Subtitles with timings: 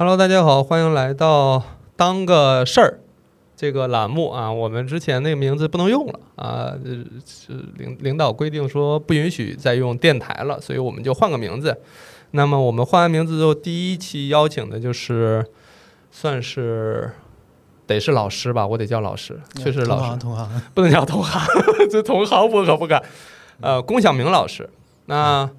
[0.00, 1.62] Hello，大家好，欢迎来到
[1.94, 3.00] 当个事儿
[3.54, 4.50] 这个栏目啊。
[4.50, 6.78] 我们之前那个名字不能用了啊，呃
[7.26, 11.78] 是领领导规定说不允许再用电台了，所以我们就换个名字。
[12.30, 15.44] 那么我们换完名字之后，第一期邀请的就是
[16.10, 17.10] 算是
[17.86, 21.46] 得是老师吧，我得叫老师，确实老师同行，同行，不能叫同行，
[21.90, 23.02] 这同行我可不敢。
[23.60, 24.66] 呃，龚晓明老师，
[25.04, 25.50] 那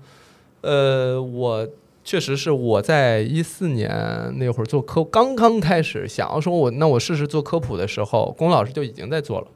[0.62, 1.67] 呃，我
[2.03, 3.89] 确实是我在一四年
[4.37, 9.47] 那会儿做科，刚刚开始想要说我那我试试做科普的时候，龚老师就已经在做了。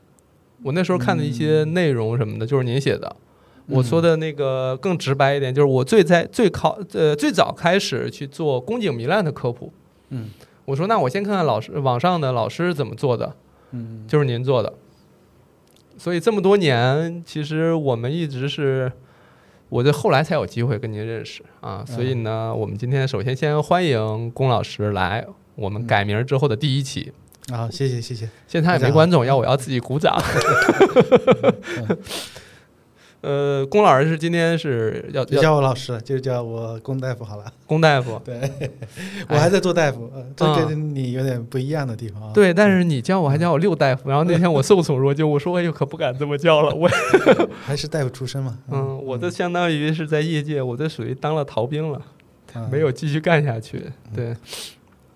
[0.64, 3.16] 我那时候看的一些内容什么的，就是您写的。
[3.68, 9.74] 我说的那个更直白一点，就是我最在最考呃最早开始去做宫颈糜烂的科普。
[10.10, 10.30] 嗯，
[10.66, 13.36] 我说那我先看看老师网上的老师怎么做的。
[13.72, 14.72] 嗯，就是您做的。
[15.98, 18.92] 所以这么多年，其实我们一直是，
[19.70, 21.84] 我这后来才有机会跟您认识啊。
[21.86, 27.12] 所以呢，我们今天首先先欢迎龚老师来我们改名之后的第一期。
[27.52, 30.20] 啊，谢谢谢谢，现在也没观众，要我要自己鼓掌。
[33.26, 37.52] 呃，龚老师是今天是要别要叫我老师，就叫我龚大夫好了。
[37.66, 38.40] 龚大夫， 对，
[39.28, 42.32] 我还在做大夫，呃这啊跟你有点不一样的地方啊。
[42.36, 46.88] 对，但是你叫我还叫我六大夫，然后那天我受宠若惊，我说哎呦可不敢这么叫了，我
[47.66, 48.60] 还是大夫出身嘛。
[48.70, 52.00] 嗯，我这相当于是在业界，我这属于当了逃兵了。
[52.54, 53.84] 嗯没有继续干下去。
[54.16, 54.34] 对，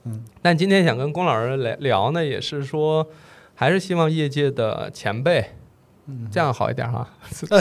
[0.04, 3.08] 嗯，但今天想跟龚老师来聊呢，也是说，
[3.56, 5.46] 还是希望业界的前辈，嗯，
[6.32, 7.08] 这样好一点哈，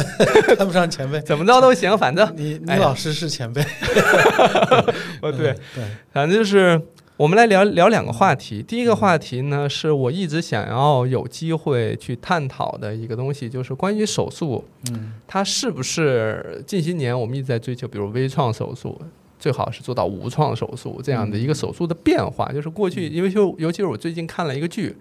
[0.57, 2.33] 看不上前辈，怎么着都行，反正。
[2.37, 3.63] 你你老师是前辈。
[5.23, 6.81] 哦对，对，反正就是
[7.17, 8.63] 我们来聊聊两个话题。
[8.63, 15.15] 第一个话题呢，是我一直想要有机会去探讨的一个东西，就是关于手术，嗯。
[15.27, 19.01] 它是不是近些年我们一直在追求，比如微创手术，
[19.39, 22.51] 最好是做到无创手术这样的一个手术的变化。
[22.53, 24.97] 就是过去，因为就尤其是我最近看了一个剧，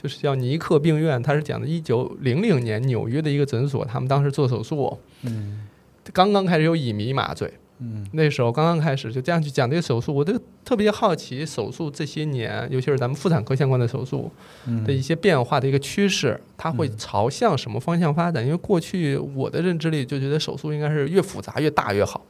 [0.00, 5.66] 就是叫《尼克病院》，它是讲的一九零零年纽约的一个诊所，他们当时做手术，嗯
[6.12, 14.30] 刚刚开始有乙醚麻醉，嗯那时候刚刚开始就这样去讲这个手术，我就特别好奇手术这些年，尤其是咱们妇产科相关的手术，
[14.66, 18.44] 嗯的一些变化的一个趋势，它会朝向什么方向发展？
[18.44, 22.24] 因为过去我的认知里就觉得手术应该是越复杂越大越好，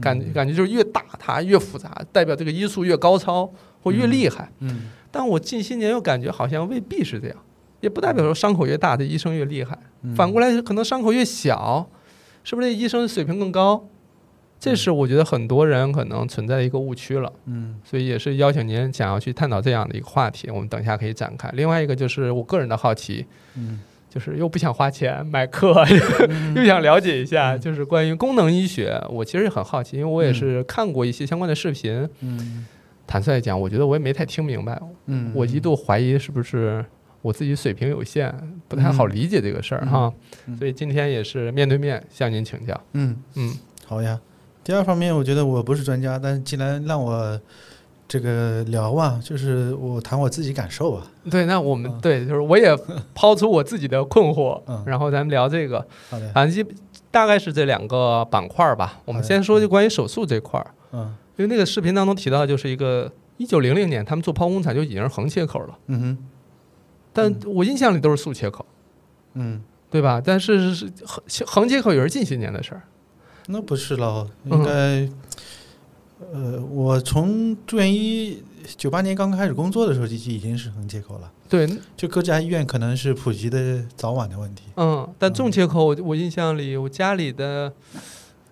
[0.00, 4.48] 感感觉就是越大它越复杂，代表这个医术越高超或越厉害。
[4.60, 7.36] 嗯但我近些年又感觉好像未必是这样，
[7.80, 9.78] 也不代表说伤口越大，这医生越厉害。
[10.02, 11.88] 嗯反过来，可能伤口越小，
[12.44, 13.86] 是不是这医生水平更高？
[14.58, 17.32] 这是我觉得很多人可能存在的一个误区了。
[17.46, 21.50] 嗯所以也是邀请您想要去探讨这样的一个话题，我们等一下可以展开。
[21.54, 23.26] 另外一个就是我个人的好奇，
[23.56, 25.74] 嗯就是又不想花钱买课，
[26.56, 32.08] 又想了解一下，就是关于功能医学，我其实也很好奇，因为我也是看过一些相关的视频。
[32.20, 32.66] 嗯
[33.10, 36.84] 坦率讲，我觉得我也没太听明白，嗯，我一度怀疑是不是
[37.22, 38.32] 我自己水平有限，
[38.68, 40.12] 不太好理解这个事儿哈。
[40.46, 42.80] 嗯所以今天也是面对面向您请教。
[42.92, 43.52] 嗯嗯
[43.84, 44.20] 好呀。
[44.62, 47.40] 第二方面，我觉得我不是专家，但是既然让我
[48.06, 51.04] 这个聊啊，就是我谈我自己感受啊。
[51.28, 52.76] 对，那我们嗯对，就是我也
[53.12, 55.84] 抛出我自己的困惑， 嗯然后咱们聊这个。
[56.08, 56.70] 好的，反正就
[57.10, 59.00] 大概是这两个板块儿吧。
[59.04, 66.18] 我们先说就关于手术这块儿，嗯因为那个视频当中提到，就是一个一九零零年他们做剖宫产就已经是横切口了，嗯哼
[67.14, 68.64] 但我印象里都是竖切口，
[69.32, 70.20] 嗯，对吧？
[70.22, 72.82] 但是是横横切口也是近些年的事儿。
[73.46, 78.42] 那不是喽，嗯应该，呃，我从住院医
[78.76, 84.64] 九八年刚开始工作的时候就就已经是横切口了，对，就各家医院可能是普及的早晚的问题。
[84.76, 87.72] 嗯，但纵切口我我印象里，我家里的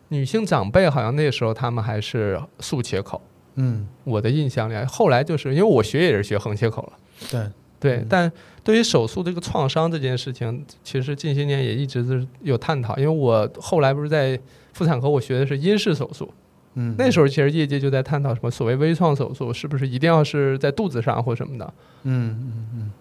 [0.09, 3.21] 女性长辈好像那时候他们还是竖切口。
[3.61, 6.93] 嗯，我的印象里，后来就是因为我学也是学横切口了。
[7.29, 8.33] 对，对嗯，但
[8.63, 12.97] 对于手术这个创伤这件事情，其实近些年也一直是有探讨。
[12.97, 14.39] 因为我后来不是在
[14.73, 16.33] 妇产科，我学的是阴式手术，
[16.75, 21.75] 嗯，那时候其实业界就在探讨什么所谓微创手术，是不是一定要是在肚子上或什么的？
[22.05, 22.93] 嗯嗯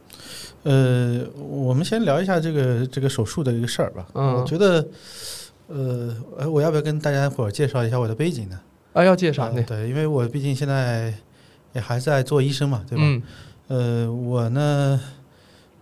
[0.63, 4.07] 嗯，呃，我们先聊一下这个这个手术的一个事儿吧。
[4.15, 4.83] 嗯我觉得，
[5.67, 8.59] 呃，呃我要不要跟大家伙儿介绍一下我的背景呢？
[8.93, 11.13] 啊，要介绍对，因为我毕竟现在
[11.73, 13.03] 也还在做医生嘛，对吧？
[13.05, 13.21] 嗯
[13.67, 14.99] 呃，我呢，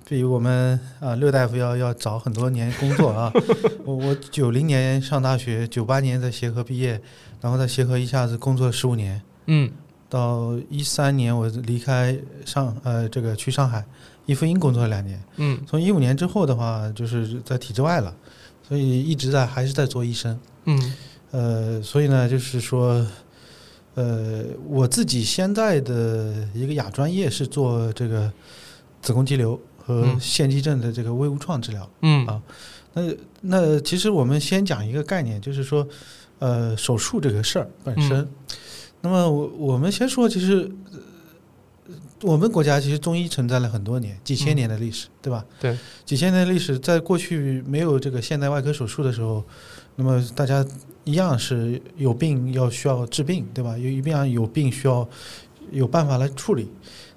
[0.07, 3.31] 比我们啊六大夫要要早很多年工作啊。
[3.85, 6.99] 我我九零年上大学，九八年在协和毕业，
[7.39, 9.71] 然后在协和一下子工作十五年，嗯
[10.09, 13.83] 到一三年我离开上呃这个去上海
[14.25, 18.15] 一夫英工作了两年，嗯从一五年之后的话就是在体制外了，
[18.67, 20.39] 所以一直在还是在做医生。
[20.65, 20.93] 嗯
[21.31, 23.05] 呃，所以呢，就是说，
[23.95, 28.31] 呃，我自己现在的一个亚专业是做这个
[29.01, 31.89] 子宫肌瘤和嗯腺肌症的这个微无创治疗。
[32.01, 32.41] 嗯啊
[32.93, 35.85] 那那其实我们先讲一个概念，就是说，
[36.39, 38.19] 呃，手术这个事儿本身。
[38.19, 38.29] 嗯
[39.01, 40.94] 那么我我们先说，其实、呃
[42.25, 45.45] 我们国家其实中医存在了很多年，几千嗯年的历史，对吧？
[45.59, 49.43] 对，几千年的历史，在过去没有这个现代外科手术的时候，
[49.95, 50.65] 那么大家
[51.03, 53.77] 一样是有病要需要治病，对吧？
[53.77, 55.07] 有一样有病需要
[55.71, 56.67] 有办法来处理。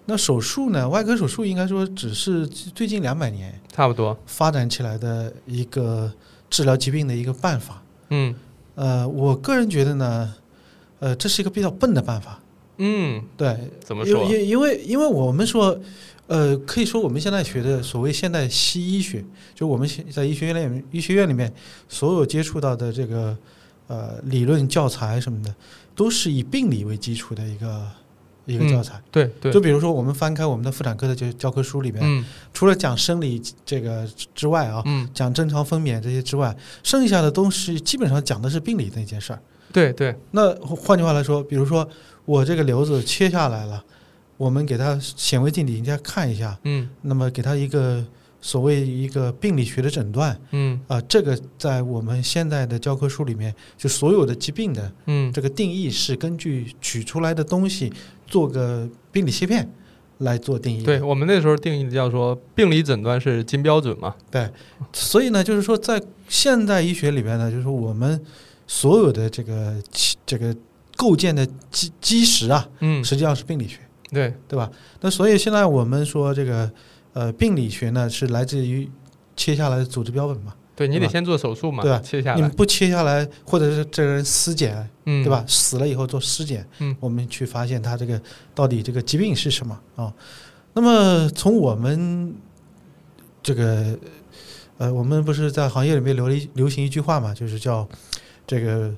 [0.04, 0.88] 那手术呢？
[0.88, 4.16] 外科手术应该说只是最近两百年差不多。
[4.26, 6.12] 发展起来的一个
[6.50, 7.82] 治疗疾病的一个办法。
[8.10, 8.34] 嗯
[8.74, 10.34] 呃，我个人觉得呢，
[11.00, 12.40] 呃，这是一个比较笨的办法。
[12.78, 14.24] 嗯，对，怎么说？
[14.24, 15.78] 因因因为因为我们说，
[16.26, 21.52] 呃，可以说我们现在学的所谓现代西医学，就我们现在医学院里面医学院里面
[21.88, 23.36] 所有接触到的这个
[23.88, 25.54] 呃理论教材什么的，
[25.94, 27.86] 都是以病理为基础的一个
[28.46, 29.02] 一个嗯教材。
[29.10, 39.42] 对对就，比如说，我们翻开我们的妇产科的教教科书里面，嗯除了讲生理这个之外啊，嗯，讲正常分娩这些之外，剩下的东西基本上讲的是病理那件事儿。
[39.70, 41.86] 对对，那换句话来说，比如说
[42.28, 43.82] 我这个瘤子切下来了，
[44.36, 48.04] 我们给他显微镜底下看一下，嗯那么给他一个
[48.42, 57.90] 所谓一个病理学的诊断嗯啊、这个在我们现在的教科书里面，就所有的疾病的嗯，这个定义是根据取出来的东西
[58.26, 59.66] 做个病理切片
[60.18, 60.82] 来做定义。
[60.82, 64.14] 对我们那时候定义的叫说病理诊断是金标准嘛。
[64.30, 64.46] 对
[64.92, 65.98] 所以呢，就是说在
[66.28, 68.20] 现代医学里边呢，就是说我们
[68.66, 69.82] 所有的这个
[70.26, 70.54] 这个
[70.98, 73.78] 构建的基基石啊，嗯，实际上是病理学。
[74.10, 74.68] 对，对吧？
[75.00, 76.68] 那所以现在我们说这个
[77.12, 78.90] 呃病理学呢，是来自于
[79.36, 84.74] 切下来的组织标本嘛，对你得先做手术嘛，对吧切下来，你们不切下来，或者是这个人尸检，
[85.04, 85.44] 嗯，对吧？？
[85.46, 88.20] 死了以后做尸检，嗯我们去发现他这个
[88.54, 90.12] 到底这个疾病是什么啊？
[90.72, 92.34] 那么从我们
[93.42, 93.98] 这个
[94.78, 97.86] 呃，我们不是在行业里面流一流行一句话嘛，就是叫
[98.46, 98.90] 这个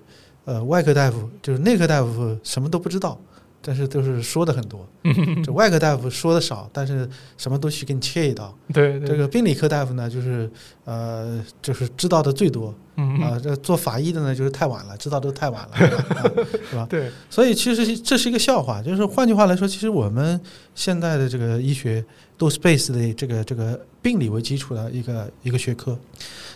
[0.45, 3.19] 呃外科大夫就是内科大夫什么都不知道。
[3.63, 4.89] 但是都是说的很多，
[5.45, 7.07] 这外科大夫说的少，但是
[7.37, 8.57] 什么都去给你切一刀。
[8.73, 10.51] 对对，这个病理科大夫呢，就是
[10.87, 13.39] 呃，就是知道的最多嗯啊。
[13.39, 15.77] 这做法医的呢，就是太晚了，知道都太晚了，
[16.71, 16.87] 是吧？
[16.89, 20.41] 对，所以其实这是一个笑话，就是换句话来说，其实我们
[20.75, 22.03] 现在的这个医学
[22.39, 25.99] 都是 base 的这个这个病理为基础的一个一个学科。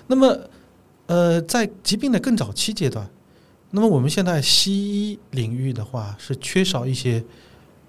[0.07, 0.35] 那么，
[1.05, 3.07] 呃，在疾病的更早期阶段，
[3.75, 7.23] 那么我们现在西医领域的话是缺少一些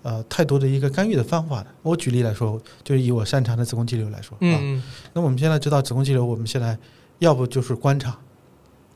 [0.02, 1.68] 呃太多的一个干预的方法的。
[1.84, 4.82] 我举例来说，就是以我擅长的子宫肌瘤来说啊，嗯
[5.14, 6.76] 那我们现在知道子宫肌瘤，我们现在
[7.20, 8.18] 要不就是观察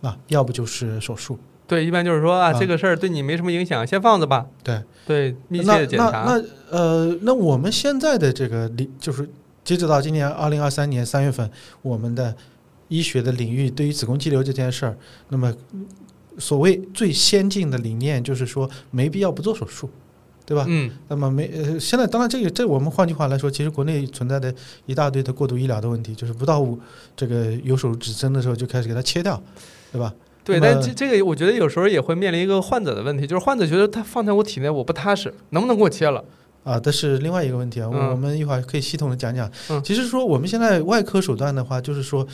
[0.01, 1.37] 啊，要不就是手术。
[1.67, 4.47] 对，一般就是说啊，啊这个事儿对你没什么影响，先放着吧。
[4.63, 6.23] 对对，密切检查。
[6.25, 9.29] 那那呃，那我们现在的这个领就是
[9.63, 11.47] 截止到今年二零二三年三月份，
[11.83, 12.35] 我们的
[12.87, 14.97] 医学的领域对于子宫肌瘤这件事儿，
[15.27, 15.53] 那么
[16.39, 19.89] 所谓最先进的理念就是说没必要不做手术，
[20.45, 20.65] 对吧？
[20.67, 24.53] 嗯那么没呃，现在当然这个这我们换句话来说，其实国内存在的
[24.85, 26.65] 一大堆的过度医疗的问题，就是不到
[27.15, 29.41] 这个有手指针的时候就开始给它切掉，
[29.91, 30.13] 对吧？
[30.43, 36.23] 对，但这这个我觉得有时候也会面临一个患者的问题，就是患者觉得他放在我体内我不踏实，能不能给我切了？
[36.63, 39.49] 啊，这是另外一个问题啊，我嗯我们一会儿可以系统的讲讲。
[39.69, 42.25] 嗯其实说我们现在外科手段的话，就是说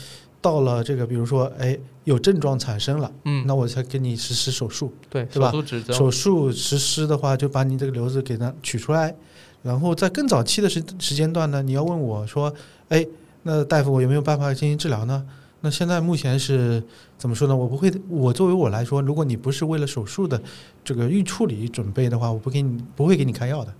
[0.45, 4.93] 到了这个，比如说，哎，有症状产生了，嗯，那我才给你实施手术。
[5.09, 5.83] 对，对吧手术指。
[5.91, 9.15] 手术实施的话，就把你这个瘤子给它取出来，
[9.63, 12.53] 然后在更早期的时时间段呢，你要问我说，
[12.89, 13.03] 哎，
[13.41, 15.25] 那大夫我有没有办法进行治疗呢？
[15.61, 16.83] 那现在目前是
[17.17, 17.55] 怎么说呢？
[17.55, 20.39] 我不会， 我作为我来说，如果你不是为了手术的
[20.83, 23.73] 这个预处理准备的话，我不给你不会给你开药的。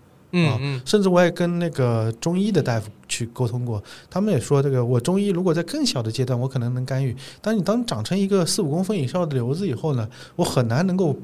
[0.44, 11.16] 啊嗯嗯甚至我也跟那个中医的大夫去沟通过，他们也说，这个我中医如果在更小的阶段，我可能能干预，但你当长成一个四五公分以上的瘤子以后呢，我很难能够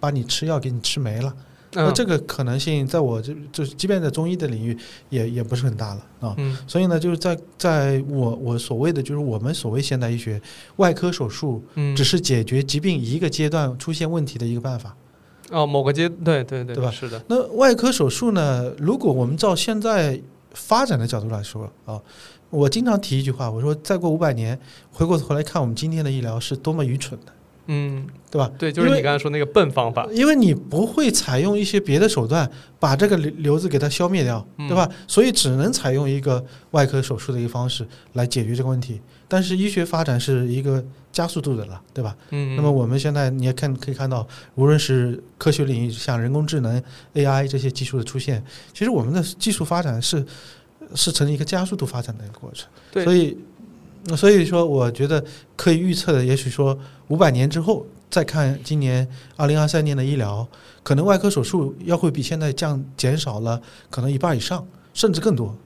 [0.00, 1.34] 把你吃药给你吃没了。
[1.76, 6.32] 那嗯，这个可能性，在我这就是即便在中医的领域也也不是很大了啊。
[6.38, 10.40] 嗯所以呢，就是在在我我所谓的就是我们所谓现代医学
[10.76, 14.94] 外科手术，嗯，只是解决疾病一个阶段出现问题的一个办法。
[15.54, 18.72] 哦，某个阶对对对对吧是的，那外科手术呢？
[18.78, 20.20] 如果我们照现在
[20.52, 22.00] 发展的角度来说啊，
[22.50, 24.58] 我经常提一句话，我说再过五百年，
[24.90, 27.32] 回过头来看我们今天的医疗是多么愚蠢的。
[27.66, 28.50] 嗯，对吧？
[28.58, 34.86] 对，就是你刚才说那个笨方法，因为你不会采用一些别的手段把这个瘤瘤子给它消灭掉，嗯对吧？
[35.08, 39.00] 所以只能采用一个外科手术的一个方式来解决这个问题。
[39.26, 40.84] 但是医学发展是一个
[41.14, 42.14] 加速度的了，对吧？
[42.30, 46.82] 嗯，那么我们现在你也看可以看到，无论是科学领域，像人工智能、
[47.14, 50.26] AI 这些技术的出现，其实我们的技术发展是
[50.94, 52.68] 是呈一个加速度发展的一个过程。
[52.90, 53.38] 对所以
[54.16, 55.24] 所以说，我觉得
[55.56, 56.76] 可以预测的，也许说
[57.08, 60.46] 五百年之后再看今年二零二三年的医疗，
[60.82, 65.56] 可能外科手术要会比现在降减少了可能一半以上，甚至更多。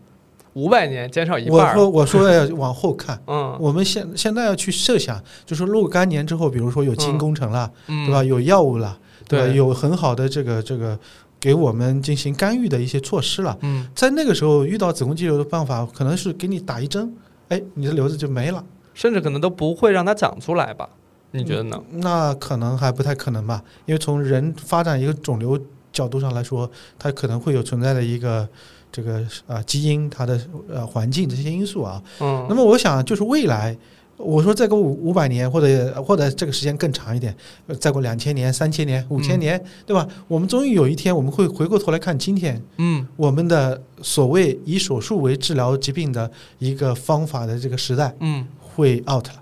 [0.59, 3.17] 五百年减少一我半儿，说我说要往后看。
[3.27, 8.25] 嗯我们现现在要去设想，就是若干年之后，比如说有基因工程了，嗯，对吧？？
[8.25, 8.99] 有药物了，
[9.29, 9.47] 对吧？
[9.47, 10.99] 对有很好的这个这个
[11.38, 13.57] 给我们进行干预的一些措施了。
[13.61, 17.15] 嗯，在那个时候遇到子宫肌瘤的办法，可能是给你打一针，
[17.49, 18.65] 哎，你的瘤子就没了。
[18.95, 20.88] 甚至可能都不会让它长出来吧？
[21.31, 21.81] 你觉得呢？
[21.93, 25.57] 那可能还不太可能吧，因为从人发展一个肿瘤
[25.99, 28.49] 角度上来说，它可能会有存在的一个
[28.95, 32.02] 这个啊基因、它的呃环境这些因素啊。
[32.21, 33.76] 嗯，那么我想就是未来。
[34.19, 37.33] 我说再过五五百年，或者或者这个时间更长一点，
[37.69, 40.05] 呃再过两千年、三千年、五千年，对吧？
[40.26, 46.28] 我们终于有一天，我们会回过头来看今天嗯我们的所谓以手术为治疗疾病的
[46.59, 49.35] 一个方法的这个时代嗯，会 out 了。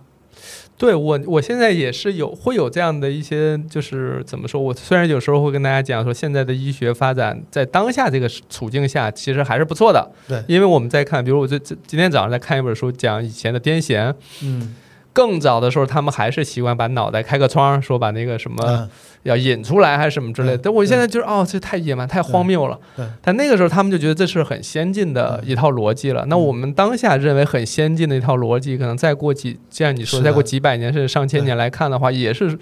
[0.78, 4.61] 对我我现在也是有会有这样的一些，就是怎么说？
[4.61, 10.11] 我虽然有时候会跟大家讲说，现在的医学发展在当下这个处境下，其实还是不错的。
[10.28, 14.14] 对因为我们在看，比如我这这今天早上在看一本书，讲以前的癫痫。
[14.42, 14.75] 嗯，
[15.16, 18.87] 更早的时候，他们还是习惯把脑袋开个窗，说把那个什么嗯
[19.23, 20.56] 要引出来，还是什么之类的。
[20.56, 22.78] 嗯但我现在就是哦，这太野蛮，太荒谬了。
[23.23, 26.26] 但那个时候他们就觉得这是很先进的嗯一套逻辑了。
[26.26, 32.58] 那我们当下认为很先进的一套逻辑，可能再过几，像你说，再过几百年甚至上千年来看的话，也是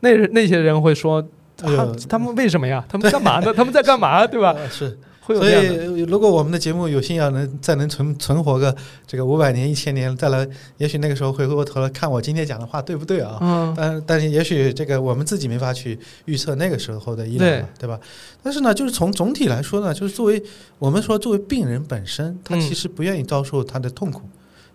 [0.00, 1.22] 那那些人会说。
[1.60, 1.66] 他
[2.08, 2.84] 他们为什么呀？
[2.88, 3.52] 他们干嘛呢？
[3.52, 4.24] 他们在干嘛？
[4.24, 4.54] 对吧？
[4.56, 4.96] 呃 是，
[5.28, 5.84] 会有所这样的。
[5.98, 8.74] 以如果我们的节目有幸要能再能存存活个
[9.06, 13.38] 这个五百年、一千年，再来，也许那个时候回过头来看我今天讲的话对不对啊？
[13.42, 18.00] 嗯，但但是也许这个我们自己没法去预测那个时候的医疗对，对吧？
[18.42, 20.42] 但是呢，就是从总体来说呢，就是作为
[20.78, 24.22] 我们说作为病人本身，他嗯其实不愿意遭受他的痛苦，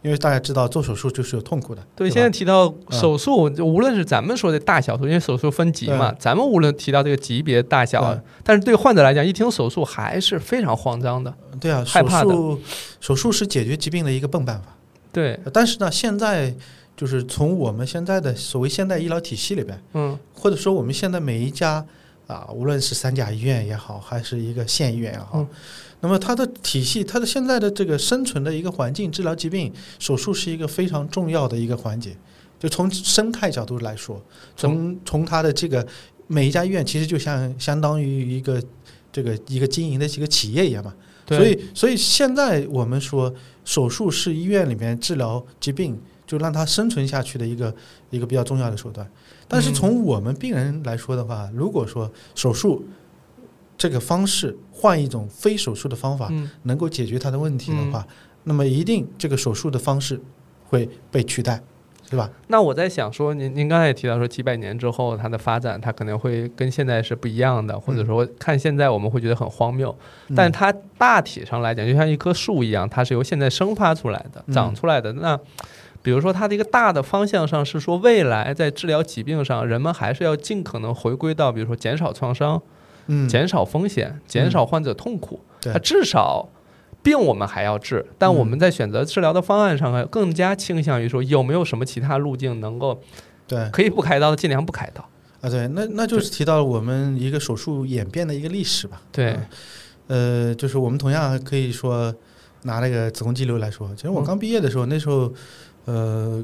[0.04, 2.14] 因为大家知道做手术就是有痛苦的，对，吧？
[2.14, 11.34] 现在提到手术，就无论是咱们说的大小术，因为手术分级嘛，咱们无论提到这个级别大小，但是对患者来讲，一听手术还是非常慌张的。
[11.60, 12.32] 对啊，手害怕的。
[12.32, 12.60] 术
[13.00, 14.76] 手术是解决疾病的一个笨办法。
[15.12, 16.54] 对，但是呢，现在
[16.98, 20.20] 就是从我们现在的所谓现代医疗体系里边，嗯。
[20.36, 21.86] 或者说我们现在每一家
[22.28, 25.48] 啊，无论是三甲医院也好，还是一个县医院也好，嗯
[26.04, 32.16] 那么它的体系，它的现在的这个生存的一个环境，治疗疾病，手术是一个非常重要的一个环节。
[32.60, 34.22] 就从生态角度来说，
[34.58, 35.88] 从从它的这个
[36.28, 38.62] 每一家医院其实就像相当于一个
[39.14, 40.94] 这个一个经营的一个企业一样嘛。
[41.26, 43.34] 所以，所以现在我们说
[43.64, 47.74] 手术是医院里面治疗疾病，就让它生存下去的一个
[48.10, 49.10] 一个比较重要的手段。
[49.48, 52.86] 但是嗯从我们病人来说的话，如果说手术
[53.78, 56.50] 这个方式换一种非手术的方法，嗯。
[56.63, 58.06] 能够解决他的问题的话，
[58.44, 60.20] 那么一定这个手术的方式
[60.66, 61.62] 会被取代，
[62.10, 62.30] 对吧？
[62.48, 69.96] 那我在想说，您您刚才也提到说，几百年之后它的发展，它可能会跟现在是不一样的，或者说看现在我们会觉得很荒谬，
[70.28, 70.36] 嗯。
[70.36, 74.54] 但它大体上来讲，就像一棵树一样，它是由现在生发出来的、嗯。
[74.54, 75.13] 长出来的。
[75.13, 75.40] 那
[76.02, 82.62] 比如说它的一个大的方向上是说，未来在治疗疾病上，人们还是要尽可能回归到，比如说减少创伤、
[83.08, 85.40] 嗯，减少风险、减少患者痛苦。
[85.62, 86.48] 对它至少
[87.02, 93.00] 病我们还要治，但嗯我们在选择治疗的方案上，更加倾向于说有没有什么其他路径能够
[93.48, 95.08] 对可以不开刀的，尽量不开刀。
[95.42, 99.02] 啊，对，那那就是提到了我们一个手术演变的一个历史吧。
[99.12, 99.38] 对，
[100.08, 102.14] 呃，就是我们同样可以说
[102.62, 105.30] 拿那个子宫肌瘤来说，其实我嗯刚毕业的时候，那时候，
[105.84, 106.42] 呃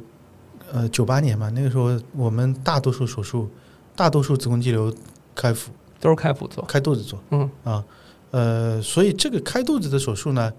[0.74, 3.50] 呃，九八年嘛，那个时候我们大多数手术，
[3.96, 4.94] 大多数子宫肌瘤
[5.34, 6.64] 开腹都是开腹做。
[6.66, 7.84] 开肚子做嗯啊，
[8.32, 10.52] 呃，所以这个开肚子的手术呢，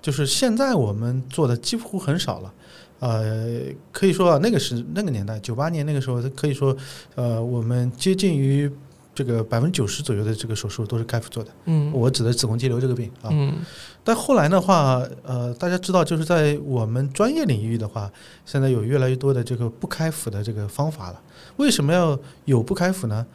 [0.00, 2.52] 就是现在我们做的几乎很少了。
[2.98, 3.62] 呃，
[3.92, 6.74] 可以说啊，那个是那个年代，九八年那个时候，可以说，
[7.14, 8.70] 呃，我们接近于
[9.14, 11.50] 这个百分之九十左右的这个手术都是开腹做的。
[11.66, 13.28] 嗯我指的子宫肌瘤这个病啊。
[13.30, 13.54] 嗯
[14.02, 18.10] 但后来的话，呃，大家知道，就是在我们专业领域的话，
[18.46, 21.20] 现在有越来越多的这个不开腹的这个方法了。
[21.56, 23.26] 为什么要有不开腹呢？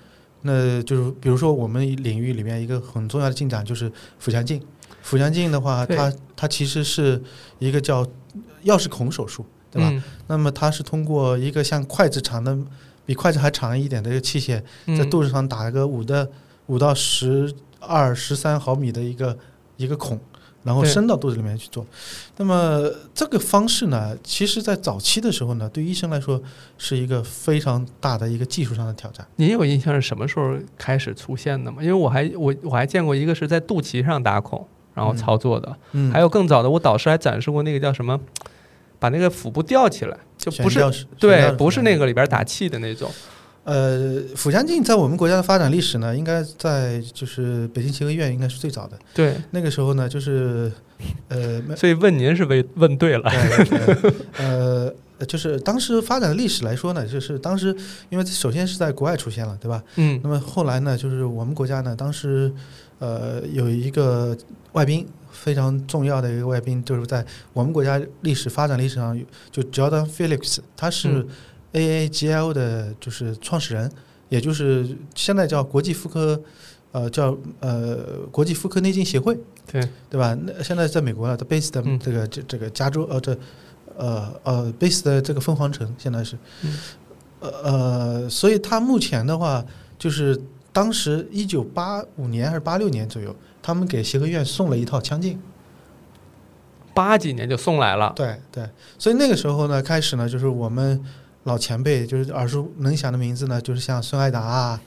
[0.43, 4.61] 那就是比如说我们领域里面一个很重要的进展就是腹腔镜。
[5.01, 7.21] 腹腔镜的话，它它其实是
[7.57, 8.05] 一个叫
[8.65, 9.89] 钥匙孔手术，对吧？
[9.91, 12.55] 嗯那么它是通过一个像筷子长的
[13.05, 14.59] 比筷子还长一点的一个器械，
[14.95, 16.29] 在嗯肚子上打一个五的
[16.67, 19.37] 五到十二、十三毫米的一个
[19.77, 20.19] 一个孔，
[20.63, 21.85] 然后伸到肚子里面去做。
[22.37, 26.41] 那么这个方式呢，其实在早期的时候呢，对医生来说
[26.77, 29.25] 是一个非常大的一个技术上的挑战。
[29.35, 31.77] 您有印象是什么时候开始出现的吗？
[31.81, 38.19] 因为我还我我还见过一个是在肚脐上打孔，然后嗯操作的，嗯，还有更早的，我导师还展示过那个叫什么，
[38.99, 43.09] 把那个腹部吊起来，就不是对不是那个里边打气的那种。
[43.63, 48.97] 呃，腹腔镜在我们国家的发展历史呢，应该在就是北京协和医院应该是最早的。
[49.13, 50.71] 对，那个时候呢，就是
[51.27, 53.29] 呃，所以问您是问问对了。
[53.29, 54.91] 对对呃，
[55.27, 57.75] 就是当时发展的历史来说呢，就是当时
[58.09, 59.83] 因为首先是在国外出现了，对吧？
[59.97, 62.51] 嗯那么后来呢，就是我们国家呢，当时
[62.97, 64.35] 呃有一个
[64.71, 69.19] 外宾非常重要的一个外宾，就是在我们国家历史发展历史上，
[69.51, 71.25] 就 Jordan Phillips，他是
[71.73, 73.91] 嗯 AAGL 的就是创始人，
[74.29, 76.41] 也就是现在叫国际妇科，
[76.91, 77.97] 呃叫呃
[78.31, 79.37] 国际妇科内镜协会，
[79.71, 80.37] 对，对吧？
[80.45, 83.37] 那现在在美国了，它 base 的嗯这个这这个加州呃这
[83.97, 86.77] 呃呃 base 的这个凤凰城现在是，嗯
[87.39, 89.65] 呃呃，所以他目前的话
[89.97, 90.39] 就是
[90.73, 95.39] 当时一九八五年还是八六年左右，他们给协和医院送了一套腔镜。
[96.93, 98.11] 八几年就送来了。
[98.15, 101.01] 对对，所以那个时候呢，开始呢，就是我们
[101.43, 104.81] 老前辈，就是耳熟能详的名字呢，就是像孙爱达啊、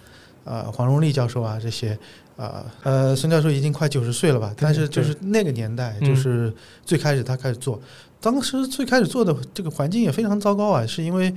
[0.44, 1.98] 呃黄荣利教授啊这些，
[2.36, 6.08] 啊呃孙教授已经快九十岁了吧，但是就是那个年代，嗯。
[6.08, 6.52] 就是
[6.84, 7.80] 最开始他开始做，
[8.20, 11.34] 当时最开始做的这个环境也非常糟糕啊，是因为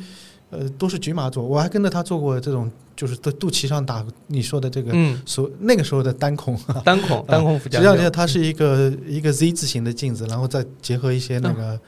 [0.50, 6.58] 呃都是局麻做，我还跟着他做过这种，就是在肚脐上打你说的这个嗯，所那个时候的单孔。
[6.86, 11.80] 单孔 单孔腹腔镜实际上呢，它是一个一个 Z 字形的镜子，然后再结合一些那个、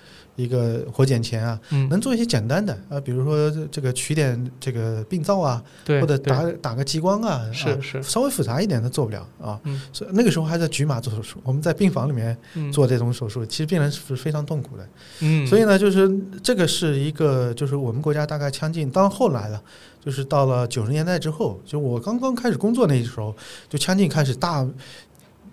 [0.41, 9.60] 一个活检钳啊，嗯，能做一些简单的啊，比如说这个取点这个病灶啊，或者打打个激光啊，啊是是，稍微复杂一点的做不了啊。
[9.63, 14.88] 嗯所以那个时候还在局麻做手术，我们在病房里面嗯做这种手术，其实病人是非常痛苦的。
[15.19, 16.10] 嗯，所以呢，就是
[16.41, 19.62] 这个是一个，就是我们国家大概腔镜，当后来了，
[20.04, 23.36] 就是到了九十年代之后，就我刚刚开始工作那时候，
[23.67, 24.65] 就腔镜开始大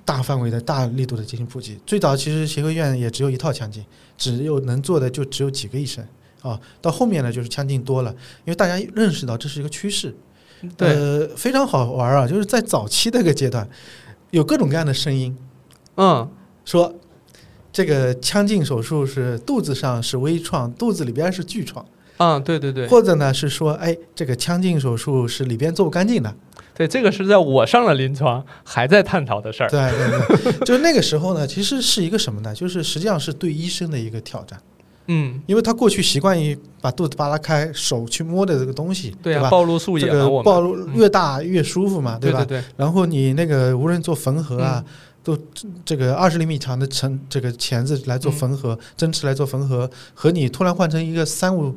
[0.04, 1.78] 大范围的大力度的进行普及。
[1.84, 3.84] 最早其实协和医院也只有一套腔镜，
[4.16, 6.06] 只有能做的就只有几个医生
[6.42, 6.60] 啊。
[6.80, 8.10] 到后面呢，就是腔镜多了，
[8.44, 10.14] 因为大家认识到这是一个趋势，
[10.76, 13.68] 对，呃，非常好玩啊，就是在早期那个阶段，
[14.30, 15.36] 有各种各样的声音，
[15.96, 16.28] 嗯，
[16.64, 16.94] 说
[17.72, 21.84] 这个腔镜手术是肚子上是微创，肚子里边是巨创，
[22.16, 26.34] 啊，对对对，或者呢是说，哎，这个腔镜手术是里边做不干净的，
[26.74, 29.68] 对，这个是在我上了临床还在探讨的事儿。
[29.68, 32.54] 对对对， 就是那个时候呢，其实是一个什么呢？
[32.54, 34.58] 就是实际上是对医生的一个挑战，
[35.06, 39.50] 嗯，因为他过去习惯于把肚子扒拉开，手去摸的这个东西，对啊，吧？
[39.50, 42.18] 暴露素这个暴露越大越舒服嘛，吧？
[42.20, 44.92] 对对，然后你那个无论做缝合啊，嗯。
[45.26, 45.36] 都
[45.84, 51.74] 这个二十厘米长的成这个钳子来做缝合，针刺来做缝合，和你突然换成一个三五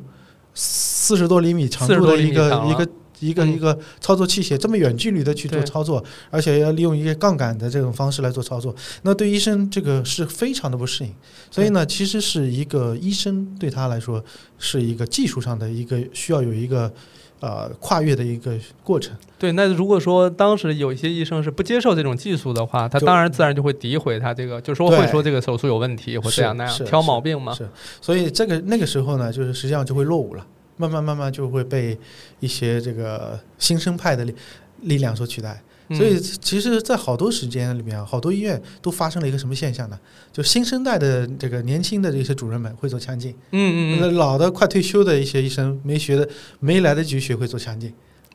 [0.62, 2.88] 四十多厘米长度的一个一个
[3.20, 3.52] 一个嗯。
[3.52, 11.14] 一个操作器械，这么远距离的去做操作，而且要利用一些杠杆的这种方式来做操作，那对医生这个是非常的不适应。
[11.50, 14.22] 所以呢，其实是一个医生对他来说
[14.58, 16.92] 是一个技术上的一个需要有一个
[17.40, 19.16] 呃跨越的一个过程。
[19.38, 19.52] 对。
[19.52, 27.52] 那如果说当时有一些医生是不接受这种技术的话，他当然自然就会诋毁他这个，就说会说这个手术有问题或这样那样挑毛病嘛。
[27.52, 27.68] 是，
[28.00, 31.98] 所以这个那个时候呢，就是实际上就会落伍了，慢慢慢慢就会被
[32.38, 34.34] 一些这个新生派的力
[34.82, 35.60] 力量所取代。
[35.90, 39.98] 嗯所以其实，在好多时间里面啊，好多医院都发生了一个什么现象呢？
[40.32, 46.28] 就新生代的这个年轻的这些主任们会做腔镜，嗯嗯老的快退休的一些医生没学的，
[46.60, 47.92] 没来得及学会做腔镜。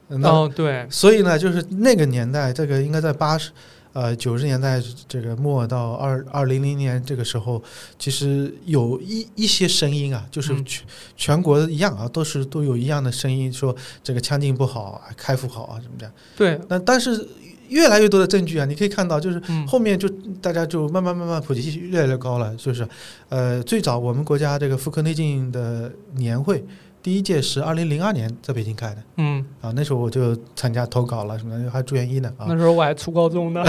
[0.07, 3.49] 那哦对，所以呢，就是那个年代，这个应该在八十、
[3.95, 7.63] 呃九十年代这个末到二二零零年这个时候，
[7.97, 16.13] 其实有一一些声音啊，就是嗯全、全国一样啊，都是都有一样的声音，说这个腔镜不好啊，开复好啊什么这样。
[16.35, 17.25] 对，那但是
[17.69, 20.09] 越来越多的证据啊，你可以看到，就是嗯后面就
[20.41, 22.85] 大家就慢慢慢慢普及性越来越高了，就是
[23.29, 26.61] 呃最早我们国家这个妇科内镜的年会。
[27.05, 33.63] 第一届是二零零二年在北京开的嗯，啊，那时候我就参加投稿了，什么的，还住院医呢啊那，时候我还初高中呢。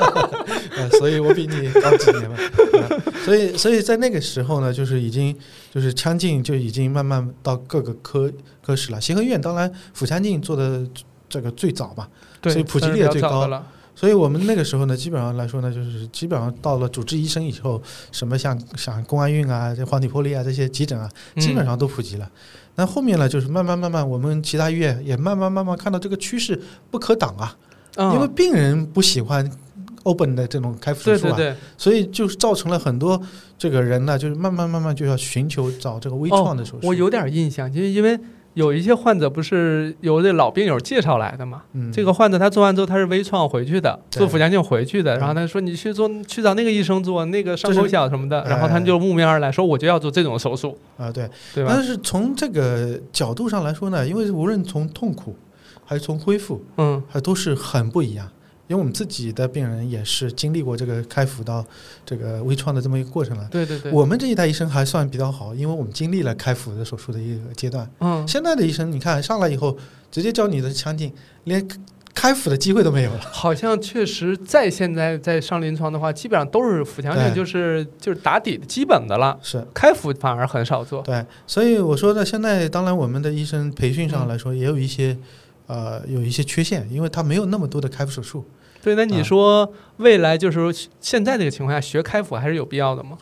[0.76, 2.36] 呃，所以我比你高几年嘛。
[2.36, 2.84] 啊
[3.24, 5.34] 所以，所以在那个时候呢，就是已经
[5.72, 8.30] 就是腔镜就已经慢慢到各个科
[8.62, 9.00] 科室了。
[9.00, 10.86] 协和医院当然腹腔镜做的
[11.30, 12.06] 这个最早嘛，
[12.42, 13.66] 对，所以普及率也最高了。
[13.94, 21.08] 所以我们那个时候呢，基本上来说呢，就是基本上到了主治医生以后，什么像像宫外孕啊、这黄体破裂啊这些急诊啊，
[21.38, 22.30] 基本上都普及了。
[22.76, 26.60] 那后面呢，就是慢慢慢慢，我们其他医院也慢慢慢慢看到这个趋势
[26.90, 27.56] 不可挡啊，
[27.96, 29.50] 嗯，因为病人不喜欢
[30.04, 33.20] open 的这种开腹手术啊，对对对，所以就造成了很多
[33.58, 36.86] 这个人呢，就是慢慢慢慢就要寻求找这个微创的手术。
[36.86, 38.18] 哦我有点印象，就是因为
[38.56, 41.62] 有一些患者不是由这老病友介绍来的嘛。
[41.74, 48.50] 嗯，这个患者他做完之后他是微创回去的，做腹腔镜回去的，嗯然后他说你去做去找那个医生做那个伤口小什么的，哎。
[48.50, 51.72] 然后他就慕名而来说我就要做这种手术，啊对，对吧？
[51.74, 55.36] 但是从这个角度上来说呢，因为无论从痛苦
[55.84, 57.02] 还是从恢复，嗯。
[57.08, 58.26] 还都是很不一样。
[58.68, 61.64] 因为我们自己的病人也是经历过这个开腹到
[62.04, 63.48] 这个微创的这么一个过程了。
[63.50, 67.88] 对对对，我们这一代医生还算比较好，因为我们经历了开腹的手术的一个阶段。
[68.00, 69.76] 嗯，现在的医生，你看上来以后，
[70.10, 71.12] 直接教你的腔镜，
[71.44, 71.66] 连
[72.12, 73.20] 开腹的机会都没有了。
[73.30, 81.02] 好像确实在现在在上临床的话，基本上都是腹腔镜，就是就是打底的基本的了，是开腹反而很少做。
[81.02, 85.16] 对，所以我说的，现在当然我们的医生培训上来说，也有一些
[85.66, 88.44] 呃有一些缺陷，因为他没有那么多的开腹手术。
[88.86, 89.22] 对，那你啊。
[89.24, 93.18] 说未来就是说现在这个情况下学开腹还是有必要的吗？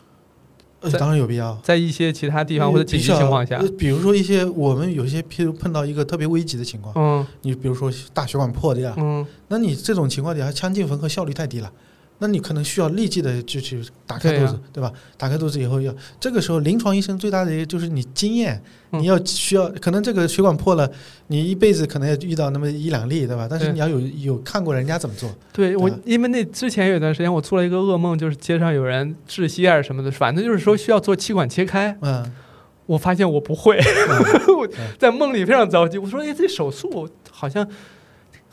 [0.81, 1.59] 呃，当然有必要。
[1.63, 3.57] 在一些其他地方或者紧急情况下。
[3.57, 7.25] 呃，比如说一些我们有些譬如碰到一个特别危急的情况，嗯。
[7.41, 11.71] 你比如说大血管破掉，嗯，那你这种情况底下腔镜缝合效率太低了，
[12.19, 14.91] 那你可能需要立即的就去打开肚子，对吧？
[15.17, 20.89] 打开肚子以后要这个时候临床医生最大的一个就是你经验，嗯你要需要可能这个血管破了，
[21.27, 23.47] 你一辈子可能也遇到那么一两例，对吧？
[23.49, 32.31] 但是你要有有看过人家怎么做，对我，因为那之前有一段时间我做了一个噩梦，就是街上有人窒息啊什么的，反正就是说需要做气管切开，嗯，
[32.85, 33.77] 我发现我不会，
[34.97, 35.97] 在梦里非常着急。
[35.97, 37.67] 我说：“哎，这手术好像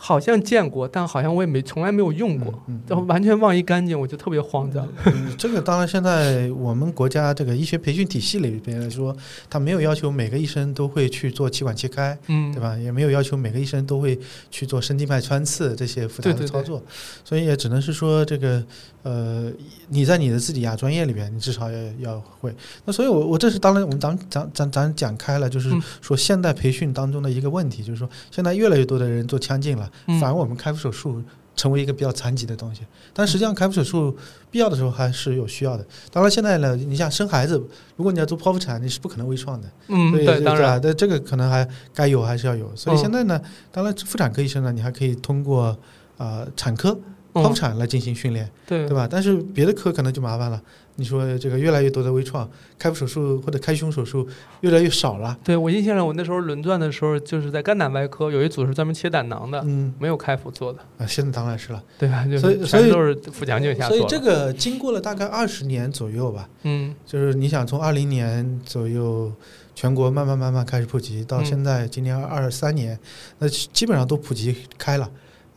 [0.04, 4.84] 好像见过，但好像我也没从来没有用过，嗯然后完全忘一干净，我就特别慌张。
[5.04, 9.16] 嗯，这个当然，现在我们国家这个医学培训体系里边来说，
[9.48, 12.60] 他没有要求每个医生都会去做气管切开，嗯，对？
[12.60, 12.76] 吧？
[12.76, 14.18] 也没有要求每个医生都会
[14.50, 16.82] 去做深静脉穿刺这些复杂对对对的操作，
[17.24, 18.60] 所以也只能是说这个
[19.04, 19.52] 呃，
[19.88, 22.52] 你在你的自己亚专业里边，你至少要要会。
[22.84, 31.22] 那所以我，我这是当然，我们咱咱咱咱讲开了，就是嗯说现代培训当中的一个问题，就是说现在越来越多的人做腔镜了，嗯反而我们开腹手术
[31.54, 32.82] 成为一个比较残疾的东西。
[33.12, 34.16] 但实际上，开腹手术
[34.50, 35.86] 必要的时候还是有需要的。
[36.10, 37.62] 当然，现在呢，你像生孩子，
[37.96, 39.68] 如果你要做剖腹产，你是不可能微创的。
[39.88, 42.74] 嗯，所以对，当然，但这个可能还该有还是要有。
[42.74, 45.76] 所以嗯现在呢，当然妇产科医生呢，你还可以通过
[46.16, 46.98] 呃产科
[47.32, 49.08] 剖腹嗯，产来进行训练，对对吧？
[49.10, 50.60] 但是别的科可能就麻烦了。
[50.96, 52.46] 你说这个越来越多的微创，
[52.78, 54.28] 开腹手术或者开胸手术
[54.60, 55.36] 越来越少了。
[55.42, 61.82] 对我印象上，我那时候轮转的时候，就是在肝胆外科有一组是专门切胆囊的，嗯没有开腹做的，啊，现在当然是了。
[61.98, 62.26] 对吧？
[62.26, 64.04] 就所以所以都是腹腔镜下所以。
[64.06, 69.32] 这个经过了大概二十年左右吧，嗯就是你想从二零年左右，
[69.74, 72.98] 全国慢慢慢慢开始普及，到嗯现在今年二三年，
[73.38, 75.10] 那基本上都普及开了。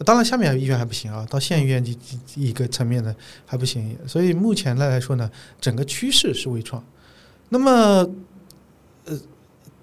[0.04, 3.98] 当然，下面医院还不行啊，到县医院这这一个层面的还不行。
[4.06, 5.30] 所以目前来说呢，
[5.62, 6.84] 整个趋势是微创。
[7.50, 7.72] 那么，
[9.06, 9.18] 呃，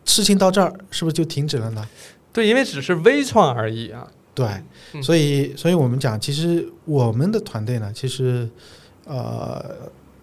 [0.05, 1.89] 事情到这儿是不是就停止了呢？
[2.33, 4.07] 对，因为只是微创而已啊。
[4.35, 4.47] 对，
[4.95, 8.49] 嗯所以，所以我们讲，其实我们的团队呢，其实
[9.05, 9.65] 呃，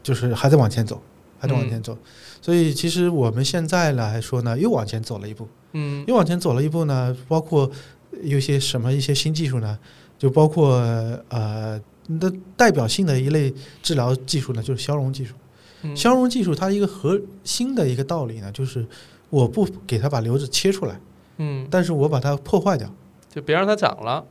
[0.04, 1.02] 就是还在往前走，
[1.40, 1.98] 还在往前走。
[2.42, 7.70] 所以，其实我们现在来说呢，又往前走了一步，嗯又往前走了一步呢，包括
[8.24, 9.78] 有些什么一些新技术呢，
[10.18, 10.76] 就包括
[11.30, 11.80] 呃，
[12.20, 15.34] 的代表性的一类治疗技术呢，就是消融技术。
[15.84, 15.96] 嗯。
[15.96, 18.86] 消融技术它一个核心的一个道理呢，就是
[19.30, 21.00] 我不给它把瘤子切出来，
[21.38, 22.92] 嗯，但是我把它破坏掉。
[23.30, 24.26] 就别让它长了，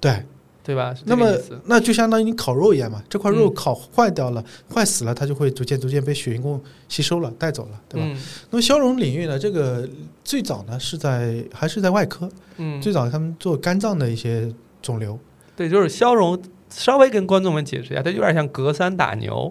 [0.00, 0.24] 对，
[0.68, 0.94] 对吧？
[1.06, 1.32] 那么
[1.64, 8.06] 那就相当于你烤肉一样嘛，这块肉嗯烤坏掉了、坏死了，它就会逐渐逐渐被血液供吸收了、带走了，对吧？
[8.06, 8.14] 嗯
[8.50, 9.88] 那么消融领域呢，这个
[10.22, 12.28] 最早呢是在还是在外科，
[12.58, 14.52] 嗯，最早他们做肝脏的一些
[14.82, 15.18] 肿瘤，
[15.56, 16.38] 对，就是消融。
[16.70, 19.50] 稍微跟观众们解释一下，它有点像隔山打牛。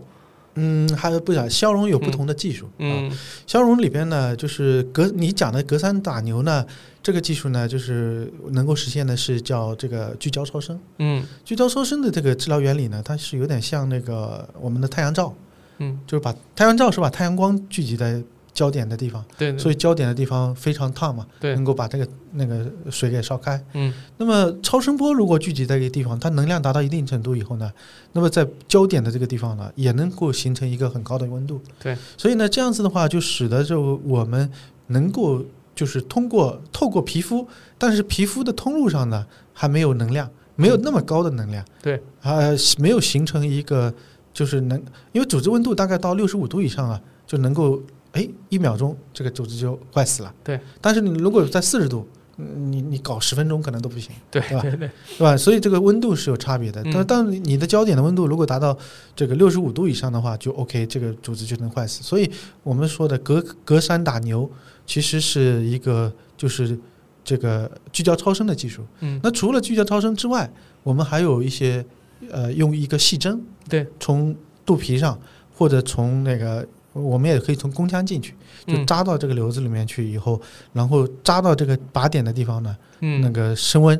[0.59, 3.11] 嗯，还有不讲消融有不同的技术，啊，嗯。
[3.45, 6.65] 消融里边呢，就是隔你讲的隔山打牛呢，
[7.03, 10.79] 这个技术呢，就是能够实现的是叫这个聚焦超声。
[10.97, 11.23] 嗯。
[11.45, 15.31] 聚焦超声的这个治疗原理呢，它是有点像那个我们的太阳照，
[15.77, 18.19] 嗯，就是把太阳照是把太阳光聚集在
[18.57, 19.59] 焦点的地方，对，对。
[19.59, 21.53] 所以焦点的地方非常烫嘛，对。
[21.53, 23.63] 能，够把这个那个水给烧开。
[23.73, 23.93] 嗯。
[24.17, 27.71] 那么超声波如果聚集在一个地方，它能量达到一定程度以后呢，
[28.13, 31.61] 那么在焦点的这个地方呢，也能够形成一个很高的温度。
[31.79, 34.51] 对，所以呢，这样子的话，就使得就我们
[34.87, 42.39] 能够就是通过透过皮肤，但是皮肤的通路上呢还没有能量，没有那么高的能量，对，啊，
[42.79, 43.93] 没有形成一个
[44.33, 47.79] 就是能，因为组织温度大概到六十五度以上啊，就能够
[48.13, 52.07] 哎一秒钟这个组织就坏死了，对，但是你如果在四十度。
[52.39, 55.35] 嗯你你搞十分钟可能都不行，对对吧对对，对吧？
[55.35, 56.83] 所以这个温度是有差别的。
[56.85, 58.77] 嗯但你的焦点的温度如果达到
[59.15, 62.03] 这个六十五度以上的话，就 OK，这个组织就能坏死。
[62.03, 62.29] 所以
[62.61, 64.47] 我们说的隔隔山打牛，
[64.85, 66.77] 其实是一个就是
[67.23, 68.83] 这个聚焦超声的技术。
[68.99, 70.47] 嗯，那除了聚焦超声之外，
[70.83, 71.83] 我们还有一些
[72.29, 75.19] 呃用一个细针对，从肚皮上
[75.55, 76.63] 或者从那个。
[76.97, 78.33] 我们也可以从宫腔进去，
[78.65, 80.39] 就嗯扎到这个瘤子里面去以后，
[80.73, 83.21] 然后扎到这个靶点的地方呢，嗯。
[83.21, 83.97] 那个升温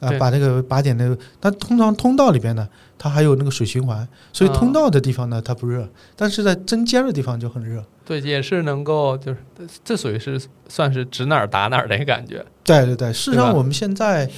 [0.00, 0.18] 啊、对。
[0.18, 4.52] 把这个靶点那个，它通常通道里边呢，它还有那个水循环，所以啊。
[4.54, 7.84] 通道的地方呢它不热，但是在针尖的地方就很热。
[8.04, 9.38] 对，也是能够就是
[9.84, 14.28] 这属于是算是指哪儿打哪儿的感觉，对对对，事实上我们现在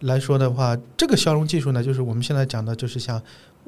[0.00, 3.22] 来说的话，这个消融技术呢，就是我们现在讲的，就是像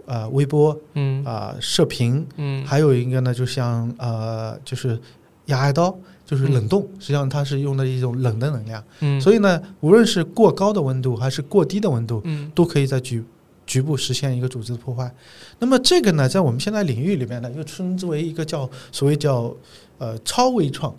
[0.06, 1.24] 呃微波嗯。
[1.24, 4.98] 啊、射频，嗯，还有一个呢，就像呃就是
[5.46, 12.50] 牙癌刀，就是冷冻，实际上它是用的一种冷的能量，嗯，所以呢，无论是过高的温度还是过低的温度，嗯。
[12.54, 13.22] 都可以在局
[13.66, 15.12] 局部实现一个组织的破坏。
[15.58, 19.54] 那么这个呢，在我们现在领域里面呢，又称之为一个叫所谓叫
[19.98, 20.94] 呃超微创。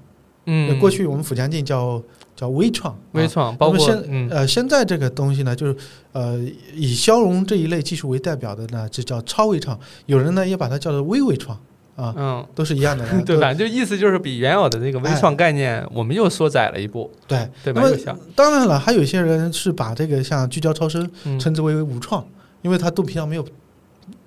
[0.48, 2.02] 嗯，过去我们腹腔镜叫
[2.36, 2.94] 叫微创。
[2.94, 5.76] 啊微创包括现嗯呃现在这个东西呢，就是
[6.12, 6.38] 呃
[6.74, 9.80] 以消融这一类技术为代表的呢，就叫超微创。
[10.06, 11.58] 有人呢也把它叫做微微创
[11.96, 12.46] 啊，嗯。
[12.54, 13.06] 都是一样的。
[13.26, 17.82] 对，吧就意思就是比原有的那个微创概念，我们又缩窄了一步，对对吧？
[17.84, 22.26] 那么，当然了，还有一些人是把这个像聚焦超声嗯，称之为无创，
[22.62, 23.46] 因为它肚皮上没有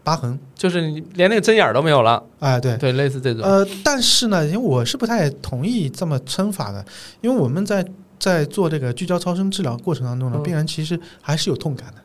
[0.08, 0.38] 疤痕。
[0.54, 6.84] 就是你连那个针眼儿都没有了，哎，对，对，类似这种，呃，但是呢，因为我是不太同意这么称法的，
[7.20, 7.84] 因为我们在
[8.18, 12.02] 在做这个聚焦超声治疗过程当中呢，嗯病人其实还是有痛感的。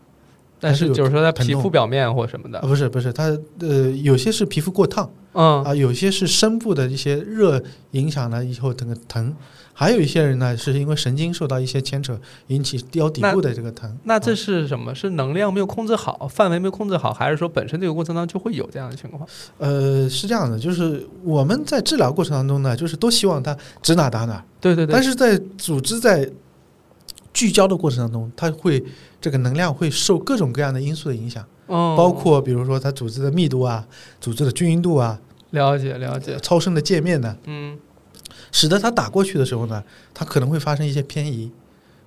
[0.60, 3.26] 但是就是说在皮肤表面或什么啊，的，不是不是，它
[3.60, 7.62] 呃有些是皮肤过烫嗯啊，有些是深部的一些热
[7.92, 9.36] 影响了以后这个疼，
[9.74, 13.98] 还有一些人呢是因为神经受到一些牵扯引起腰底部的这个疼。
[14.04, 14.94] 那这啊是什么？
[14.94, 19.28] 是能量没有控制好，范围没有控制好，还是说本身这个过程当中就会有这样的情况？
[19.58, 26.30] 呃是这样的，就是我们在治疗过程当中呢，就是都希望它指哪打哪，对对对，但是在组织在
[27.34, 28.84] 聚焦的过程当中，它会
[29.20, 33.84] 这个能量会受各种各样的因素的影响，嗯，包括比如说它组织的密度啊、
[34.22, 37.76] 组织的均匀度啊、了解了解，超声的界面呢，嗯
[38.54, 41.52] 使得它打过去的时候呢，它可能会发生一些偏移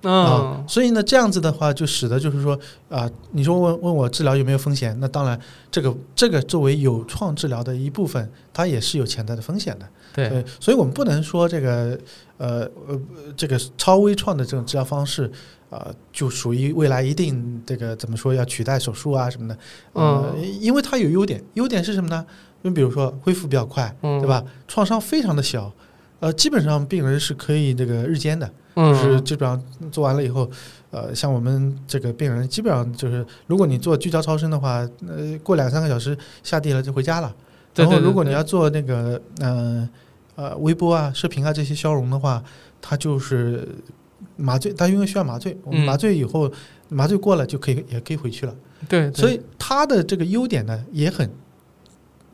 [0.01, 2.57] 啊嗯，所以呢，这样子的话就使得就是说
[2.89, 4.97] 啊、你说问问我治疗有没有风险？
[4.99, 9.87] 那当然，这个这个作为有创治疗的一部分，它也是有潜在的风险的。
[10.13, 11.99] 对，对，所以我们不能说这个
[12.37, 12.99] 呃呃
[13.35, 15.29] 这个超微创的这种治疗方式，
[15.69, 19.57] 呃，就属于未来一定这个怎么说要取代手术啊什么的，
[19.93, 22.25] 呃，因为它有优点，优点是什么呢？
[22.63, 24.43] 就比如说恢复比较快，嗯，对吧？
[24.67, 25.71] 创伤非常的小，
[26.19, 30.49] 呃，基本上病人是可以这个日间的，嗯，就是基本上做完了以后，
[30.91, 37.33] 呃，像我们这个病人基本上就是，如果你做聚焦超声的话，呃，过两三个小时下地了就回家了。
[37.75, 39.87] 然后，如果你要做那个呃
[40.33, 42.43] 呃微波啊、射频啊这些消融的话，
[42.81, 43.67] 它就是
[44.35, 46.51] 麻醉，它因为需要麻醉，我们嗯麻醉以后、
[46.89, 48.55] 麻醉过了就可以也可以回去了。
[48.89, 51.29] 对，对所以它的这个优点呢也很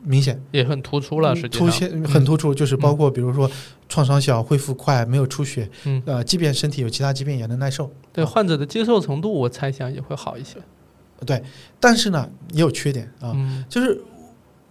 [0.04, 3.50] 明显，也很突出了，实际凸，显很突出，就是包括比如说
[3.88, 7.90] 创伤小、恢复快、没有出血，嗯，呃，即便身体有其他疾病也能耐受。
[8.12, 8.26] 对啊。
[8.26, 10.58] 患者的接受程度，我猜想也会好一些。
[11.24, 11.42] 对，
[11.80, 13.64] 但是呢也有缺点啊，嗯。
[13.68, 13.98] 就是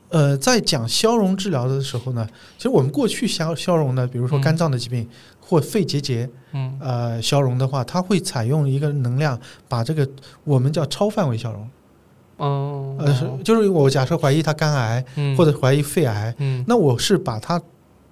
[0.10, 4.42] 呃，在讲消融治疗的时候呢，其实我们过去消消融呢，比如说嗯。
[4.42, 6.78] 肝脏的疾病、或肺结节，嗯。
[6.80, 10.08] 呃，消融的话，它会采用一个能量，把这个
[10.44, 11.68] 我们叫超范围消融，
[12.38, 17.62] 哦，呃，是就是我假设怀疑他肝癌嗯或者怀疑肺癌，嗯，那我是把他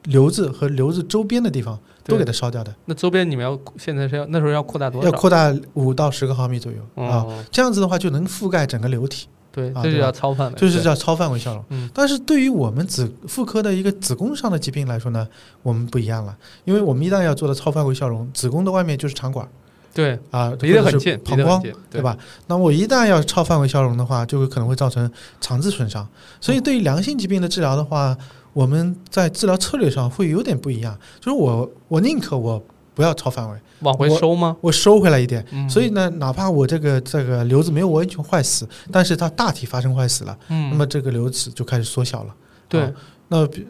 [0.03, 5.05] 瘤子和瘤子周边的地方都给它烧掉的，那周边你们要现在是要那时候要扩大多少？
[5.07, 9.27] 要扩大五到十个毫米左右啊，哦，这样子的话就能覆盖整个瘤体。
[9.53, 11.62] 对，这就叫超范围，对就是叫超范围消融。
[11.71, 15.27] 嗯但是对于我们子妇科的一个子宫上的疾病来说呢，
[15.62, 19.45] 我们不一样了，因为我们一旦要做的超范围消融，子宫的外面就是肠管
[19.93, 22.01] 对，啊，离得或者是很近，膀胱对？
[22.01, 22.17] 吧？
[22.47, 26.08] 那我一旦要超范围消融的话，就会可能会造成肠子损伤。
[26.39, 28.17] 所以嗯对于良性疾病的治疗的话，
[28.54, 30.97] 我们在治疗策略上会有点不一样。
[31.19, 32.62] 就是我我宁可我
[32.93, 34.56] 不要超范围，往回收吗？
[34.62, 35.45] 我收回来一点。
[35.51, 42.36] 嗯，所以呢，哪怕我这个这个瘤子没有完全坏死，但是它大体发生坏死了，嗯，那么这个瘤子就开始缩小了。
[42.69, 42.91] 对啊，
[43.27, 43.65] 那比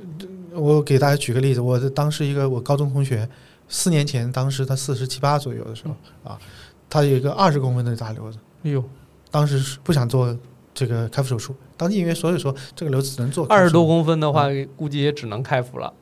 [0.54, 3.28] 我给大家举个例子，我的当时一个我高中同学，
[3.74, 5.96] 四年前，当时他四十七八左右的时候
[6.30, 6.38] 啊，
[6.90, 8.84] 他有一个二十公分的大瘤子，哎呦，
[9.32, 10.38] 当时是不想做
[10.74, 15.94] 这个开腹手术，当时因为所以说这个瘤子只能做二十多公分的话，估计也只能开腹了。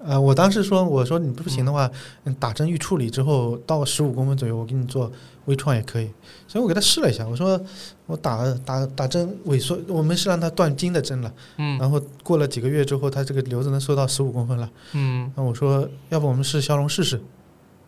[0.00, 1.90] 呃，我当时说，我说你不行的话，
[2.24, 5.10] 嗯，打针预处理之后到十五公分左右，我给你做
[5.46, 6.08] 微创也可以。
[6.46, 7.60] 所以我给他试了一下，我说
[8.06, 11.32] 我打打打针萎缩，我们是让他断筋的针了。
[11.56, 14.70] 嗯然后过了几个月之后，他这个瘤子能缩到十五公分了。
[14.92, 17.20] 嗯那我说，要不我们试消融试试？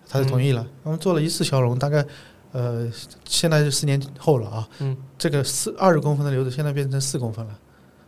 [0.08, 0.66] 他就同意了。
[0.82, 2.04] 我们做了一次消融，大概
[2.50, 2.90] 呃，
[3.24, 4.68] 现在是四年后了啊。
[4.80, 7.58] 嗯这个四二十公分的瘤子现在变成四公分了。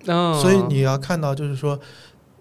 [0.07, 1.79] 嗯，所以你要看到，就是说，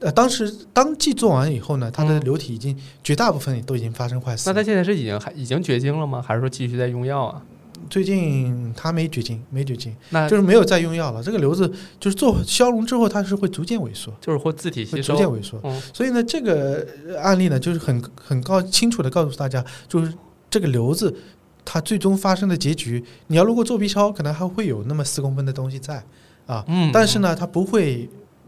[0.01, 4.49] 呃，当时当剂做完以后呢，它的嗯瘤体已经绝大部分都已经发生坏死。
[4.49, 6.21] 那他现在是已经还已经绝经了吗？
[6.21, 7.41] 还是说继续在用药啊？
[7.89, 11.21] 最近他没绝经，没绝经，那就是没有再用药了。
[11.23, 11.67] 这个瘤子
[11.99, 15.25] 就是做消融之后，它是会逐渐萎缩，就是会自体吸收会逐。
[15.25, 15.59] 渐萎缩。
[15.63, 20.13] 嗯所以呢，这个呃案例呢，就是很很高清楚的告诉大家，就是
[20.49, 21.15] 这个瘤子
[21.65, 26.03] 它最终发生的结局，你要如果做 B 超，可能还会有那么四公分的东西在
[26.45, 28.07] 啊，嗯，但是呢，它不会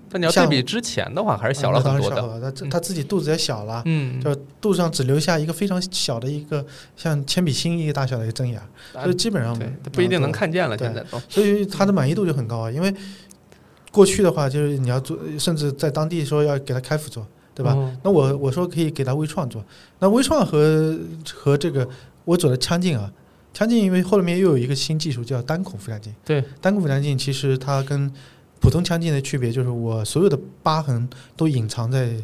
[0.09, 2.15] 但你要对比之前的话，还是小了很多的。
[2.15, 8.59] 然小了，他嗯他自己肚子也小了，嗯，就肚子上只留下一个非常小的一个像铅笔芯一个大小的一个针眼，
[8.93, 9.57] 啊所以基本上，
[9.91, 10.77] 不一定能啊看见了。
[10.77, 12.71] 现在都，所以他的满意度就很高啊。
[12.71, 12.93] 因为
[13.91, 17.73] 过去的话，就是你要做，甚至在当地说要给他开腹做，对吧？
[17.75, 17.97] 嗯？
[18.03, 19.63] 那我我说可以给他微创做，
[19.99, 20.97] 那微创和
[21.33, 21.87] 和这个
[22.25, 23.11] 我做的腔镜啊，
[23.53, 28.11] 腔镜因为后面又有一个新技术叫单孔腹腔镜，对，单孔腹腔镜其实它跟
[28.63, 32.15] 普通腔镜的区别就是我所有的疤痕都隐藏在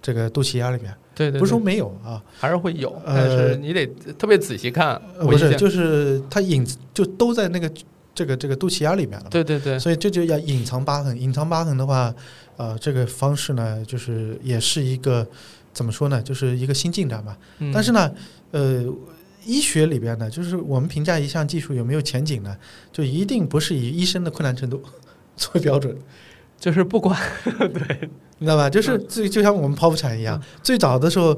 [0.00, 3.84] 这个肚脐眼里面，对对，不是说没有啊，还是会有，呃但是你得
[4.16, 4.90] 特别仔细看。
[5.18, 7.68] 呃不是，就是它隐就都在那个
[8.14, 9.26] 这个这个肚脐眼里面了。
[9.28, 11.20] 对对对，所以这就要隐藏疤痕。
[11.20, 12.14] 隐藏疤痕的话，
[12.56, 15.26] 呃，这个方式呢，就是也是一个
[15.72, 17.36] 怎么说呢，就是一个新进展吧。
[17.58, 18.10] 嗯但是呢，
[18.52, 18.84] 呃，
[19.44, 22.56] 医学里边呢，就是我们评价一项技术有没有前景呢，
[22.92, 24.82] 就一定不是以医生的困难程度
[25.40, 25.96] 作为标准。
[26.58, 27.18] 就是不管
[27.56, 28.68] 对你知道吧？
[28.68, 31.34] 就是嗯这就像我们剖腹产一样，最早的时候，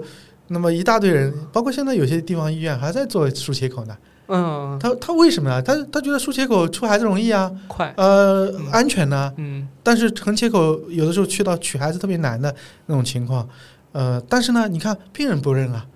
[0.49, 3.97] 那么一大堆人，包括现在有些地方医院还在做输切口呢。
[4.29, 5.63] 嗯他他为什么呢？
[5.63, 12.53] 他他觉得输切口出孩子容易啊，快，呃，安全呢、嗯但是横切口有的时候去到取孩子特别难的
[12.87, 13.49] 那种情况，
[13.93, 15.87] 呃，但是呢，你看病人不认啊，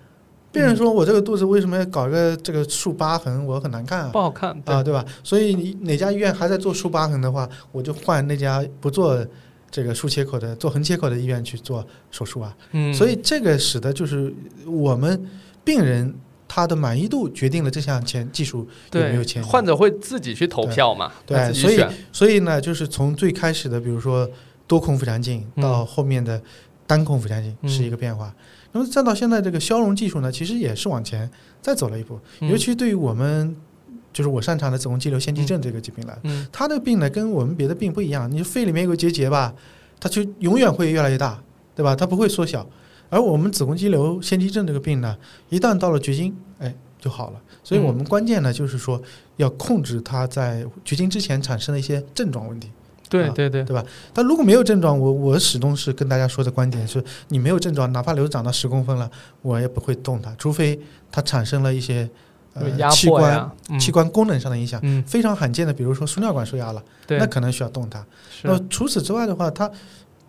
[0.57, 5.05] 病人说我这个肚子为什么要搞一个这个竖疤痕，我很难看啊不，好看啊，对吧？
[5.23, 9.23] 所以你哪家医院还在做竖疤痕的话，我就换那家不做
[9.69, 12.57] 这个竖切口的，做横切口的医院去做手术啊。
[12.71, 14.33] 嗯，所以这个使得就是
[14.65, 15.23] 我们
[15.63, 16.11] 病人
[16.47, 19.51] 他的满意度决定了这项前技术有没有对前景。
[19.51, 24.27] 患者会自己去投票嘛，对所以所以呢，就是从最开始的，比如说
[24.65, 26.41] 多孔腹腔镜，嗯到后面的
[26.87, 28.33] 单孔腹腔镜嗯是一个变化。
[28.71, 31.29] 那么再到现在这个消融技术呢，其实也是往前
[31.61, 32.19] 再走了一步。
[32.41, 33.55] 嗯尤其对于我们
[34.13, 38.29] 就是我擅长的子宫肌瘤腺肌症这个疾病来，嗯它的病呢跟我们别的病不一样。
[38.29, 39.53] 你肺里面有个结节吧，
[39.99, 41.41] 它就永远会越来越大，
[41.75, 41.95] 对吧？
[41.95, 42.67] 它不会缩小。
[43.09, 45.15] 而我们子宫肌瘤腺肌症这个病呢，
[45.49, 47.41] 一旦到了绝经，哎，就好了。
[47.63, 49.01] 所以我们关键呢，就是说
[49.37, 52.69] 要控制它在绝经之前产生的一些症状问题。
[53.23, 59.09] 啊对对对吧，但如果没有症状，我我始终是跟大家说的观点是，你没有症状，哪怕瘤长到十公分了，
[59.41, 60.79] 我也不会动它，除非
[61.11, 62.09] 它产生了一些
[62.53, 64.79] 呃器官、嗯器官功能上的影响。
[64.83, 68.05] 嗯，非常罕见的，比如说输尿管受压了，那，可能需要动它。
[68.43, 69.71] 那除此之外的话，它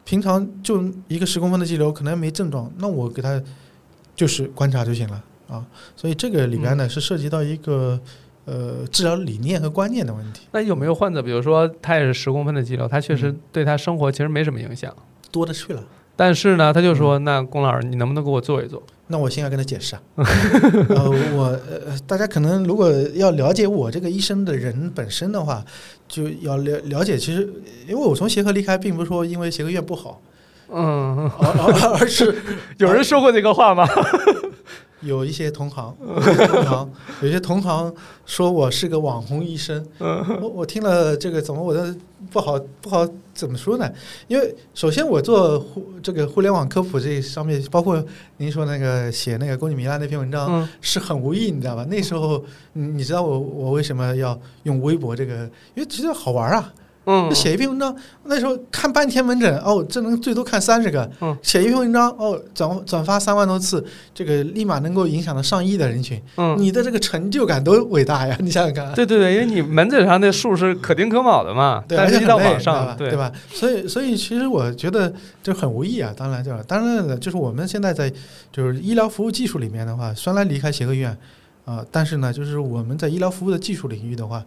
[0.04, 3.42] 平常就一个十公分的肌瘤，可能没症状，那我给它
[4.14, 5.64] 就是观察就行了啊。
[5.96, 8.00] 所以这个里边呢、是涉及到一个
[8.48, 10.42] 呃治疗理念和观念的问题。
[10.52, 14.94] 那有没有患者，比如说他也是十公分的肌瘤，他确实嗯对他生活其实没什么影响，
[15.30, 15.82] 多的去了。
[16.16, 18.82] 但是呢，他就嗯说，那龚老师，你能不能给我做一做？
[19.06, 20.02] 那我先要跟他解释啊，
[20.90, 25.64] 呃，我呃，大家可能如果要了解我这个医生的人本身的话，
[26.08, 27.48] 就要了了解，其实
[27.86, 30.20] 因为我从协和离开，并不是说因为协和院不好，
[30.70, 32.34] 嗯，而而而是
[32.78, 33.86] 有人说过这个话吗？
[35.00, 36.90] 有一些同行，有一些同行，
[37.22, 37.94] 有些同行
[38.26, 41.94] 说我是个网红医生，我我听了这个怎么我的
[42.30, 43.90] 不好不好怎么说呢？
[44.26, 48.04] 因为首先我做互这个互联网科普这上面，包括
[48.38, 51.86] 您说那个写那个宫颈糜烂那篇文章，嗯是很无意，你知道吧？
[51.88, 55.44] 那时候你你知道我我为什么要用微博这个？
[55.74, 56.72] 因为其实好玩啊，
[57.10, 63.82] 嗯，写一篇文章，那时候看半天门诊，哦，这能最多看三十个，嗯写一篇文章，哦，转转发三万多次，
[64.14, 68.36] 这个立马能够影响到上亿的人群，嗯，你的这个成就感多伟大呀！
[68.40, 68.94] 你想想看。
[68.94, 73.32] 对对对，因为你门诊上那数是可丁可卯的嘛，对，但是一到网上，知道吧对吧？
[73.50, 75.10] 所以，所以其实我觉得
[75.42, 76.12] 就很无意啊。
[76.14, 78.12] 当然，就是当然了，就是我们现在在
[78.52, 81.16] 就是医疗服务技术里面的话，虽然离开协和医院
[81.64, 84.42] 啊、但是呢，就是我们在医疗服务的技术领域的话，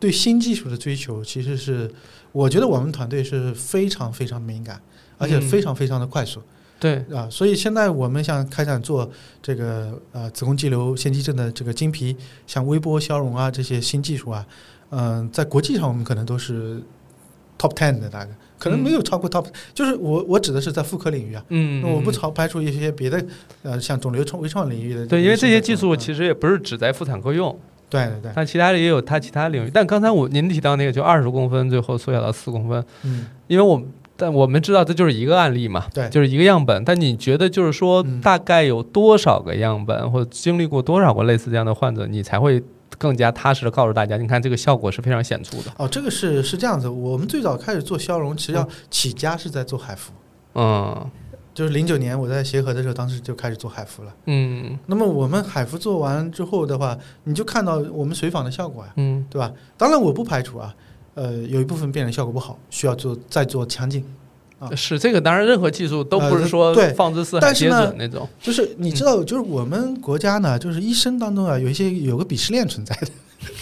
[0.00, 1.88] 对新技术的追求，其实是
[2.32, 4.80] 我觉得我们团队是非常非常敏感，
[5.18, 5.42] 而且嗯。
[5.42, 6.40] 非常非常的快速。
[6.78, 9.10] 对，啊，所以现在我们想开展做
[9.42, 14.46] 这个呃子宫肌瘤腺肌症的这个经皮，像微波消融啊这些新技术啊，
[14.88, 16.80] 嗯、在国际上我们可能都是
[17.58, 19.44] top ten 的大概，可能没有超过 top，、
[19.74, 23.22] 就是我我指的是在妇科领域啊，嗯，那我不嗯超排除一些别的
[23.62, 27.54] 呃像肿瘤创微创领域的对，因为这些技术其实也不是只在妇产科用，
[27.90, 29.70] 对对对，但其他的也有它其他领域。
[29.74, 33.82] 但刚才我您提到那个就二十公分，最后缩小到四公分，嗯，因为我
[34.16, 36.84] 但我们知道这就是一个案例嘛，对就是一个样本。
[36.84, 42.62] 但你觉得就是说嗯大概有多少个样本，或者经历过多少个类似这样的患者，你才会
[42.98, 45.72] 更加踏实的告诉大家，你看这个效果是非常显著的。
[45.78, 50.12] 哦，这个是是这样子，我们最早开始做消融，实际上起家是在做海服，
[50.54, 51.10] 嗯
[51.60, 54.10] 就是零九年我在协和的时候，当时就开始做海服了。
[54.24, 59.52] 嗯那么我们海服做完之后的话，你就看到我们随访的效果呀、嗯对吧？
[59.76, 60.74] 当然我不排除啊，
[61.12, 64.02] 呃，有一部分病人效果不好，需要做再做强镜。
[64.58, 68.26] 啊是这个，当然任何技术都不是呃说对放之四海皆但是呢准那种。
[68.40, 73.08] 就是你知道，就是我们国家呢，就是医生当中啊，有一些有个鄙视链存在的，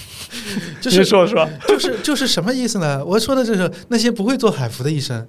[0.81, 3.05] 就是说说，就是就是什么意思呢？
[3.05, 5.27] 我说的就是那些不会做海服的医生，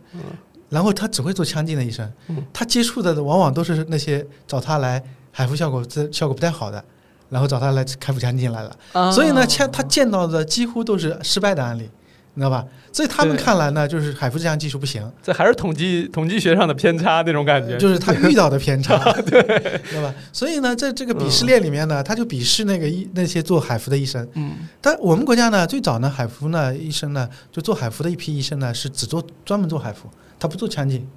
[0.69, 5.01] 然后他只会做腔镜的医生嗯，他接触的往往都是那些找他来
[5.31, 6.83] 海服效果这效果不太好的，
[7.29, 8.75] 然后找他来开腹腔镜来了。
[8.93, 11.89] 啊所以呢，见他见到的几乎都是失败的案例，
[12.33, 12.65] 你知道吧？
[12.91, 17.77] 所以他们看来呢，就是海服这项技术不行，这还是统计统计学上的偏差那种感觉。
[17.77, 20.13] 就是他遇到的偏差， 对，知道吧？
[20.33, 24.27] 所以呢，在这个鄙视链里面呢，他就鄙视那个医那些做海服的医生。
[24.33, 30.09] 嗯但我们国家呢，最早呢，海服呢医生呢，就做海服的一批医生呢，是只做专门做海服，
[30.39, 31.07] 他不做场景。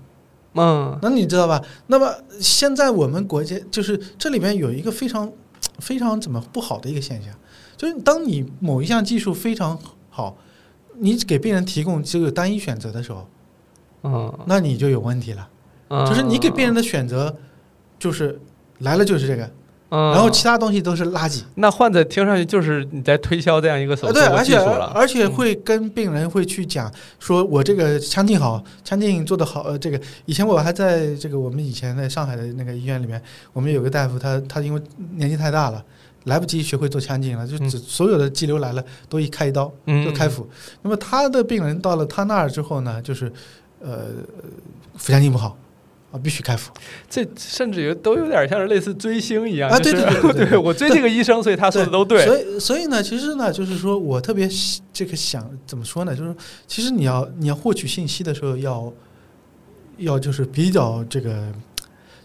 [0.54, 1.64] 嗯那你知道吧？
[1.86, 5.32] 那么现在我们国家就是这里面有一个非常
[5.78, 7.32] 非常怎么不好的一个现象，
[7.76, 9.78] 就是当你某一项技术非常
[10.10, 10.36] 好，
[10.98, 13.26] 你给病人提供这个单一选择的时候，
[14.02, 15.48] 嗯，那你就有问题了。
[15.88, 17.34] 嗯就是你给病人的选择
[17.98, 18.38] 就是
[18.80, 19.50] 来了就是这个，
[19.95, 21.43] 嗯，然后其他东西都是垃圾。
[21.57, 29.64] 那患者听上去就是你在推销这样一个手术，对，术或而且技术了，而且会跟病人会去讲，说我这个腔镜好，腔镜做的好。
[29.64, 33.22] 呃，这个以前我还在这个我们以前在上海的那个医院里面，
[33.53, 34.80] 我们有个大夫，他他因为
[35.16, 35.84] 年纪太大了，
[36.24, 40.49] 来不及学会做腔镜了，就只所有的肌瘤来了都一开一刀嗯就开腹。
[40.80, 43.30] 那么他的病人到了他那儿之后呢，就是
[43.80, 44.07] 呃
[44.97, 45.55] 腹腔镜不好
[46.12, 46.72] 啊，必须开腹。
[47.10, 52.24] 这甚至于都有点像是类似追星一样啊对对对对我追这个医生，所以他说的都对。
[52.24, 54.48] 所以所以呢，其实呢，就是说我特别
[54.92, 56.14] 这个想怎么说呢？
[56.14, 56.32] 就是
[56.68, 58.92] 其实你要你要获取信息的时候要
[59.96, 61.52] 要就是比较这个，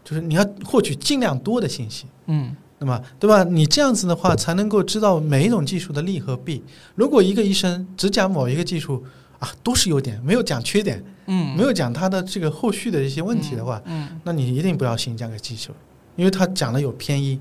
[0.03, 2.05] 就是你要获取尽量多的信息。
[2.27, 3.43] 嗯那么，对吧？
[3.43, 6.63] 你这样子的话，才能够知道每一种技术的利和弊。
[6.93, 9.03] 如果一个医生只讲某一个技术
[9.39, 11.55] 啊，都是优点，没有讲缺点，嗯。
[11.55, 15.71] 没有讲他的这个后续的一些问题的话，嗯那你一定不要信这个技术，
[16.15, 17.39] 因为他讲的有偏移，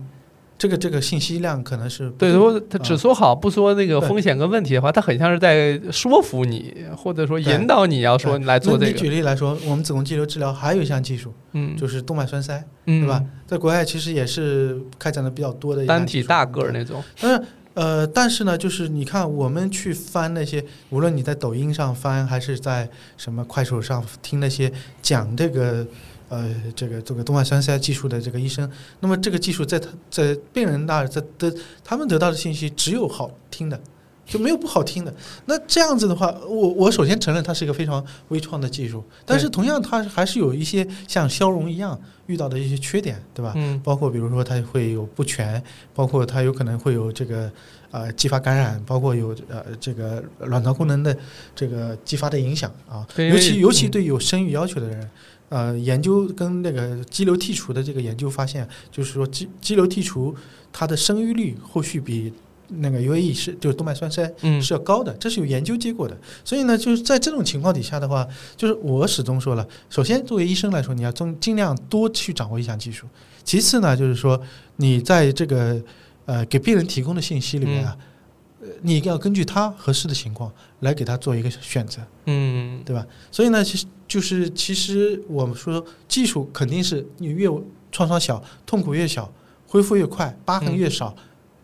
[0.59, 13.03] 这个这个信息量可能是对，如果他只说好不说那个风险跟问题的话，他很像是在说服你，或者说引导你要说对来做这个，举例来说，我们子宫肌瘤治疗还有一项技术，嗯，就是动脉栓塞，嗯。
[13.03, 13.23] 对吧？？
[13.47, 17.43] 在国外其实也是开展的比较多的单体大个儿那种，但是
[17.77, 24.73] 呃，但是呢，就是你看我们去翻那些，无论你在抖音上翻，还是在什么快手上听那些
[25.03, 25.87] 讲这个
[26.31, 28.71] 呃这个这个动脉栓塞技术的这个医生，
[29.01, 31.55] 那么这个技术在他在病人那儿在的
[31.85, 33.79] 他们得到的信息只有好听的。
[34.27, 35.15] 就没有不好听的。
[35.47, 43.53] 那这样子的话，我我首先承认它是一个非常微创的技术，但是同样它还是有一些像消融一样遇到的一些缺点，对吧？
[43.55, 45.63] 嗯包括比如说它会有不全，
[45.95, 47.51] 包括它有可能会有这个
[47.93, 51.17] 呃继发感染，包括有呃这个卵巢功能的
[51.55, 53.07] 这个激发的影响啊。
[53.15, 55.11] 对尤其尤其嗯对有生育要求的人，
[55.51, 60.35] 呃，研究跟那个肌瘤剔除的这个研究发现，就是说肌肌瘤剔除
[60.73, 62.33] 它的生育率后续比
[62.69, 66.17] 那个 UAE 是就是动脉栓塞嗯是要高的，这是有研究结果的。
[66.45, 73.07] 所以呢，就是在这种情况底下的话，就是我始终说了，首先作为医生来说，你要尽尽量多去掌握一项技术。
[73.45, 74.41] 其次呢，就是说
[74.77, 75.81] 你在这个
[76.25, 77.97] 呃给病人提供的信息里面啊，
[78.61, 80.51] 呃你要根据他合适的情况
[80.81, 83.07] 来给他做一个选择，嗯对吧？
[83.31, 87.49] 所以呢，其实就是其实我们说技术肯定是你越
[87.93, 89.33] 创伤小，痛苦越小，
[89.69, 91.15] 恢复越快，疤痕越少。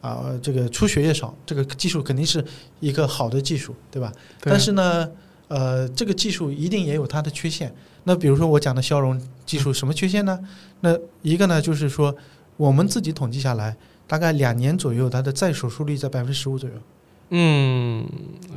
[0.02, 2.44] 啊、这个出血越少，这个技术肯定是
[2.80, 4.12] 一个好的技术，对吧？
[4.40, 5.08] 对但是呢，
[5.48, 7.72] 呃，这个技术一定也有它的缺陷。
[8.04, 10.36] 那比如说我讲的消融技术，什么缺陷呢？
[10.80, 12.14] 那一个呢，就是说
[12.56, 13.76] 我们自己统计下来，
[14.08, 16.74] 大概两年左右，它的再手术率在百分之十五左右。
[17.34, 18.04] 嗯，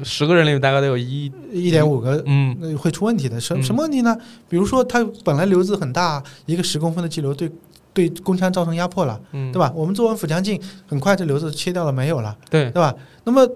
[0.03, 3.39] 十个人里面大概得有一，一点五个嗯会出问题的。
[3.39, 4.17] 什嗯什么问题呢？
[4.49, 7.49] 比如说，它本来瘤子很大，一个十公分的肌瘤对
[7.95, 9.71] 对宫腔造成压迫了，嗯，对吧？
[9.73, 12.93] 我们做完腹腔镜，很快这瘤子切掉了，没有了，对对吧？
[13.23, 13.49] 那么，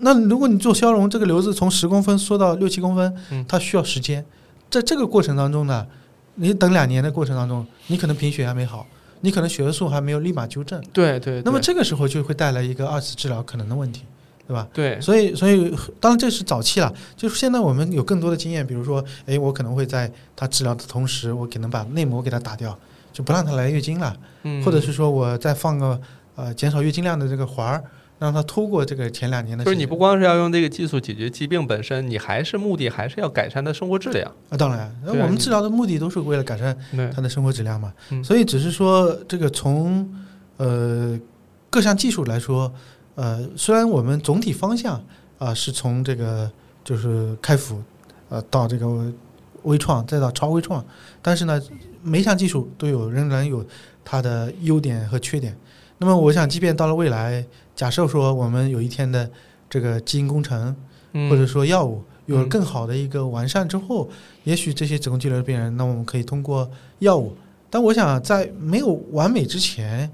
[0.00, 4.24] 那如果你做消融，这个瘤子从十公分缩到六七公分嗯，它需要时间。
[4.70, 5.86] 在这个过程当中呢，
[6.34, 8.86] 你等两年的过程当中，你可能贫血还没好，
[9.22, 14.02] 你可能血色素还没有立马纠正，对对，对那么这个时候就会带来一个二次治疗可能的问题，
[14.46, 14.68] 对吧？
[14.72, 22.78] 对，所以，所以当然这是早期了，就是现在我们有更多的经验，比如说，哎，我可能会在他治疗的同时，我可能把内膜给他打掉，
[23.18, 26.00] 就不让她来月经了，嗯或者是说我再放个
[26.36, 27.82] 呃减少月经量的这个环儿，
[28.20, 29.64] 让他拖过这个前两年的。
[29.64, 34.30] 就是你不光是要用这个技术解决疾病本身，你还是目的还是要改善他生活质量。
[34.50, 40.08] 啊，当然，那啊我们治疗的目的都是为了改善对他的生活质量嘛，嗯所以只是说这个从
[40.58, 41.18] 呃
[41.68, 42.72] 各项技术来说，
[43.16, 45.02] 呃，虽然我们总体方向
[45.38, 46.48] 啊、是从这个
[46.84, 47.82] 就是开腹
[48.28, 49.12] 呃到这个
[49.62, 50.84] 微创再到超微创，
[51.20, 51.60] 但是呢，
[52.02, 53.64] 每一项技术都有仍然有
[54.04, 55.56] 它的优点和缺点。
[55.98, 57.44] 那么我想，即便到了未来，
[57.74, 59.28] 假设说我们有一天的
[59.68, 60.74] 这个基因工程，
[61.12, 64.08] 嗯或者说药物有了嗯更好的一个完善之后，
[64.44, 67.36] 也许这些子宫肌瘤的病人，那我们可以通过药物。
[67.70, 70.10] 但我想在没有完美之前，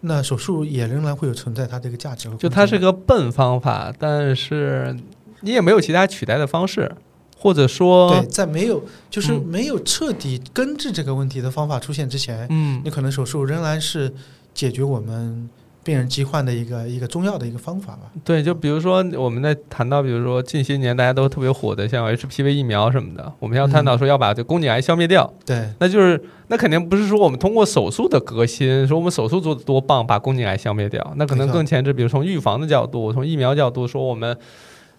[0.00, 2.36] 那手术也仍然会有存在它这个价值和。
[2.36, 4.94] 就它是个笨方法，但是
[5.40, 6.90] 你也没有其他取代的方式，
[7.38, 9.44] 或者说对，，在没有就是嗯。
[9.46, 12.82] 没有彻底根治这个问题的方法出现之前，嗯。
[12.84, 14.12] 你可能手术仍然是
[14.52, 15.48] 解决我们
[15.84, 18.10] 病人疾患的一个一个重要的一个方法吧。
[18.24, 25.68] 对，就比如说我们在谈到，比如说近些年大家都特别火的像 HPV 疫苗什么的，我们要探讨说要把这宫颈癌消灭掉，对。
[25.78, 34.36] 那就是那肯定不是说我们通过手术的革新，说我们手术做的多棒，把宫颈癌消灭掉，那可能更前置，比如从预防的角度，从疫苗角度说我们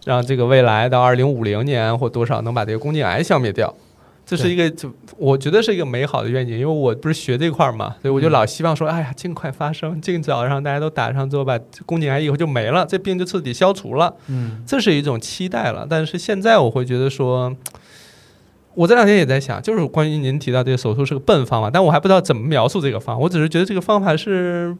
[0.05, 3.73] 让这个未来到二零五零年或多少能把这个宫颈癌消灭掉。
[4.25, 4.87] 这是一个，就
[5.17, 14.13] 我觉得是一个美好的愿景，因为我不是学这块儿嘛，所以我就嗯老希望说，哎呀，尽快发生，尽早让大家都打上之后，把宫颈癌以后就没了，这病就彻底消除了。
[14.27, 15.87] 嗯这是一种期待了。
[15.89, 17.51] 但是现在我会觉得说，
[18.75, 24.77] 我这两天也在想，就是关于您提到这个手术是个笨方法，但我还不知道怎么描述这个方法，我只是觉得这个方法是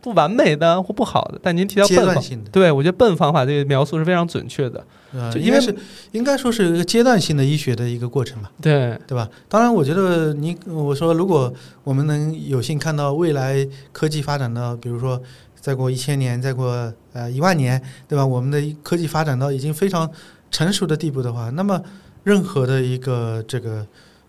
[0.00, 1.40] 不完美的或不好的。
[1.42, 4.84] 但您提到阶笨方，段性的，对我觉得笨方法这个描述是非常准确的。
[5.12, 5.76] 呃，就因为应该是
[6.12, 8.50] 应该说是一个阶段性的医学的一个过程吧。
[8.60, 9.28] 对，对吧？
[9.48, 11.52] 当然，我觉得你我说，如果
[11.84, 15.20] 我们能有幸看到未来科技发展到，比如说
[15.58, 18.26] 再过一千年，再过呃一万年，对吧？
[18.26, 20.10] 我们的科技发展到已经非常
[20.50, 21.80] 成熟的地步的话，那么
[22.24, 23.86] 任何的一个这个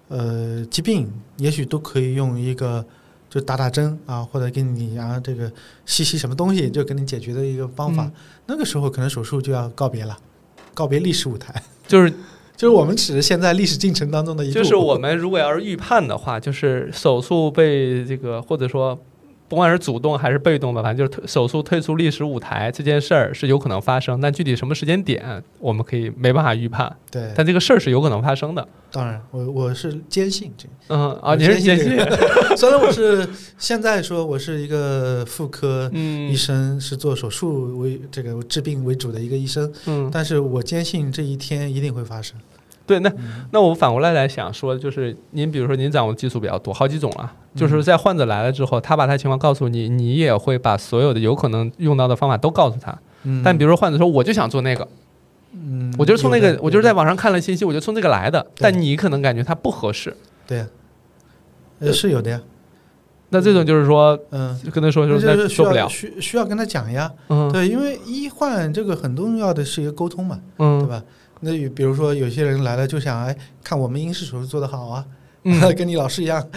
[0.07, 2.85] 呃疾病，也许都可以用一个
[3.29, 5.51] 就打打针啊，或者给你啊这个
[5.85, 8.03] 吸吸什么东西，就给你解决的一个方法。
[8.03, 8.13] 嗯
[8.47, 10.17] 那个时候可能手术就要告别了，
[10.73, 11.61] 告别历史舞台。
[11.87, 12.09] 就是
[12.55, 14.53] 就是我们只是现在历史进程当中的一步。
[14.53, 18.97] 就是我们如果要是预判的话，就是手术被这个或者说。
[19.49, 28.67] 不管是主动还是被动的，反正就是手术退出历史舞台这件事儿是有可能发生，但具体什么时间点我们可以没办法预判，对，但这个事儿是有可能发生的。
[28.91, 30.73] 当然，我我是坚信这个。
[30.89, 32.07] 嗯啊，你是坚坚信信，
[32.57, 33.27] 虽然我是
[33.57, 42.37] 现在说我是一个妇科嗯医生，是做手术为这个治病为主的一个医生，嗯，但是我坚信这一天一定会发生。
[42.87, 52.97] 对，那嗯那我反过来来想说，就是您比如说您掌握的技术比较多，好几种了，嗯就是在患者来了之后，他把他情况告诉你，你也会把所有的有可能用到的方法都告诉他。
[53.23, 54.87] 嗯但比如说患者说我就想做那个，
[55.53, 60.15] 嗯，我就是从那，个我就是在网上看了信息，我就从这个来的，但你可能感觉它不合适。
[60.45, 60.65] 对，
[61.79, 62.39] 呃是有的呀，
[63.29, 71.03] 那这种就是说，嗯，跟他说说那就是需要那做不了，需需要跟他讲呀，嗯对，因为医患这个很重要的是一个沟通嘛，嗯对嗯吧？
[71.41, 75.05] 那比如说有些人来了就想哎，看我们英式手术做得好啊，
[75.43, 76.45] 嗯 跟你老师一样，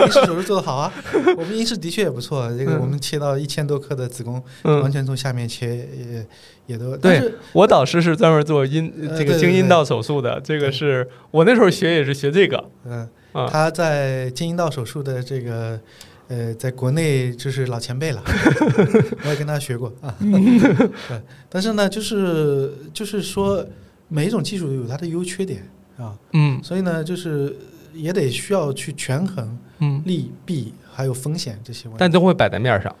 [0.00, 0.92] 英式手术做得好啊。
[1.36, 6.26] 我们英式的确也不错，这个嗯我们切到一千多克的子宫，完嗯，全从下面切也
[6.66, 6.96] 也都。
[6.96, 15.78] 对我导师是专门做阴这个呃对对对经阴道手术的，这个是我那时候学也是学这个，嗯，啊他在经阴道手术的这个。
[16.30, 18.22] 呃，在国内就是老前辈了，
[19.24, 20.14] 我也跟他学过啊。
[20.20, 23.64] 对，但是呢，就是就是说，
[24.08, 27.54] 每一种技术有它的优缺点啊，嗯所以呢，就是
[27.92, 31.96] 也得需要去权衡嗯，利弊还有风险这些问题。
[31.98, 32.94] 但都会摆在面上。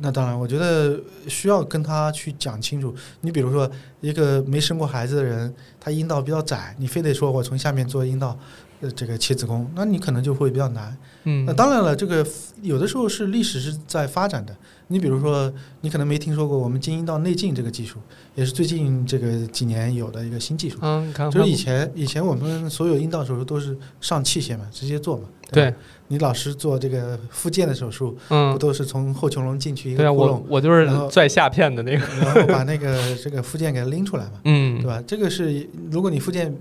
[0.00, 2.94] 那当然，我觉得需要跟他去讲清楚。
[3.20, 3.68] 你比如说，
[4.00, 8.38] 一个没生过孩子的人，他阴道比较窄，你非得说我从下面做阴道，
[8.80, 10.96] 呃这个切子宫，那你可能就会比较难。
[11.24, 12.24] 嗯那当然了，这个
[12.62, 14.56] 有的时候是历史是在发展的。
[14.88, 17.98] 你比如说，你可能没听说过我们经阴道内镜这个技术，
[18.34, 20.78] 也是最近这个几年有的一个新技术。
[20.80, 25.24] 嗯，看就是以前以前我们所有阴道手术都是上器械嘛，直接做嘛。
[25.50, 25.76] 对吧，
[26.08, 35.02] 你老师做这个复健的手术，不嗯，都是从后穹窿进去一个窟窿，我我就是然后拽下片的那个，然后把那个这个附件给它拎出来嘛， 嗯，对吧？
[35.06, 36.54] 这个是如果你附件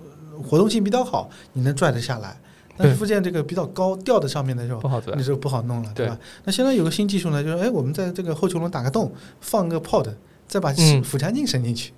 [0.00, 2.36] 呃活动性比较好，你能拽得下来。
[2.76, 6.18] 但是附件这个比较高吊在上面的时候不，好拽你，就不好弄了，对吧？
[6.44, 10.08] 那现在有个新技术呢，就是哎，我们在这个后穹窿打个洞，放个 pod，
[10.46, 11.92] 再把嗯腹腔镜伸进去。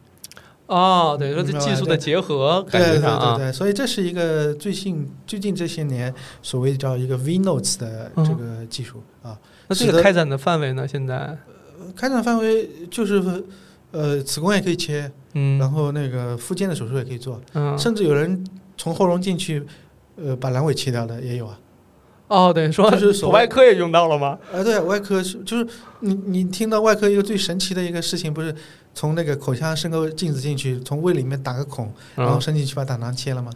[0.67, 9.39] 哦，等于说这技术的结合，感对对对对，所以这是一个最近最近这些年所谓叫一个 V notes 的这个技术啊。
[9.67, 10.87] 那这个开展的范围呢？
[10.87, 11.39] 现在，呃
[11.97, 13.45] 开展范围就是
[13.93, 19.65] 呃，子宫也可以切，嗯，然后那个附件的手术也可以做，嗯，甚至有人从后容进去，
[20.23, 21.59] 呃，把阑尾切掉的也有啊。
[22.29, 24.39] 哦，等于说就是所谓外科也用到了吗？
[24.53, 25.67] 啊，对，外科是就是
[26.01, 28.55] 你你听到外科一个最神奇的一个事情，不是
[28.93, 33.51] 从那个口腔伸个镜子进去，从胃里面打个孔，然后嗯，伸进去把胆囊切了吗？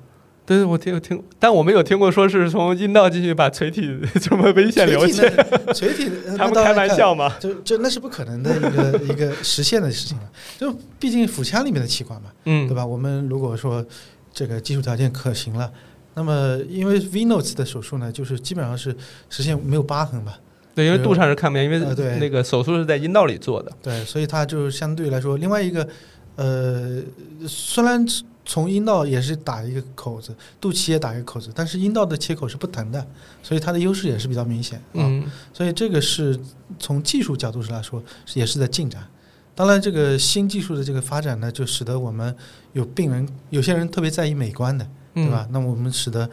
[0.44, 7.32] 对，我听听，但我没有听过说是从阴道进去把垂体这么危险流垂体血，垂体， 呃他们开玩笑嘛？
[7.38, 10.24] 就就那是不可能的一个 一个实现的事情了。
[10.58, 12.84] 就毕竟腹腔里面的器官嘛，嗯，对吧？
[12.84, 13.84] 我们如果说
[14.32, 15.70] 这个技术条件可行了，
[16.14, 18.94] 那么因为 V notes 的手术呢，就是基本上是
[19.30, 20.38] 实现没有疤痕吧，
[20.74, 23.72] 对，因为肚上是看不见，因呃对为那个手术是在阴道里做的。
[23.82, 25.88] 对，所以它就相对来说，另外一个
[26.36, 27.02] 呃，
[27.46, 28.04] 虽然
[28.44, 33.06] 从阴道也是打一个口子，肚脐也打一个口子，但是阴道的切口是不疼的，
[33.42, 35.06] 所以它的优势也是比较明显啊。
[35.06, 36.38] 嗯所以这个是
[36.78, 38.02] 从技术角度上来说，
[38.34, 39.06] 也是在进展。
[39.54, 42.34] 当然，这个新技术的这个发展呢，就使得我们
[42.72, 45.46] 有病人，有些人特别在意美观的，对吧？
[45.50, 46.28] 那我们使得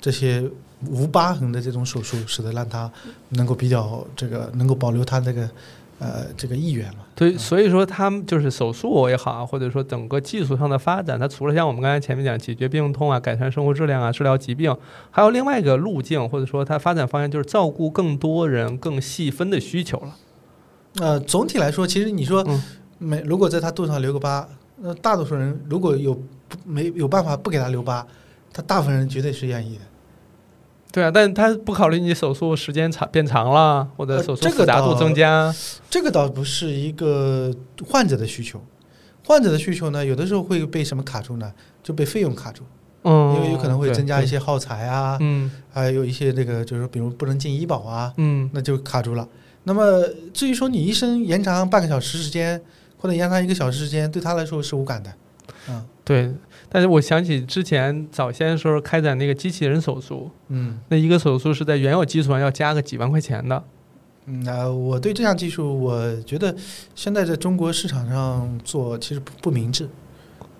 [0.00, 0.42] 这些
[0.88, 2.90] 无疤痕的这种手术，使得让他
[3.30, 5.48] 能够比较这个能够保留他这个
[5.98, 7.00] 呃这个意愿嘛。
[7.14, 14.74] 对，所以说他们就是手术也好，或者说整个技术上的发展，它除了像我们刚才前面讲解决病痛啊、改善生活质量啊、治疗疾病，
[15.10, 20.16] 还有另外一个路径，或者说它发展方向就是照顾更多人、更细分的需求了。
[20.96, 22.62] 呃，总体来说，其实你说嗯
[22.98, 26.20] 没，如果在他肚子上留个疤，那大多数人如果有
[26.64, 28.06] 没有办法不给他留疤，
[28.52, 29.82] 他大部分人绝对是愿意的。
[30.92, 35.54] 对啊，但他不考虑你手术时间长变长了，或者呃手术这个复杂度增加。
[35.88, 37.50] 这个倒不是一个
[37.88, 38.62] 患者的需求，
[39.24, 41.50] 患者的需求呢，有的时候会被什么卡住呢？
[41.82, 42.62] 就被费用卡住，
[43.04, 49.26] 嗯，因为有可能会增加一些耗材啊，嗯还有一些这个就是比如不能进医保啊，嗯那就卡住了。
[49.64, 52.60] 那么至于说你医生延长半个小时时间
[52.98, 55.10] 或者延长一个小时时间，对他来说是无感的。
[55.70, 56.30] 嗯对。
[56.72, 63.62] 但是我想起之前早先的时候开展那个机器人手术，嗯那一个手术是在原有基础上要加个几万块钱的。
[64.24, 66.56] 嗯，呃，我对这项技术，我觉得
[66.94, 69.86] 现在在中国市场上做其实不不明智，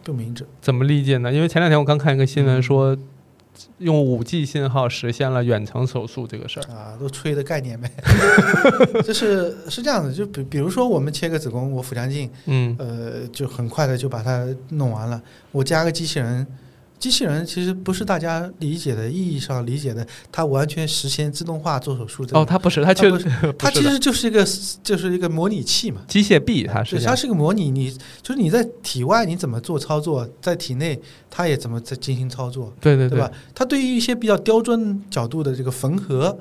[0.04, 0.44] 不明智。
[0.60, 1.32] 怎么理解呢？
[1.32, 2.94] 因为前两天我刚看一个新闻嗯说，
[3.78, 6.72] 用五 G 信号实现了远程手术这个事儿。
[6.72, 7.90] 啊，都吹的概念呗，
[9.04, 12.74] 就是是这样的，就比比如说我们切个子宫，我腹腔镜，嗯。
[12.78, 16.46] 呃，就很快的就把它弄完了，我加个机器人，
[17.02, 23.26] 机器人其实不是大家理解的意义上理解的，它完全实现自动化做手术的哦，它不是，它确实
[23.58, 24.46] 它其实就是一个
[24.84, 26.02] 就是一个模拟器嘛。
[26.06, 27.90] 机械臂，它是对，它是个模拟，你
[28.22, 30.96] 就是你在体外你怎么做操作，在体内
[31.28, 33.28] 它也怎么在进行操作，对对对吧？
[33.52, 36.38] 它对于一些比较刁钻角度的这个缝合，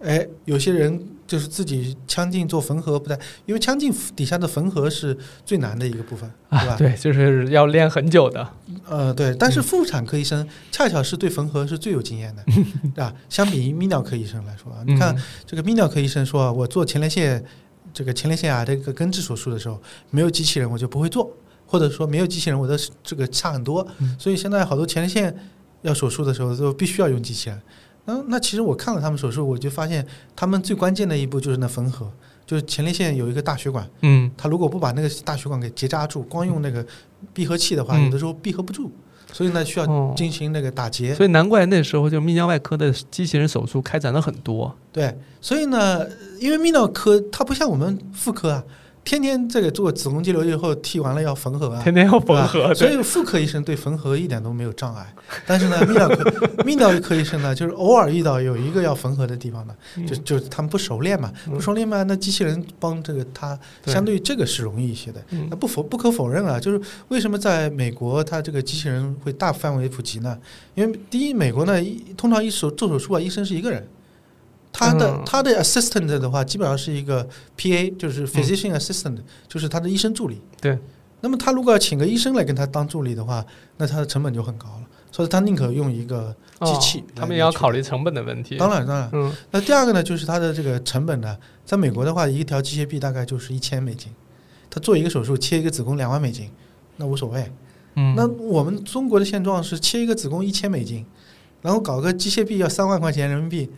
[0.00, 6.72] 哎，有些人就是自己腔镜做缝合不太，因为腔镜底下的缝合是最难的一个部分，对吧？
[6.72, 8.48] 啊，对，就是要练很久的。
[8.88, 13.12] 呃，对，但是嗯妇产科医生恰巧是对缝合是最有经验的，对 吧？
[13.28, 17.44] 相比于泌尿科医生来说啊，你看嗯这个泌尿科医生说啊，我做前列腺
[17.92, 21.30] 这个前列腺癌的一个根治手术的时候，没有机器人我就不会做，
[21.66, 25.36] 或者说没有机器人我的这个差很多，嗯所以现在好多前列腺
[25.82, 27.60] 要手术的时候都必须要用机器人。
[28.06, 32.10] 那那其实我看了他们手术，我就发现他们最关键的一步就是那缝合，
[32.46, 36.86] 就是前列腺有一个大血管，嗯，他如果不把那个大血管给结扎住，光用那个
[37.34, 38.90] 闭合器的话，嗯有的时候闭合不住，
[39.32, 41.14] 所以呢需要哦进行那个打结。
[41.14, 44.72] 所以难怪那时候就泌尿外科的机器人手术开展了很多。
[44.92, 46.06] 对，所以呢，
[46.38, 48.64] 因为泌尿科它不像我们妇科啊，
[49.06, 55.14] 天天这个做子宫肌瘤以后剃完了要缝合啊，天天要缝合，所以妇科医生对缝合一点都没有障碍。
[55.46, 56.24] 但是呢，泌尿科
[56.64, 65.22] 泌尿科医生呢，就是偶尔遇到有一个要缝合的地方呢，就就他们不熟练嘛，不熟练嘛，那机器人帮这个他，相对于这个是容易一些的。
[65.48, 70.36] 那不否不可否认啊，就是为什么在美国它这个机器人会大范围普及呢？
[70.74, 71.80] 因为第一，美国呢
[72.16, 73.86] 通常一手做手术啊，医生是一个人。
[74.76, 79.16] 他的他的 assistant 的话，基本上是一个 PA，就是 physician assistant，
[79.48, 80.42] 就是他的医生助理。
[80.60, 80.78] 对。
[81.22, 83.44] 那么他如果要请个医生来跟他当助理的话，
[83.78, 84.82] 那他的成本就很高了。
[85.10, 87.02] 所以他宁可用一个机器。
[87.14, 88.58] 他们也要考虑成本的问题。
[88.58, 89.08] 当然，当然。
[89.14, 89.34] 嗯。
[89.50, 94.12] 那第二个呢，就是它的这个成本呢，在美国的话，一条机械臂大概就是一千美金。
[94.68, 96.50] 他做一个手术，切一个子宫两万美金，
[96.98, 97.50] 那无所谓。
[97.94, 98.14] 嗯。
[98.14, 101.06] 那我们中国的现状是切一个子宫一千美金，
[101.62, 103.70] 然后搞个机械臂要三万块钱人民币。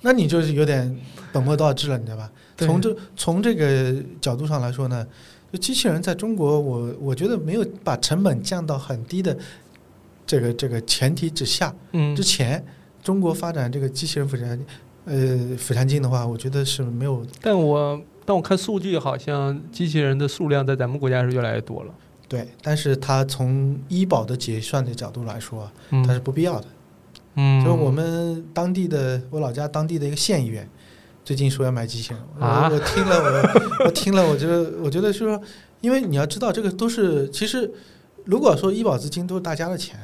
[0.00, 0.96] 那你就是有点
[1.32, 2.30] 本末倒置了，你知道吧？
[2.56, 5.06] 从这从这个角度上来说呢，
[5.52, 9.36] 就机器人在中国，我我觉得没有把成本降到很低的
[10.26, 11.74] 这个这个前提之下。
[11.92, 12.14] 嗯。
[12.16, 12.64] 之前
[13.02, 14.58] 中国发展这个机器人腹产
[15.04, 17.24] 呃腹产镜的话，我觉得是没有。
[17.40, 21.94] 但我但我看数据，好像机器人的数量在咱们国家是越来越多了。
[22.28, 26.66] 对，但是它从医保的结算的角度来说，它是不必要的。
[26.66, 26.77] 嗯，
[27.64, 30.68] 就我们当地的，我老家当地的一个县医院，
[31.24, 35.40] 最近说要买机器人，我我听了，我我听了，我觉得我觉得是说，
[35.80, 37.70] 因为你要知道，这个都是其实，
[38.24, 39.96] 如果说医保资金都是大家的钱，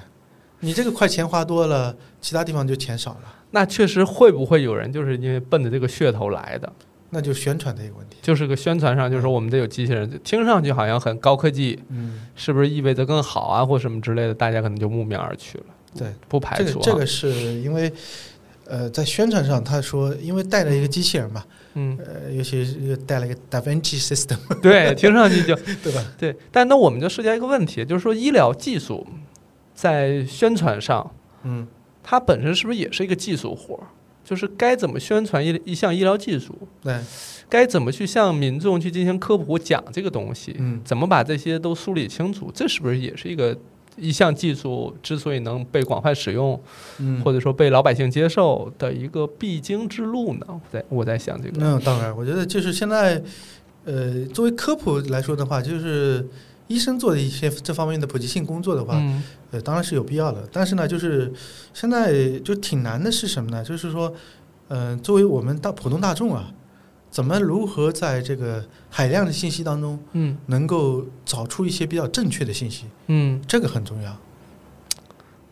[0.61, 3.35] 你这个块钱花多了，其他地方就钱少了。
[3.51, 6.72] 那确实会不会有人就是因为奔着这个噱头来的？
[7.11, 15.64] 那就宣传的一个问题，就是个宣传上，就是说我们这有机器人，听上去好像很高科技，嗯，是不是意味着更好啊，或什么之类的，大家可能就慕名而去了。
[15.97, 17.30] 对，不排除这个是
[17.61, 17.92] 因为，
[18.66, 26.05] 呃，在宣传上他说，因为带了一个机器人嘛，嗯，呃，尤其是带了一个 Da Vinci System， 对，听上去就 对吧？
[26.18, 29.07] 对，但那我们就涉及到一个问题，就是说医疗技术
[29.74, 31.09] 在宣传上，
[31.45, 31.66] 嗯，
[32.03, 33.86] 它本身是不是也是一个技术活儿？
[34.24, 36.57] 就是该怎么宣传一一项医疗技术？
[36.82, 36.99] 对，
[37.49, 40.57] 该怎么去向民众去进行科普讲这个东西？
[40.59, 42.51] 嗯，怎么把这些都梳理清楚？
[42.55, 43.57] 这是不是也是一个？
[43.97, 46.61] 一项技术之所以能被广泛使用，
[47.24, 50.47] 或者说被老百姓接受的一个必经之路呢？
[50.49, 51.57] 我在我在想这个。
[51.59, 53.22] 那当然，我觉得就是现在，
[53.84, 56.26] 呃，作为科普来说的话，就是
[56.66, 59.01] 医生做的一些这方面的普及性工作的话，
[59.51, 60.49] 呃，当然是有必要的。
[60.53, 61.32] 但是呢，就是
[61.72, 63.64] 现在就挺难的是什么呢？
[63.64, 64.12] 就是说，
[64.68, 66.53] 嗯，作为我们大普通大众啊。
[67.15, 74.17] 怎么如何在这个海量的信息当中，嗯，能够找出一些比较正确的信息，嗯，这个很重要。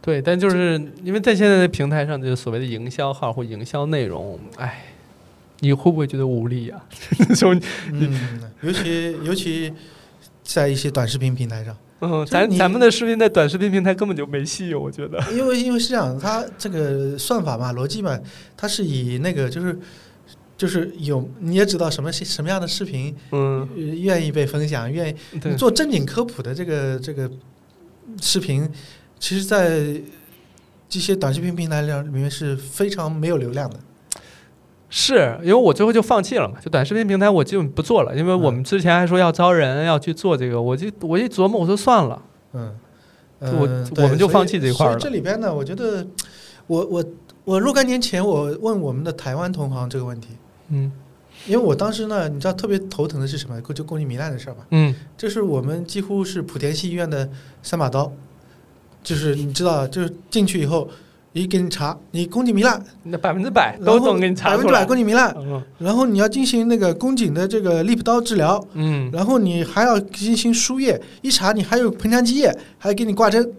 [0.01, 4.87] 对，但就是因为在现在的平台上，这个所谓的营销号或营销内容，哎，
[5.61, 6.85] 你会不会觉得无力啊？
[7.33, 7.55] 说，
[7.93, 9.73] 嗯，尤其尤其
[10.43, 15.23] 在一些短视频平台上，嗯，咱咱们的视频在短视频平台根本就没戏，我觉得。
[15.31, 18.19] 因为因为是这样，它这个算法嘛，逻辑嘛，
[18.57, 19.79] 它是以那个就是。
[20.63, 27.29] 就是有你也知道什么什么样的视频，嗯，愿意被分享，愿意做正经科普的这个这个
[28.21, 28.71] 视频，
[29.19, 30.01] 其实，在
[30.89, 33.77] 这些短视频平台里面是非常没有流量的。
[34.89, 42.73] 是因为我最后就放弃了嘛，就短视频平台我就不做了，因为我们之前还说要招人要去做这个，我就我一琢磨，我说算了，嗯，
[43.41, 44.97] 我我们就放弃这一块了。
[44.97, 46.07] 这里边呢，我觉得
[46.69, 47.05] 我我
[47.43, 50.29] 我若干年前我问我们的台湾同行这个问题。
[50.69, 50.91] 嗯，
[51.47, 53.61] 因为我当时呢，你知道特别头疼的是什么？
[53.75, 54.67] 就宫颈糜烂的事儿吧。
[54.71, 57.29] 嗯，这是我们几乎是莆田系医院的
[57.63, 58.13] 三把刀，
[59.03, 60.89] 就是你知道，就是进去以后，
[61.33, 65.35] 一给你查，你宫颈糜烂，那百分之百都能给你查百分之百宫颈糜烂，
[65.79, 73.53] 然后你要进行那个宫颈的这个利普刀治疗，嗯，然后你还要进行输液，一查你还有盆腔积液，还给你挂针。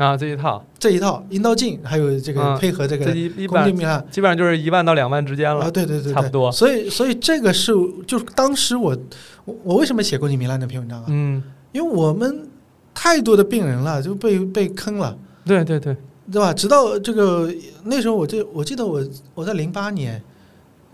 [0.00, 5.66] 啊，这一套，这一套阴道镜，还有这个配合这个宫颈糜烂，基本上就是一万到两万之间了。
[5.66, 6.50] 啊，对对对，差不多。
[6.50, 7.74] 所以，所以这个是，
[8.06, 8.96] 就是当时我，
[9.44, 11.04] 我我为什么写宫颈糜烂那篇文章啊？
[11.08, 11.42] 嗯，
[11.72, 12.48] 因为我们
[12.94, 15.14] 太多的病人了，就被被坑了。
[15.44, 15.94] 对对对，
[16.32, 16.54] 对吧？
[16.54, 17.52] 直到这个
[17.84, 20.22] 那时候，我就我记得我我在零八年，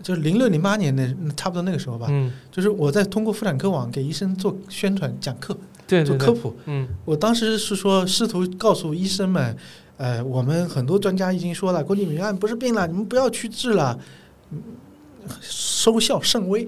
[0.03, 2.07] 就是零六零八年那差不多那个时候吧。
[2.09, 5.55] 嗯，就是我在通过妇产科网给医生做宣传讲课。
[5.87, 9.55] 对做科普，嗯，我当时是说试图告诉医生们，
[9.95, 13.97] 呃，我们很多专家已经说了，宫颈糜烂不是病了，你们不要去治了，
[15.39, 16.67] 收效甚微。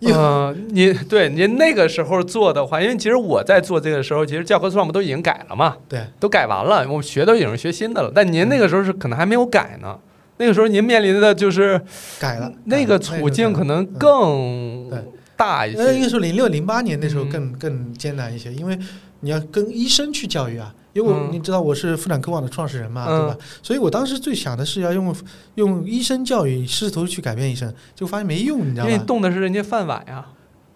[0.00, 5.76] 嗯，您对您那个时候做的话，因为其实我在做这个时候，其实教科书上不都已经改了嘛？
[5.88, 8.12] 对，都改完了，我们学都已经学新的了。
[8.14, 9.98] 但您那个时候是可能还没有改呢，
[10.36, 11.80] 那个时候您面临的就是
[12.20, 14.90] 改了那个处境可能更。
[15.36, 16.08] 大一那，应该些。
[16.08, 18.78] 说零六零八年那时候嗯更、更艰难一些，因为
[19.20, 20.74] 你要跟医生去教育啊。
[20.92, 23.38] 因为你知道我是妇产科网的创始人嘛，嗯对吧？
[23.62, 25.14] 所以我当时最想的是要用
[25.56, 29.04] 用医生教育，试图去改变医生，结果发现没用，你知道因为？
[29.04, 30.24] 动的是人家饭碗呀。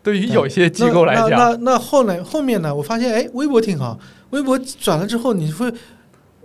[0.03, 2.75] 对于对有些机构来讲，那那后来后面呢？
[2.75, 3.99] 我发现哎，微博挺好，
[4.29, 5.73] 微博转了之后，你会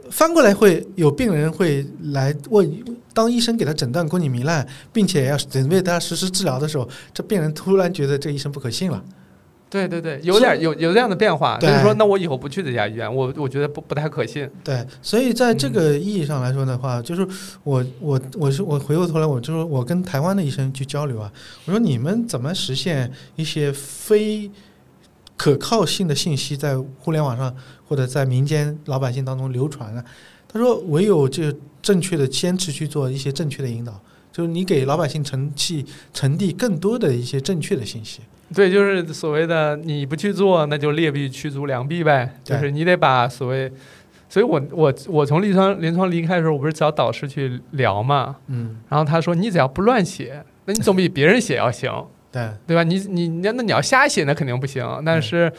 [0.09, 2.83] 翻过来会有病人会来问，
[3.13, 9.03] 当医生给他诊断宫颈糜烂，并且要准备他实施治疗的时候，这病人突然觉得这医生不可信了。
[9.67, 14.49] 对对对，有点有有这样的变化，就是说，那我以后不去这家医院，我我觉得不不太可信。
[14.63, 17.27] 对，所以在这个意义上来说的话，就是
[17.63, 21.29] 我我我是我回过头来，我就说我跟台湾的医生去交流啊，
[21.65, 24.49] 我说你们怎么实现一些非
[25.37, 27.53] 可靠性的信息在互联网上
[27.87, 30.03] 或者在民间老百姓当中流传了？
[30.47, 31.43] 他说唯有就
[31.81, 33.99] 正确的坚持去做一些正确的引导，
[34.31, 38.21] 就是你给老百姓传递传递更多的一些正确的信息。
[38.53, 42.39] 对，就是所谓的你不去做，那就劣币驱逐良币呗。
[42.43, 43.69] 就是你得把所谓，
[44.29, 51.91] 所以我我我从临床临床离开的时候，我不是找导师去聊嘛，嗯，然后他说你只要不乱写，那你总比别人写要行，
[52.35, 52.83] 对，对吧？
[52.83, 55.49] 你你那那你要瞎写那肯定不行，但是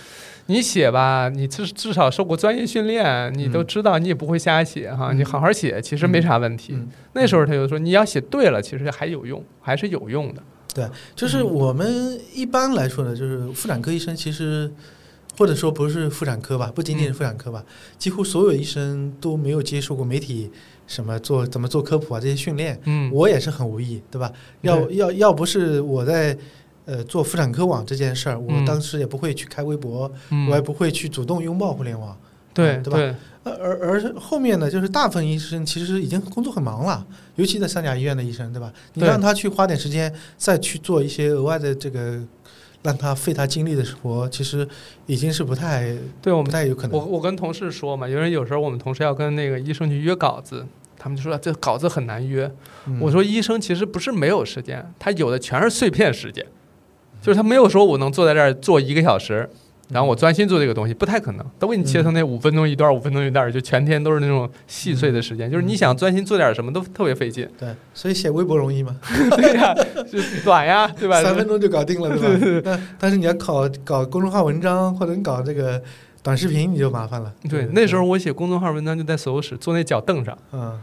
[0.49, 6.75] 你写吧，你至至少受过专业训练，你都嗯知道，你也不会瞎写哈，嗯你好好写，其实没啥问题。
[6.75, 6.87] 嗯。
[7.15, 10.43] 那时候他就说你要写对了，其实还有用，还是有用的。
[10.75, 14.71] 对就是嗯我们一般来说呢，就是妇产科医生其实，
[15.39, 17.65] 或者说不是妇产科吧，不仅仅是妇产科吧，
[17.97, 20.51] 几乎所有医生都没有接受过媒体
[20.87, 22.79] 什么做怎么做科普啊这些训练。
[22.85, 24.31] 嗯，我也是很无意，对吧？
[24.61, 26.37] 要要要不是我在
[26.87, 32.17] 呃做妇产科网这件事儿，我嗯当时也不会去开微博，嗯我也不会去主动拥抱互联网。
[32.55, 33.15] 对对吧对，
[33.45, 38.73] 而而而后面呢，就是大部分医生其实已经工作很忙了，尤其在三甲医院的医生，对吧？
[38.95, 42.19] 你让他去花点时间再去做一些额外的这个，
[42.83, 44.67] 让他费他精力的活，其实
[45.05, 46.99] 已经是不太对我们不太有可能。
[46.99, 50.65] 我我跟同事说嘛，因为有时候我们同事要跟那个医生去约稿子，
[50.97, 52.51] 他们就说这稿子很难约。
[52.87, 56.43] 嗯我说医生其实不是没有时间，他有的全是碎片时间，
[57.27, 59.51] 就是他没有说我能坐在这儿坐一个小时，
[59.89, 67.45] 然后我专心做这个东西，不太可能，都给你切成那五分钟一段，五分钟一段，就全天都是那种细碎的时间，就是你想专心做点什么都特别费劲。
[67.59, 68.97] 对，所以写微博容易吗？
[69.37, 69.75] 对呀，
[70.05, 71.21] 就短呀，对吧？
[71.21, 72.63] 三分钟就搞定了，对吧？
[72.65, 75.83] 但但是你要搞搞公众号文章或者你搞这个
[76.23, 77.33] 短视频，你就麻烦了。
[77.51, 80.79] 对，那时候我写公众号文章就在手术室坐那脚凳上，嗯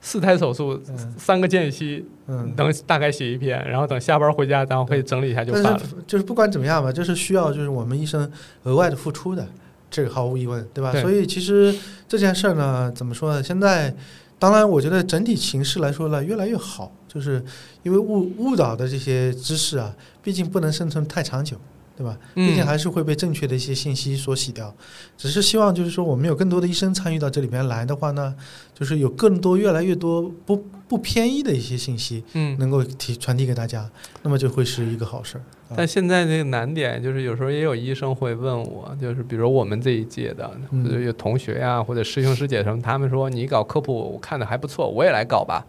[0.00, 5.78] 四台手术，嗯三个间隙，嗯，等大概写一篇，然后等下班回家，然后可以整理一下就发了。
[5.78, 8.30] 是就是不管怎么样吧，这是需要就是我们医生
[8.62, 9.46] 额外的付出的，
[9.90, 10.92] 这个毫无疑问，对吧？
[10.92, 11.74] 对所以其实
[12.06, 13.42] 这件事儿呢，怎么说呢？
[13.42, 13.92] 现在
[14.38, 17.42] 当然，我觉得整体形势来说呢，越来越好，就是
[17.82, 19.92] 因为误误导的这些知识啊，
[20.22, 21.56] 毕竟不能生存太长久。
[21.98, 22.16] 对吧？
[22.32, 24.72] 毕竟嗯，还是会被正确的一些信息所洗掉。
[25.16, 28.36] 只是希望就是说，我们有更多的医生参与到这里边来的话呢，
[28.72, 33.90] 就是有更多、越来越多不不偏移的一些信息嗯，能够提传递给大家，
[34.22, 35.42] 那么就会是一个好事儿。
[35.68, 45.66] 啊但现在这个难点就是，有时候也有医生会问我，就是比如我们这一届的，嗯或者有同学呀、或者师兄师姐什么，他们说你搞科普，我看的还不错，我也来搞吧。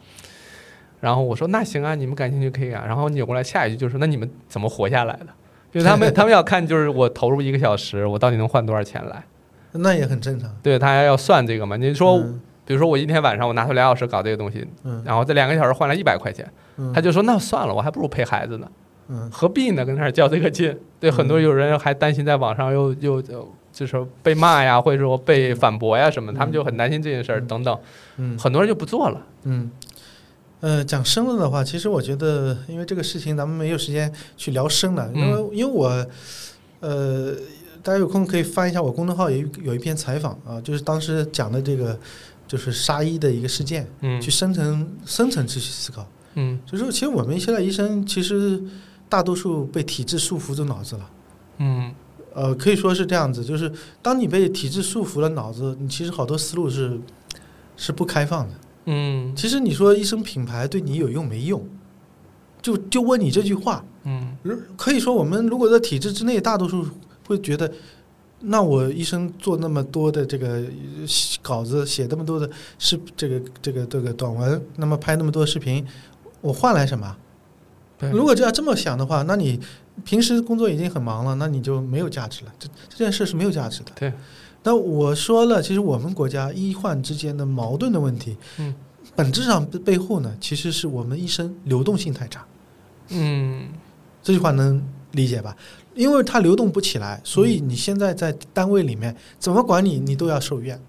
[1.01, 2.83] 然后我说那行啊，你们感兴趣可以啊。
[2.85, 5.27] 然后扭过来下一句就是那你们怎么活下来的？
[5.73, 9.23] 就是他们他们要看就是我投入一个小时，我到底能换多少钱来？
[9.71, 10.49] 那也很正常。
[10.63, 11.77] 对，他要算这个嘛。
[11.77, 16.47] 你说，嗯比如说我一天晚上我拿出俩小时搞这个东西，嗯然后这两个小时换来一百块钱，
[16.77, 18.67] 嗯，他就说那算了，我还不如陪孩子呢。
[19.11, 19.83] 嗯何必呢？
[19.83, 20.75] 跟那儿较这个劲？
[20.99, 27.79] 对，很多有人还担心在网上又又又就是被骂呀，或者说被反驳呀什么，他们就很担心这件事儿嗯等等，
[28.17, 29.21] 嗯很多人就不做了。
[29.43, 29.71] 嗯。
[30.61, 36.05] 呃，讲深了的话，其实我觉得，因为这个事情咱们没有时间去聊深了，因为、嗯因为我，
[36.81, 37.33] 呃，
[37.81, 41.97] 大家有空可以翻一下我公众号有有一篇采访啊，就是当时讲的这个
[42.45, 46.05] 就是杀医的一个事件，嗯去深层深层次去思考。
[46.35, 48.61] 嗯就是其实我们现在医生其实
[49.07, 51.09] 大多数被体制束缚住脑子了。
[51.59, 51.93] 嗯
[52.33, 56.99] 呃，可以说是这样子，就是当你被体制束缚了脑子，你其实好多思路是
[57.75, 58.53] 是不开放的。
[58.91, 61.63] 嗯其实你说医生品牌对你有用没用？
[62.61, 66.85] 就就问你这句话，嗯如可以说我们如果在体制之内，大多数
[67.27, 67.71] 会觉得，
[68.41, 71.07] 那我医生做那么多的这个呃
[71.41, 75.85] 稿子，写那么多的视这个这个这个短文，那么拍那么多视频，
[76.41, 77.15] 我换来什么？
[77.97, 79.59] 对如果这样这么想的话，那你
[80.03, 82.51] 平时工作已经很忙了，那你就没有价值了。
[82.59, 83.91] 这这件事是没有价值的。
[83.95, 84.11] 对。
[84.69, 88.71] 那我说了，其实我们国家医患之间的矛盾的问题，嗯，
[89.15, 92.45] 本质上背后呢，其实是我们医生流动性太差。
[93.09, 93.69] 嗯
[94.21, 94.79] 这句话能
[95.13, 95.57] 理解吧？
[95.95, 100.79] 因为它流动不起来，所以你现在在单位里面怎么管理，你都要受怨，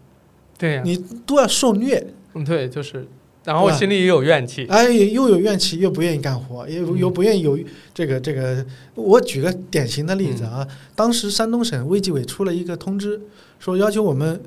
[0.59, 2.07] 对呀、你都要受虐。
[2.35, 3.09] 嗯，对，就是，
[3.45, 4.66] 然后心里也有怨气。
[4.68, 7.59] 哎，又有怨气，又不愿意干活，又嗯又不愿意有
[7.95, 8.64] 这个这个。
[8.95, 13.20] 我举个典型的例子啊，当时山东省卫计委出了一个通知，
[13.59, 14.41] 说要求我们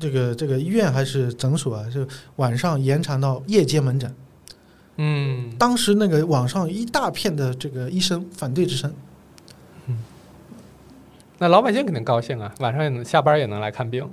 [0.00, 2.06] 这个这个医院还是诊所啊，就
[2.36, 4.12] 晚上延长到夜间门诊。
[4.96, 8.92] 嗯，当时那个网上一大片的这个医生反对之声，
[9.86, 9.98] 嗯
[11.38, 14.08] 那老百姓肯定高兴啊，晚上也能下班也能来看病。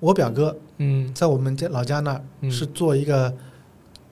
[0.00, 3.34] 我表哥嗯在我们家老家那儿嗯是做一个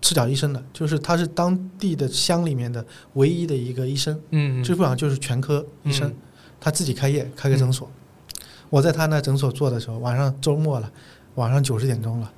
[0.01, 2.85] 赤脚医生的，就是他是当地的乡里面的
[3.15, 6.09] 唯一的一个医生，嗯，基本上就是全科医生。
[6.09, 6.17] 嗯
[6.65, 7.91] 他自己开业开个诊所。
[8.71, 10.89] 我在他那诊所做的时候，晚上周末了，
[11.35, 12.33] 晚上九十点钟了，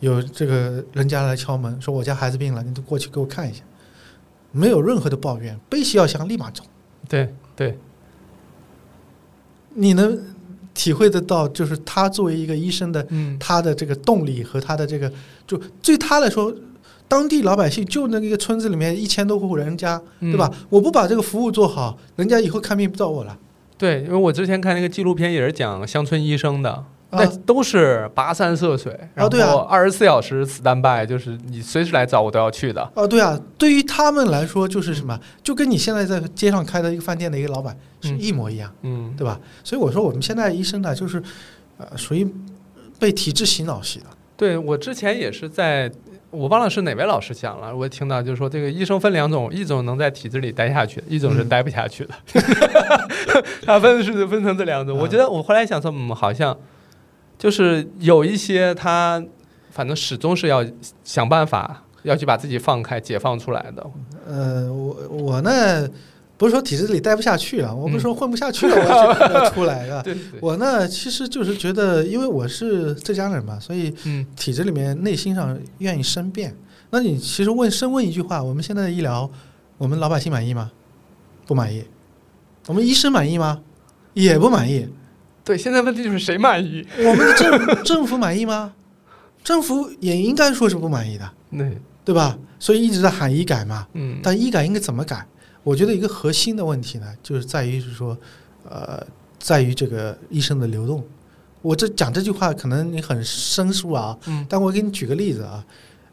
[0.00, 3.62] 有这个人家来敲门，说我家孩子病了，你都过去给我看一下。
[4.50, 6.62] 没有任何的抱怨，背起药箱立马走。
[7.08, 7.78] 对对，
[9.70, 10.22] 你能
[10.74, 15.12] 体会得到，就是他作为一个医生的嗯他的这个动力和他的这个，
[15.46, 16.54] 就对他来说，
[17.08, 20.50] 当地老百姓就那个村子里面一千多户人家，对吧？？
[20.70, 23.38] 我不把这个服务做好，人家以后看病不找我了。
[23.76, 32.90] 对，因为我之前看那个纪录片也是讲乡村医生的，啊那都是跋山涉水，然后二十四小时 stand by，就是你随时来找我都要去的。
[32.94, 39.38] 哦，对啊，对于他们来说就是什么，就跟你现在在街上开的一个饭店的一个老板是嗯一模一样，嗯，对吧？
[39.62, 41.22] 所以我说我们现在医生呢，就是
[41.76, 42.26] 呃属于
[42.98, 44.06] 被体制洗脑洗的。
[44.36, 45.90] 对我之前也是在，
[46.30, 52.14] 我忘了是哪位老师讲了，我听到就是说这个医生分两种，一种能在体制里待下去，一种是嗯待不下去的。
[53.64, 54.96] 他分是分成这两种。
[54.96, 56.56] 啊我觉得我后来想说，嗯，好像
[57.42, 59.20] 就是有一些他
[59.72, 60.64] 反正始终是要
[61.02, 63.84] 想办法要去把自己放开、解放出来的。
[64.28, 65.88] 呃，我我呢
[66.36, 70.00] 不是说体制里待不下去啊， 我不是嗯说混不下去了，我要要出来啊。
[70.06, 76.54] 对对，我呢其实就是觉得，因为我是浙江人嘛，所以嗯体制里面内心上愿意申辩。
[76.90, 79.28] 那你其实问深问一句话：我们现在的医疗，
[79.78, 80.70] 我们老百姓满意吗？
[81.44, 81.82] 不满意。
[82.68, 83.62] 我们医生满意吗？
[84.14, 84.88] 也不满意。
[85.44, 86.86] 对，现在问题就是谁满意？
[86.98, 88.72] 我们的政 政府满意吗？
[89.42, 92.38] 政府也应该说是不满意的， 对，对吧？
[92.58, 93.86] 所以一直在喊医改嘛。
[93.94, 95.26] 嗯，但医改应该怎么改？
[95.64, 98.16] 我觉得一个核心的问题呢，就是在于是说，
[98.68, 99.04] 呃，
[99.38, 101.04] 在于这个医生的流动。
[101.60, 105.64] 我这讲这句话可能你很生疏啊，嗯但我给你举个例子啊，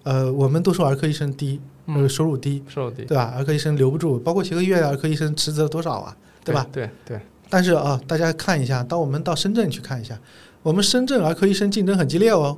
[0.03, 3.33] 呃，我们都说儿科医生低，呃，嗯，收入低，收入低，对吧？
[3.35, 6.67] 儿科医生留不住，包括协和医院的儿科医生辞职了多少啊，对吧？？
[6.71, 7.19] 对对，
[7.49, 10.17] 但是啊，大家看一下，当我们到深圳去看一下，
[10.61, 12.57] 我们深圳儿科医生竞争很激烈哦，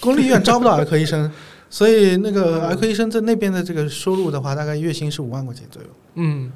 [0.00, 1.30] 公立医院招不到儿科医生，
[1.68, 6.50] 所以那个儿科医生在那边的这个收入的话，大概月薪是五万块钱左右，嗯。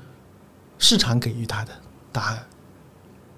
[0.80, 1.72] 市场给予他的
[2.12, 2.38] 答案。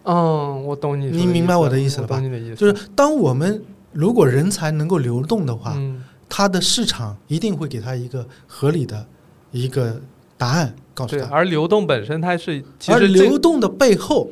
[0.04, 2.20] 嗯，我懂你你明白我的意思了吧？
[2.54, 3.62] 就是，当我们
[3.92, 6.04] 如果人才能够流动的话，嗯。
[6.28, 9.04] 它的市场一定会给他一个合理的
[9.50, 10.00] 一个
[10.40, 11.28] 答案，告诉对，他。
[11.28, 14.30] 而流动本身它是其而实这流动的背后，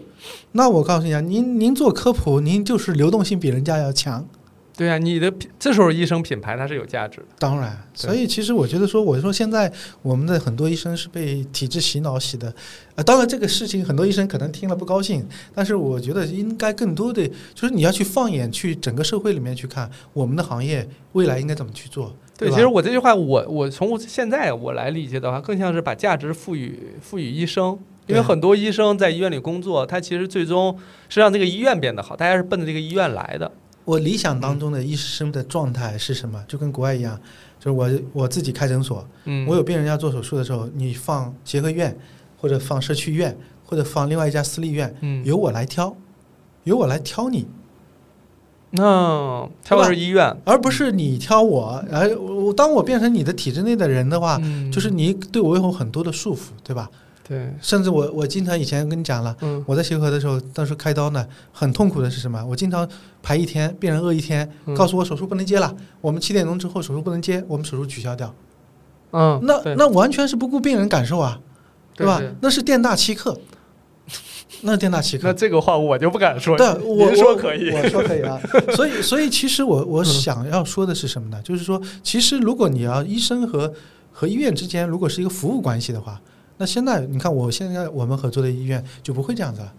[0.53, 4.27] 那我告诉你啊，您您做科普，您就是流动性比人家要强。
[4.75, 7.27] 对啊，你的这时候医生品牌它是有价值的。
[7.39, 9.71] 当然，所以其实我觉得说，我说现在
[10.03, 12.55] 我们的很多医生是被体制洗脑洗的，
[12.95, 22.15] 呃，当然这个事情很多医生可能听了不高兴，但是我觉得应该更多的就是你要去放眼去整个社会里面去看我们的行业未来应该怎么去做。
[22.39, 27.77] 对，吧其实我这句话，我我从现在我来理解的话，更像是把价值赋予赋予医生，
[28.07, 30.79] 因为很多医生在医院里工作，他其实最终
[31.09, 33.51] 是让这个医院变得好，大家是奔着这个医院来的。
[33.85, 36.41] 我理想当中的医生的状态是什么？
[36.47, 37.19] 就跟国外一样，
[37.59, 41.99] 就是我我自己开诊所，嗯，我有病人要做手术的时候，你放协和医院
[42.37, 45.97] 或者放社区医院或者放另外一家私立医院，嗯，由我来挑，
[46.63, 47.47] 由我来挑你。
[48.71, 56.91] 那挑的是医院，而不是你挑我，而我当我变成你的体制内的人的话，嗯，就是你对我有很多的束缚，对吧？
[57.27, 59.63] 对，甚至我我经常以前跟你讲了，嗯。
[59.67, 62.43] 我在协和的时候，当时开刀呢，很痛苦的是什么？
[62.47, 62.89] 我经常
[63.23, 64.75] 排一天，病人饿一天，嗯。
[64.75, 68.35] 告诉我手术不能接了，我们七点钟之后手术不能接，我们手术取消掉。
[69.13, 71.39] 嗯，那那完全是不顾病人感受啊，
[71.97, 72.35] 吧对对？
[72.41, 73.39] 那是店大欺客，
[74.63, 75.33] 那是店大欺客那。
[75.33, 78.41] 这个话我就不敢说，对，我您说可以，我说可以啊。
[78.75, 81.41] 所以，所以其实我我嗯想要说的是什么呢？
[81.43, 83.73] 就是说，其实如果你要医生和
[84.11, 86.21] 和医院之间如果是一个服务关系的话，
[86.57, 89.73] 那现在你看，我现在我们合作的医院就不会这样子了。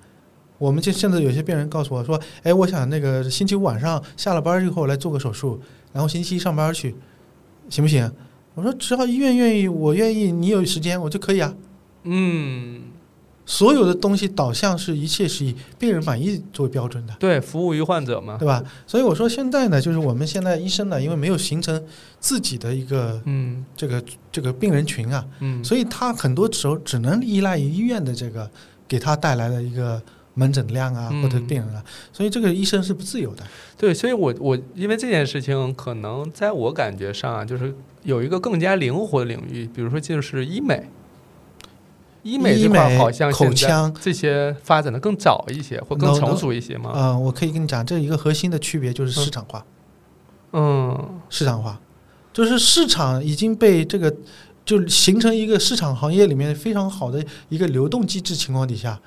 [0.58, 5.58] 我们就现在有些病人告诉我说：“哎，我想那个星期五晚上下了班以后来做个手术，
[5.94, 6.94] 然后星期一上班去，
[7.70, 8.12] 行不行？”
[8.56, 11.54] 我说：“只要医院愿意，我愿意，你有时间我就可以啊。
[12.04, 12.82] 嗯，”
[13.50, 17.16] 所有的东西导向是一切是以病人满意作为标准的。
[17.20, 18.38] 对，服务于患者嘛。
[18.38, 18.64] 对吧？
[18.86, 21.84] 所以我说现在呢，就是我们现在医生呢，因为没有形成
[22.20, 28.48] 自己的一个嗯这个这个病人群啊，嗯，所以他很多时候只能依赖于医院的这个
[28.88, 30.00] 给他带来的一个
[30.36, 31.84] 门诊量啊，嗯或者病人啊，
[32.14, 33.44] 所以这个医生是不自由的。
[33.76, 37.74] 对，所以我我因为这件事情，可能在我感觉上啊，就是
[38.04, 40.88] 有一个更加灵活的领域，比如说就是医美。
[42.24, 46.92] 医美医这块好像口腔这些发展的更早一些，或更成熟一些吗？
[46.92, 49.66] 啊、我可以跟你讲，这一个核心的区别就是市场化。
[50.52, 51.80] 嗯市场化，
[52.34, 54.14] 就是市场已经被这个
[54.66, 59.00] 就形成一个市场行业里面非常好的一个流动机制情况底下，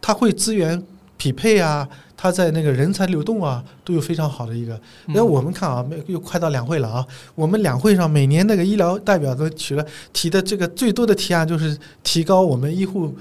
[0.00, 0.82] 它会资源
[1.16, 1.88] 匹配啊，
[2.22, 4.76] 它在那个人才流动啊都有非常好的一个。
[5.08, 7.04] 嗯那我们看啊，又快到两会了啊，
[7.34, 13.12] 我们两会上每年那个医疗代表都提了提的这个最多的提案就是提高我们医护。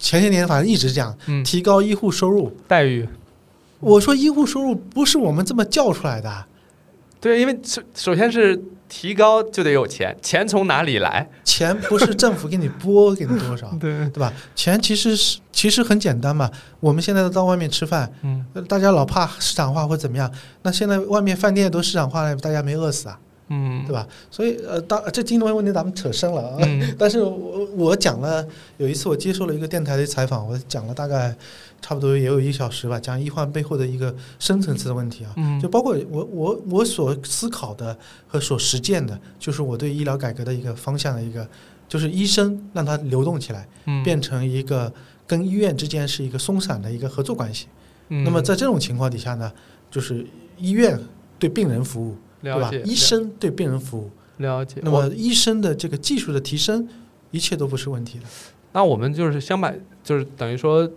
[0.00, 2.50] 前些年反正一直讲嗯，提高医护收入。
[2.66, 3.08] 待遇
[3.78, 6.44] 我说医护收入不是我们这么叫出来的，
[7.20, 8.58] 对，因为首首先是
[8.88, 11.28] 提高就得有钱，钱从哪里来？
[11.44, 14.32] 钱不是政府给你拨给你多少， 对，对吧？
[14.54, 16.50] 钱其实是其实很简单嘛。
[16.80, 20.30] 我们现在都到外面吃饭，嗯呃大家老怕市场化或怎么样，
[20.62, 23.18] 那现在外面饭店都市场化了，大家没饿死啊，
[23.50, 24.06] 嗯，对吧？
[24.30, 26.56] 所以呃，当这金融问题咱们扯深了啊。
[26.62, 28.46] 嗯 但是我我讲了，
[28.78, 31.34] 有一次我接受了一个电台的采访，我讲了大概
[31.82, 35.32] 差不多也有一小时吧，讲医患背后的一个深层次的问题啊。
[35.36, 37.96] 嗯就包括我我我所思考的
[38.28, 41.46] 和所实践的，就是我对医疗改革的一个方向的一个，
[41.88, 44.92] 就是医生让它流动起来，嗯变成一个
[45.26, 47.66] 跟医院之间是一个松散的一个合作关系。
[48.10, 49.50] 嗯那么在这种情况底下呢，
[49.90, 50.24] 就是
[50.56, 50.98] 医院
[51.38, 52.82] 对病人服务，对吧了解？
[52.82, 54.80] 医生对病人服务，了解。
[54.82, 56.88] 那我么医生的这个技术的提升，
[57.30, 58.24] 一切都不是问题的。
[58.72, 59.72] 那我们就是想把，
[60.04, 60.88] 就是等于说，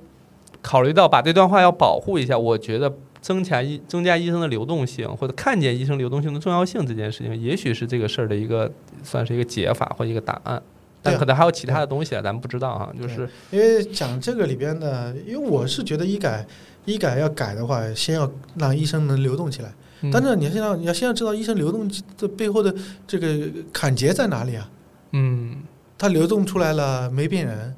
[0.61, 8.71] 考虑到把这段话要保护一下，我觉得增强医增加医生的流动性，或者看见医生流动性的重要性这件事情，也许是这个事儿的一个
[9.03, 10.61] 算是一个解法或一个答案。
[11.05, 12.89] 但可能还有其他的东西啊，咱们不知道啊。
[12.97, 16.47] 就是因为讲这个里边的，因为我是觉得医改
[16.85, 19.73] 医改要改的话，先要让医生能流动起来。
[20.03, 20.11] 嗯。
[20.11, 22.71] 但是你现在你要先要知道医生流动的背后的
[23.07, 24.69] 这个坎结在哪里啊？
[25.13, 25.57] 嗯。
[25.97, 27.73] 他流动出来了没病人，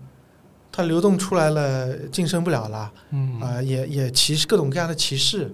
[0.71, 3.39] 他流动出来了晋升不了了嗯。
[3.39, 5.53] 啊、也也歧视各种各样的歧视，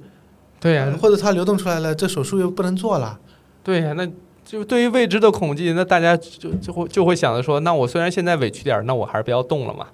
[0.59, 3.19] 对呀、呃或者他流动出来了这手术又不能做了，
[3.61, 4.07] 对呀、那
[4.45, 9.88] 就对于未知的恐惧，那大家就就会就会想着说，那我虽然现在委屈点儿，那我还是不要动了嘛。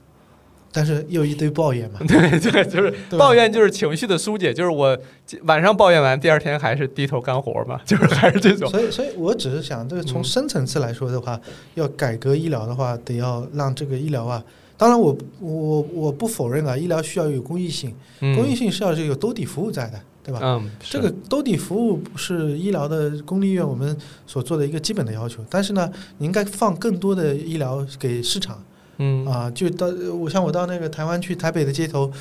[0.71, 4.97] 但是又一堆抱怨嘛， 对对，就是抱怨就是情绪的疏解，就是我
[5.43, 8.69] 晚上抱怨完，第二天还是低头干活嘛， 就是还是这种。
[8.69, 11.39] 所以所以我只是想，这个从嗯深层次来说的话，
[11.75, 14.43] 要改革医疗的话，得要让这个医疗啊。
[14.79, 20.39] 当然我，我我不否认啊，医疗需要有公益性，公益嗯性是要有兜底服务在的，对吧？
[20.43, 23.97] 嗯，这个兜底服务是医疗的公立医院我们
[24.27, 28.63] 所做的一个基本的要求，但是呢，你应该放更多的医疗给市场
[28.97, 29.87] 嗯啊，就到
[30.19, 32.11] 我像我到那个台湾去台北的街头，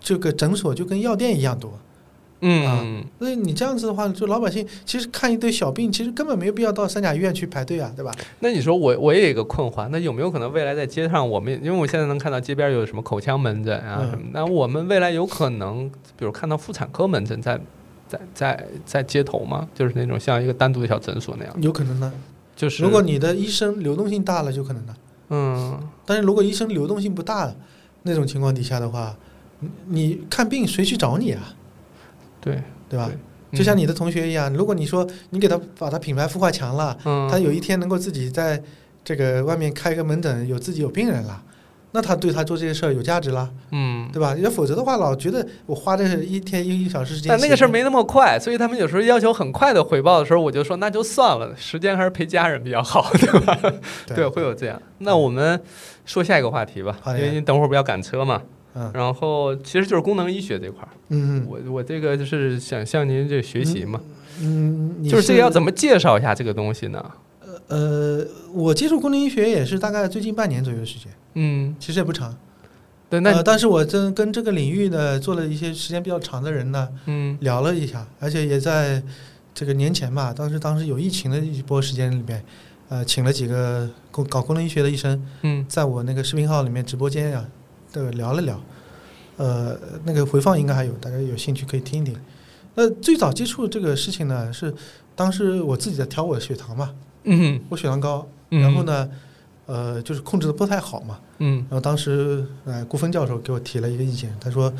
[0.00, 1.78] 这个诊所就跟药店一样多，
[2.40, 8.12] 嗯所以你这样子的话，就老百姓其实看一堆小病，其实根本没有必要到三甲医院去排队啊，对吧？
[8.40, 17.58] 那你说我我也有一个困惑，那有没有可能未来在街上，我们因为我现在能看到街边有什么口腔门诊啊嗯什么，那我们未来有可能，比如看到妇产科门诊在
[18.08, 19.66] 在在在街头吗？
[19.74, 22.12] 就是那种像一个单独的小诊所那样，有可能呢。
[22.56, 24.94] 就是如果你的医生流动性大了，就可能的。
[25.34, 27.52] 嗯但是如果医生流动性不大，
[28.02, 29.16] 那种情况底下的话，
[29.60, 31.54] 你你看病谁去找你啊？
[32.40, 33.10] 对对吧？
[33.10, 38.62] 对就像你的同学一样，如果你说你给他把他品牌孵化强了，嗯他有一天能够自己在
[39.04, 41.42] 这个外面开一个门诊，有自己有病人了，
[41.94, 44.10] 那他对他做这些事儿有价值了，嗯。
[44.12, 44.36] 对吧？
[44.36, 53.58] 要否则的话，老觉得我花这一天一个小时时间，但那个事儿没那么快，所以他们有时候要求很快的回报的时候，我就说那就算了，时间还是陪家人比较好，对吧？
[54.14, 54.80] 对，会有这样。
[54.98, 55.58] 那我们
[56.04, 58.42] 说下一个话题吧，因为你等会儿不要赶车嘛。
[58.76, 64.00] 嗯然后其实就是功能医学这块儿，嗯我我这个就是想向您这学习嘛，
[64.42, 65.62] 嗯，你就是这个要怎？
[65.62, 67.04] 么介绍一下这个东西呢？
[67.68, 72.36] 呃，我接触功能医学也是大概最近半年左右的时间，嗯，其实也不长。
[73.10, 79.02] 对，那、呃，但是我真跟这个领域呢做了一些时间比较长的人呢嗯聊了一下，而且也在
[79.54, 82.44] 这个年前吧，当时当时有疫情的一波时间里面，
[82.88, 87.44] 呃，请了几个功搞功能医学的医生，嗯在我那个视频号里面直播间呀、
[87.92, 88.60] 的聊了聊，
[89.36, 92.16] 呃，那个回放应该还有，大家有兴趣可以听一听。
[92.74, 94.74] 那最早接触这个事情呢，是
[95.14, 96.90] 当时我自己在调我的血糖嘛，
[97.24, 99.08] 嗯我血糖高，嗯，然后呢，
[99.66, 104.72] 呃，就是控制的不太好嘛，嗯然后当时呃顾峰教授给我提了一个意见，他说，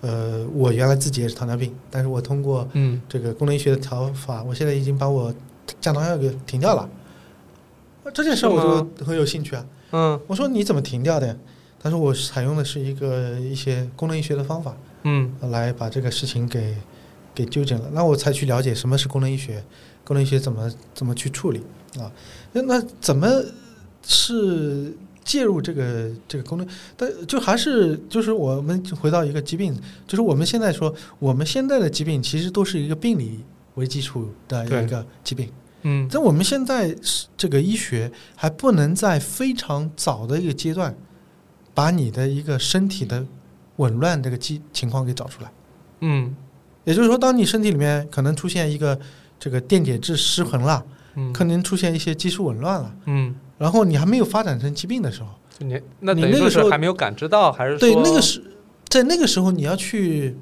[0.00, 5.32] 呃我原来自己也是糖尿病，但是我通过嗯这个功能医学的调法，我现在已经把我
[5.80, 6.88] 降糖药给停掉了。
[8.04, 9.66] 呃这件事儿我就很有兴趣啊。
[9.92, 11.36] 嗯我说你怎么停掉的呀？
[11.80, 16.74] 他说我采用的是一个一些功能医学的方法嗯来把这个事情给
[17.34, 17.88] 给纠正了。
[17.92, 19.62] 那我才去了解什么是功能医学，
[20.04, 21.62] 功能医学怎么怎么去处理
[21.98, 22.12] 啊？
[22.52, 23.28] 那那怎么
[24.06, 24.94] 是
[25.24, 26.68] 介入这个这个功能？
[26.96, 29.74] 但就还是就是我们回到一个疾病，
[30.06, 33.40] 就是我们现在说我们现在的疾病其实都是一个病理
[33.76, 35.50] 为基础的一个疾病。
[35.86, 40.94] 嗯在我们现在是这个医学还不能在非常早的一个阶段，
[41.74, 43.26] 把你的一个身体的
[43.76, 45.52] 紊乱这个基情况给找出来。
[46.00, 46.34] 嗯
[46.84, 48.98] 也就是说，当你身体里面可能出现一个
[49.44, 50.82] 这个电解质失衡了，
[51.16, 51.30] 嗯。
[51.34, 58.42] 可能出现一些激素紊乱了，嗯，然后你还没有发展成疾病的时候，就你那你那个时候还没有感知到，还是对那个时
[58.88, 60.34] 在那个时候你要去，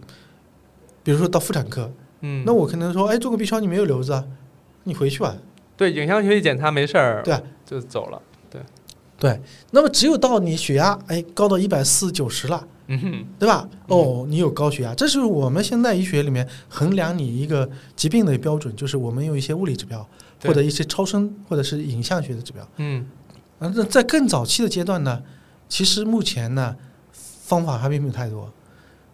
[1.02, 4.24] 比如说到妇产科，嗯，那我可能说，哎，做个 B 超你没有瘤子啊，
[4.84, 5.34] 你回去吧，
[5.76, 7.42] 对影像学习检查没事儿，对啊。
[7.66, 8.60] 就走了，对，
[9.18, 9.40] 对
[9.72, 12.68] 那么只有到你血压哎高到一百四九十了。
[12.92, 13.66] 嗯哼对吧？
[13.88, 20.06] 哦，你有高血压，这是我们现代医学里面衡量你一个疾病的标准，就是我们用一些物理指标
[20.44, 22.68] 或者一些超声或者是影像学的指标。
[22.76, 23.06] 嗯
[23.58, 25.22] 啊，那在更早期的阶段呢，
[25.68, 26.76] 其实目前呢
[27.12, 28.52] 方法还并没有太多。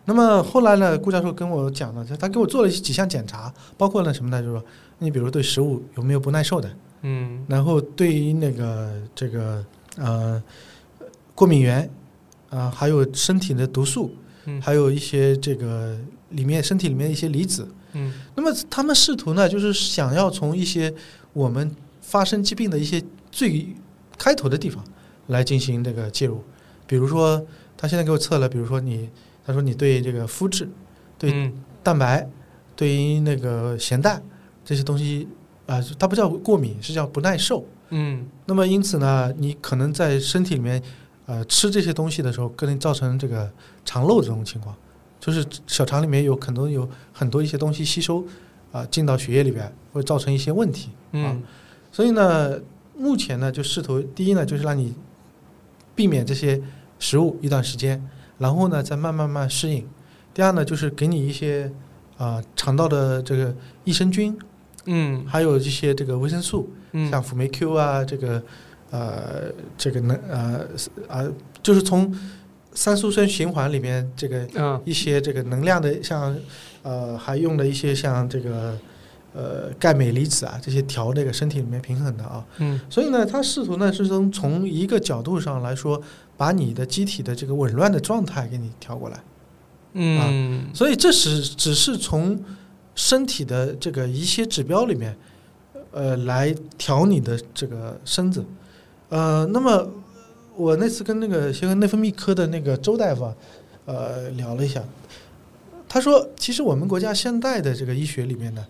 [0.06, 4.40] 那么后来呢，顾教授跟我讲了，他给我做了几项检查，包括了什么呢？
[4.40, 4.64] 就是说，
[4.98, 6.70] 你比如对食物有没有不耐受的，
[7.02, 9.62] 嗯然后对于那个这个
[9.98, 10.42] 呃
[11.34, 11.88] 过敏源
[12.50, 14.14] 啊、还有身体的毒素，
[14.46, 15.98] 嗯还有一些这个
[16.30, 17.68] 里面身体里面的一些离子。
[17.92, 20.92] 嗯那么他们试图呢，就是想要从一些
[21.32, 23.74] 我们发生疾病的一些最
[24.16, 24.84] 开头的地方
[25.28, 26.42] 来进行这个介入。
[26.86, 27.44] 比如说，
[27.76, 29.08] 他现在给我测了，比如说你，
[29.44, 30.68] 他说你对这个肤质、
[31.18, 31.52] 对嗯
[31.82, 32.28] 蛋白、
[32.74, 34.22] 对于那个咸淡
[34.64, 35.26] 这些东西
[35.66, 37.64] 啊、它不叫过敏，是叫不耐受。
[37.90, 40.82] 嗯那么因此呢，你可能在身体里面，
[41.28, 43.52] 呃，吃这些东西的时候，可能造成这个
[43.84, 44.74] 肠漏这种情况，
[45.20, 48.24] 就是小肠里面有很多有很多一些东西吸收，
[48.72, 50.88] 啊、进到血液里边，会造成一些问题。
[51.12, 51.42] 嗯
[51.92, 52.58] 所以呢，
[52.96, 54.94] 目前呢，就试图第一呢，就是让你
[55.94, 56.58] 避免这些
[56.98, 58.02] 食物一段时间，
[58.38, 59.86] 然后呢，再慢慢慢适应。
[60.32, 61.70] 第二呢，就是给你一些
[62.16, 64.34] 啊、肠道的这个益生菌，
[64.86, 68.42] 嗯还有一些这个维生素，嗯像辅酶 Q 啊，这个
[68.90, 70.66] 呃，这个能呃
[71.08, 71.28] 啊，
[71.62, 72.10] 就是从
[72.72, 76.34] 三羧酸循环里面这个嗯一些这个能量的，像
[76.82, 78.78] 呃还用了一些像这个
[79.34, 86.00] 呃钙镁离子啊这些调这个身体里面平衡的啊，嗯所以呢，他试图呢是从从一个角度上来说，
[86.36, 89.20] 把你的机体的这个紊乱的状态给你调过来。
[89.94, 92.38] 嗯所以这是只是从
[92.94, 95.16] 身体的这个一些指标里面，
[95.90, 98.44] 呃，来调你的这个身子。
[99.10, 99.88] 呃，那么
[100.56, 103.34] 我那次跟那个协和内分泌科的那个周大夫啊，
[103.86, 104.82] 呃，聊了一下，
[105.88, 108.64] 他说，其实我们国家现在的这个医学里面呢，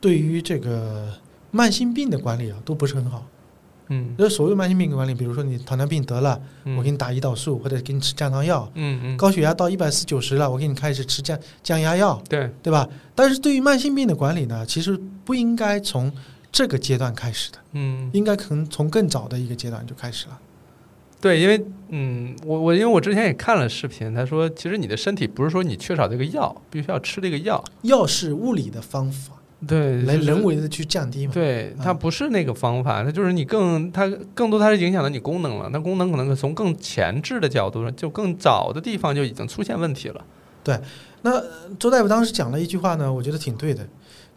[0.00, 1.12] 对于这个
[1.50, 3.26] 慢性病的管理啊，都不是很好。
[3.88, 12.22] 嗯就是所谓慢性病管理，比如说你糖尿病得了，嗯我给你打胰岛素或者给你吃降糖药，嗯嗯高血压到一百四九十了，我给你开始吃降降压药。
[12.26, 12.88] 对对吧？
[13.14, 16.10] 但是对于慢性病的管理呢，其实不应该从
[16.52, 20.38] 这个阶段开始的，嗯应该可能从更早的一个阶段就开始了。
[21.18, 29.34] 对，因为嗯，我我因为我之前也看了视频，他说其实你的身体不是说你缺少这个药，必须要吃这个药，药是物理的方法，
[29.66, 31.32] 对，来人为的去降低嘛。
[31.32, 35.70] 对，它啊不是那个方法，它就是你更它更多它是影响到你功能了。
[35.72, 40.24] 那功能可能从更前置的角度上，就更早的地方就已经出现问题了。
[40.64, 40.78] 对
[41.22, 41.44] 那呃
[41.78, 43.86] 周大夫当时讲了一句话呢，我觉得挺对的。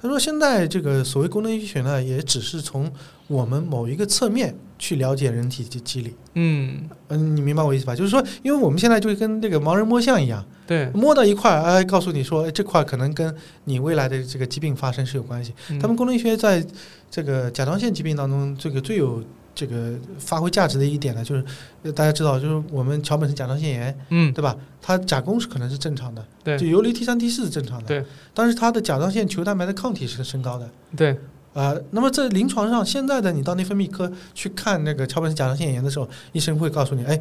[0.06, 2.92] 他说，现在这个所谓功能医学呢，也只是从
[3.28, 6.14] 我们某一个侧面去了解人体的机理。
[6.36, 7.96] 嗯，嗯，你明白我意思吧？
[7.96, 15.54] 就是说，因为我们现在就跟这个盲人摸象一样，对，摸到一块儿，哎，告诉你说，哎，这块儿可能跟你未来的这个疾病发生是有关系。
[15.70, 16.64] 嗯他们功能医学在
[17.10, 19.24] 这个甲状腺疾病当中，这个最有
[19.56, 21.44] 这个发挥价值的一点呢，就是
[21.82, 24.56] 呃大家知道，就是我们桥本氏甲状腺炎，嗯对吧？
[24.82, 30.70] 它甲功是可能是正常的，对就游离 T 三 T 四是正常的，对，但是它的甲状腺球蛋白的抗体是升高的。
[30.96, 31.18] 对，
[31.54, 37.20] 啊、那么在临床上，现在的你到内分泌科去看那个桥本氏甲状腺炎的时候，医生会告诉你，哎，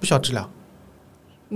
[0.00, 0.50] 不需要治疗，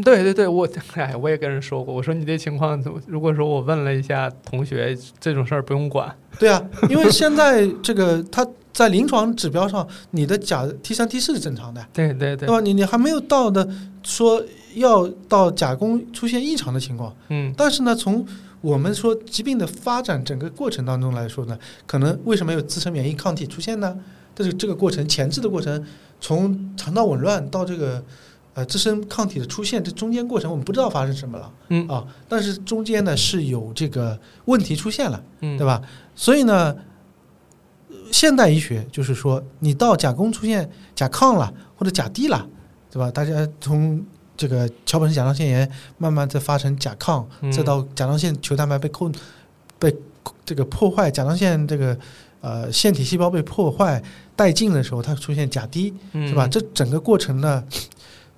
[0.05, 2.81] 对对对，我 哎，我也跟人说过，我说你这情况？
[3.07, 6.15] 如果说我问了一下同学，这种事儿不用管。
[6.39, 8.47] 对啊，因为现在这个它
[8.77, 12.61] 在临床指标上，你的甲 T 三 T 四是正常的，对对对对，吧？
[12.61, 13.67] 你你还没有到的
[14.03, 14.45] 说
[14.75, 18.27] 要到甲功出现异常的情况，嗯但是呢，从
[18.61, 23.97] 我们说疾病的发展整个过程当中来说呢，可能为什么有自身免疫抗体出现呢？
[24.35, 25.83] 但是这个过程前置的过程，
[26.21, 28.05] 从肠道紊乱到这个
[28.53, 35.81] 呃自身抗体的出现，这中间过程我们不知道发生什么了嗯啊，但是中间呢是有这个问题出现了，嗯，对吧？
[36.15, 36.77] 所以呢，呃
[38.17, 42.49] 现代医学就是说，你到甲功出现甲亢了或者甲低了，
[42.91, 43.11] 对吧？
[43.11, 44.03] 大家从
[44.35, 49.13] 这个桥本氏甲状腺炎慢慢再发生甲亢，嗯再到甲状腺球蛋白被控
[49.79, 49.95] 被
[50.47, 51.95] 这个破坏，甲状腺这个
[52.41, 54.03] 呃腺体细胞被破坏
[54.35, 56.49] 殆尽的时候，它出现甲低，嗯是吧？
[56.49, 57.63] 这整个过程呢，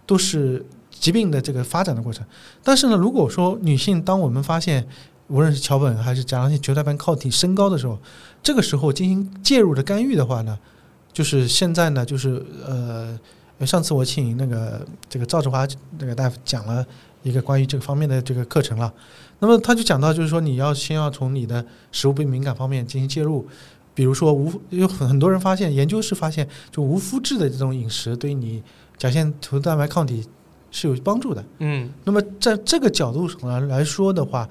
[0.05, 2.27] 都是疾病的这个发展的过程。
[2.65, 4.89] 但是呢，如果说女性，当我们发现
[5.29, 7.99] 无论是桥本还是甲状腺球蛋白抗体升高的时候，
[8.43, 10.59] 这个时候进行介入的干预的话呢，
[11.13, 13.19] 就是现在呢，就是呃，
[13.67, 15.67] 上次我请那个这个赵志华
[15.99, 16.85] 那个大夫讲了
[17.23, 18.93] 一个关于这个方面的这个课程了。
[19.41, 23.47] 那么他就讲到，就是说你要先要从你的食物不敏感方面进行介入，
[23.95, 28.63] 比如说无有很很多人发现，研究是发现，就无麸质的这种饮食对你
[28.97, 30.27] 甲腺球蛋白抗体
[30.71, 31.45] 是有帮助的。
[31.59, 34.49] 嗯那么在这个角度上来来说的话，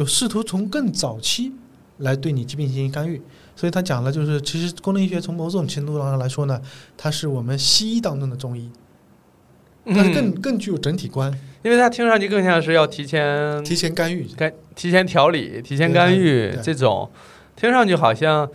[0.00, 1.52] 就试图从更早期
[1.98, 3.20] 来对你疾病进行干预。
[3.54, 6.58] 所以他讲了，就是其实功能医学从某种程度上来说呢，
[6.96, 8.70] 它是我们西医当中的中医，
[9.84, 11.30] 它是更嗯，更具有整体观，
[11.62, 14.26] 因为它听上去更像是要提前提前干预。
[14.34, 17.10] 干提前调理、提前干预这种，
[17.54, 18.48] 听上去好像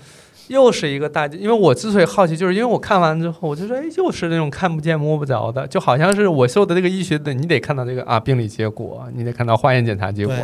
[0.47, 1.27] 又是一个大。
[1.27, 10.35] 因为我之所以好奇，就是因为我看完之后，我就说，哎，又是那种看不见摸不着的，就好像是我受的这个医学的，你得看到这个啊病理结果，你得看到化验检查结果，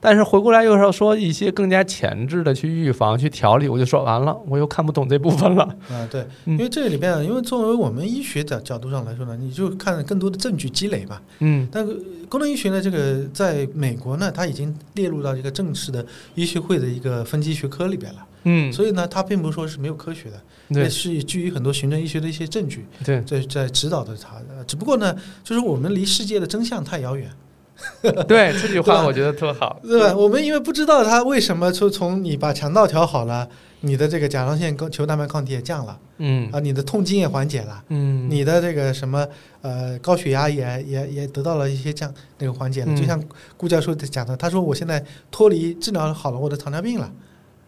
[0.00, 5.64] 但是回过来又要说一些更加前置的去预防、去调理，我就说完了，我又看不懂这部分了。
[5.90, 11.20] 啊，对，嗯因为这里边啊，因为作为我们医学的角度上来说呢，你就看更多的证据积累吧。
[11.40, 11.94] 嗯但是
[12.28, 16.04] 功能医学呢，这个在美国呢，它已经列入到一个正式的
[16.34, 18.26] 医学会的一个分级学科里边了。
[18.44, 24.64] 嗯，所以呢，它并不是说是没有科学的，也对是基于很多循证医学的一些证据对在在指导着它的。
[24.66, 25.14] 只不过呢，
[25.44, 27.30] 就是我们离世界的真相太遥远，
[28.26, 29.80] 对，这句话我觉得特好。
[29.84, 30.14] 对吧？
[30.16, 33.48] 我们因为不知道它为什么说从你把肠道调好了，
[33.80, 37.82] 你的这个甲状腺球蛋白抗体也降了嗯啊，你的痛经也缓解了。
[37.88, 39.26] 嗯，你的这个什么
[39.62, 43.22] 呃高血压也也也得到了一些降那个缓解了，嗯就像
[43.56, 47.10] 顾教授讲的，他说我现在脱离治疗好了我的糖尿病了。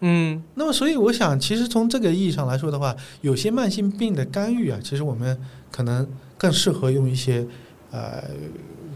[0.03, 0.43] 嗯。
[0.55, 5.37] 那么所以我想，其实从这个意义上来说的话，有些慢性病的干预啊，其实我们
[5.70, 6.07] 可能
[6.37, 7.47] 更适合用一些
[7.91, 8.23] 呃，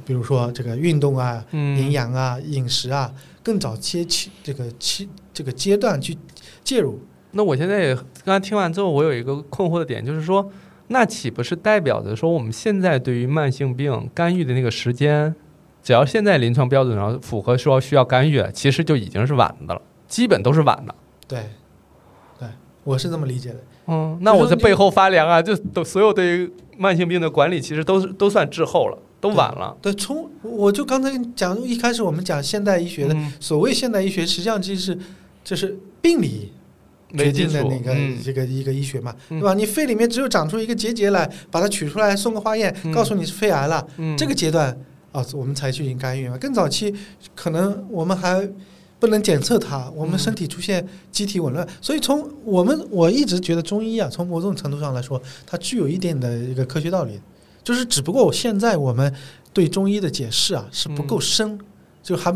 [0.05, 3.12] 比如说这个运动啊、嗯，营养啊、饮食啊，
[3.43, 6.16] 更早期期这个期这个阶段去
[6.62, 7.01] 介入。
[7.33, 10.51] 那我现在也刚才听完之后，我有一个困惑的点，就是说，
[10.89, 15.35] 那岂不是代表着说，我们现在对于慢性病干预的那个时间，
[15.83, 20.95] 只要现在临床标准上符合说需要干预，其实就已经是晚的了，基本都是晚的。
[21.27, 21.51] 对，
[22.39, 22.49] 对，
[22.85, 23.57] 我是这么理解的。
[23.89, 25.41] 嗯，那我在背后发凉啊！
[25.41, 29.77] 就都所有对于慢性病的管理，其实都是都算滞后了，都晚了。
[29.81, 34.99] 对，从我就刚才讲，一开始我们讲现代医学的、嗯所谓现代医学，实际上就是
[35.45, 36.53] 就是病理
[37.16, 39.55] 决定的那个、嗯这个一个医学嘛，嗯对吧？
[39.55, 44.77] 你肺里面只有长出一个结节来，把它取出来送个化验，嗯告诉你是肺癌了，嗯，这个阶段
[45.12, 46.37] 啊、我们才去进行干预嘛。
[46.37, 46.93] 更早期
[47.37, 48.47] 可能我们还
[48.98, 57.20] 不能检测它，我们嗯身体出现机体紊乱，所以从我们我一直觉得中医啊，从某种程度上来说，它具有一点的一个科学道理，
[57.62, 59.14] 就是只不过现在我们
[59.52, 61.59] 对中医的解释啊是不够深，
[62.02, 62.35] 就还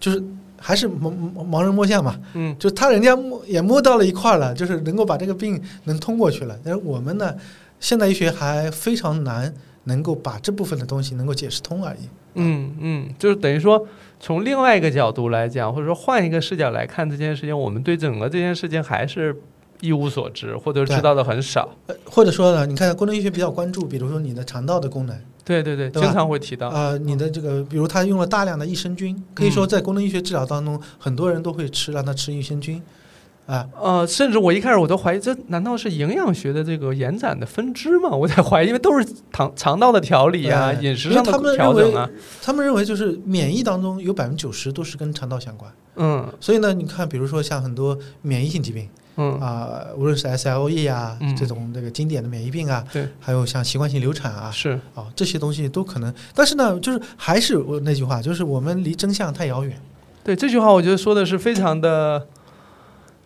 [0.00, 0.22] 就是
[0.56, 2.56] 还是盲盲盲人摸象嘛，嗯。
[2.58, 6.58] 就他人家摸也摸到了一块了，就是能够把这个病能通过去了。
[6.64, 7.34] 但是我们呢，
[7.78, 9.52] 现代医学还非常难
[9.84, 12.08] 能够把这部分的东西能够解释通而已。
[12.34, 13.86] 嗯嗯，就是等于说，
[14.22, 19.36] 从另外一个角度来讲，或者说换一个视角来看这件事情，我们对整个这件事情还是
[19.80, 21.68] 一无所知，或者知道的很少。
[21.88, 26.68] 呃或者说呢，你看功能医学比较关注，比如说你的肠道的功能对对对，对经常会提到。
[26.68, 32.80] 啊、你的这个，比如他用了大量的益生菌，可以说在功能医学治疗当中，很多人都会吃，让他吃益生菌
[33.54, 33.68] 啊。
[33.80, 38.10] 呃，甚至我一开始我都怀疑，这难道是营养学的这个延展的分支吗？
[38.16, 42.08] 我在怀疑，因为都是肠肠道的调理啊，对饮食上的调整啊。
[42.42, 48.88] 他们认为就是免疫当中有百分之九十都是跟肠道相关，嗯所以呢，你看，比如说像很多免疫性疾病。
[49.16, 56.12] 嗯啊、无论是 SLE 啊、嗯这种这个经典的免疫病啊，对，还有像习惯性流产啊，是啊这些东西都可能。
[56.34, 59.78] 但是呢，就是还是我那句话，就是我们离真相太遥远。
[60.24, 62.26] 对这句话，我觉得说的是非常的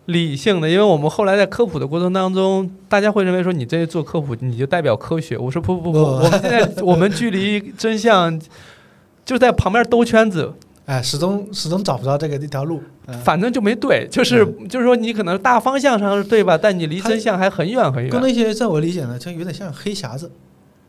[0.07, 5.37] 理性的，因为我们后来在科普的过程当中，大家会认为说你这做科普你就代表科学。
[5.37, 8.37] 我说不不不，不我们现在 我们距离真相
[9.23, 10.53] 就在旁边兜圈子，
[10.85, 12.81] 哎，始终始终找不到这个一条路。
[13.09, 18.11] 嗯反正就没对，就是就是说你可能大方向上是对吧，但你离真相还很远很远。
[18.11, 20.29] 功能医学在我理解呢，就有点像黑匣子，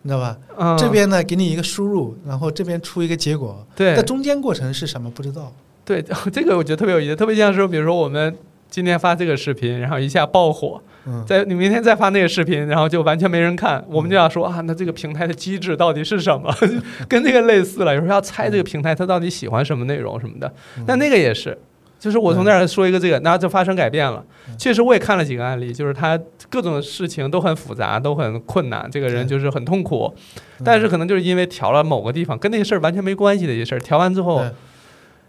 [0.03, 0.37] 你知道吧？
[0.57, 5.53] 嗯，这边呢给你一个输入，然后这边出一个结果，对在中间过程是什么不知道。
[5.85, 8.37] 对， 这个我觉得特别有意思，特别像是比如说我们
[8.71, 16.55] 今天发这个视频，然后一下爆火，嗯，在你明天再发那个视频，然后就完全没人看，我们就要说啊，那这个平台的机制到底是什么？
[17.09, 20.53] 跟这个类似了，有时候要猜这个平台它到底喜欢什么内容什么的。
[20.77, 21.57] 嗯但那个也是，
[21.99, 24.23] 就是我从那儿说一个这个，然后就发生改变了。
[24.49, 26.19] 嗯确实，我也看了几个案例，就是他
[26.51, 30.13] 各种事情都很复杂，都很困难，这个人就是很痛苦，
[30.59, 34.45] 嗯但是可能就是因为调了某个地方，跟那个事儿完全没关系的一些事儿，调完之后。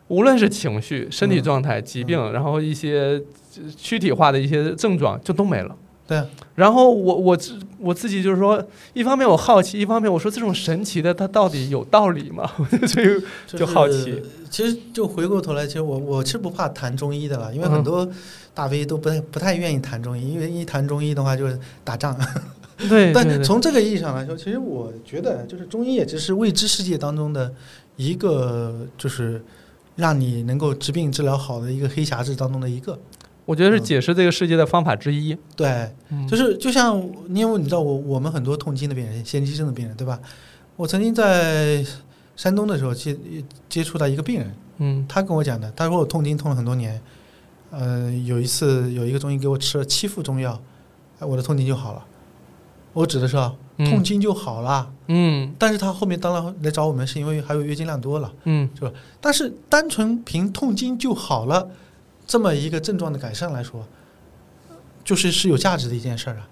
[0.09, 3.21] 对无论是情绪、身体嗯状态、疾病，然后一些
[3.55, 5.75] 呃躯体化的一些症状就都没了。
[6.07, 6.25] 对啊，
[6.55, 8.61] 然后我我自我自己就是说，
[8.93, 12.49] 一方面我好奇，一方面我说这种神奇的它到底有道理吗？
[12.87, 14.19] 所以就好奇。
[14.49, 18.09] 其实就回过头来，其实我我是不怕谈中医的了，因为很嗯多
[18.55, 22.17] 大 V 都不太不太愿意谈中医，因为一谈中医的话就是打仗。
[22.89, 27.53] 对， 但从这个意义上来说，其实我觉得就是中医也只是未知世界当中的
[27.97, 29.39] 一个，就是
[29.99, 32.97] 让你能够治病治疗好的一个黑匣子当中的一个。
[33.45, 35.35] 我觉得是解释这个世界的方法之一。
[35.55, 36.97] 对，嗯就是就像
[37.29, 40.19] 因为你知道我我们很多痛经的病人、先期症的病人，对吧？
[40.75, 41.83] 我曾经在
[42.35, 43.17] 山东的时候接
[43.67, 47.01] 接触到一个病人，嗯他跟我讲的，他说我痛经痛了很多年，
[47.71, 50.61] 呃，有一次有一个中医给我吃了七副中药，
[51.19, 52.05] 哎，我的痛经就好了。
[52.93, 54.91] 我指的是啊，痛嗯经就好了。
[55.07, 58.31] 嗯但是他后面当然来找我们，是因为还有月经量多了。
[58.45, 61.69] 嗯是吧但是单纯凭痛经就好了，
[62.27, 63.85] 这么一个症状的改善来说，
[65.03, 66.47] 就是是有价值的一件事儿啊。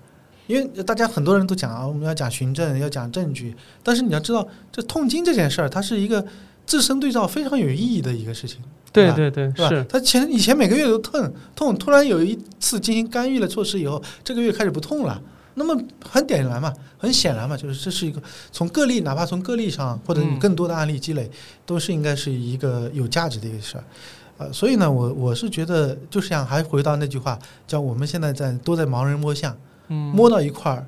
[0.48, 3.54] 因为大家很多人都讲啊，我们要讲循证，要讲证据，
[3.84, 6.26] 但是你要知道，这痛经这件事儿，它是一个
[6.66, 9.70] 自身对照非常有意义的一个事情，吧对对对，是吧？
[9.70, 15.22] 是，他前以前每个月都痛痛，突然有一次进行干预的措施以后，这个月开始不痛了。
[15.60, 15.76] 那么
[16.08, 18.22] 很点然嘛，很显然嘛，就是这是一个
[18.52, 21.30] 从个例，哪怕从个例上或者你嗯更多的案例积累，
[21.66, 23.84] 都是应该是一个有价值的一个事儿。
[24.38, 29.58] 呃，所以呢，我我是觉得，就是想还回到那句话，叫我们现在在都在盲人摸象，
[29.88, 30.86] 嗯摸到一块儿，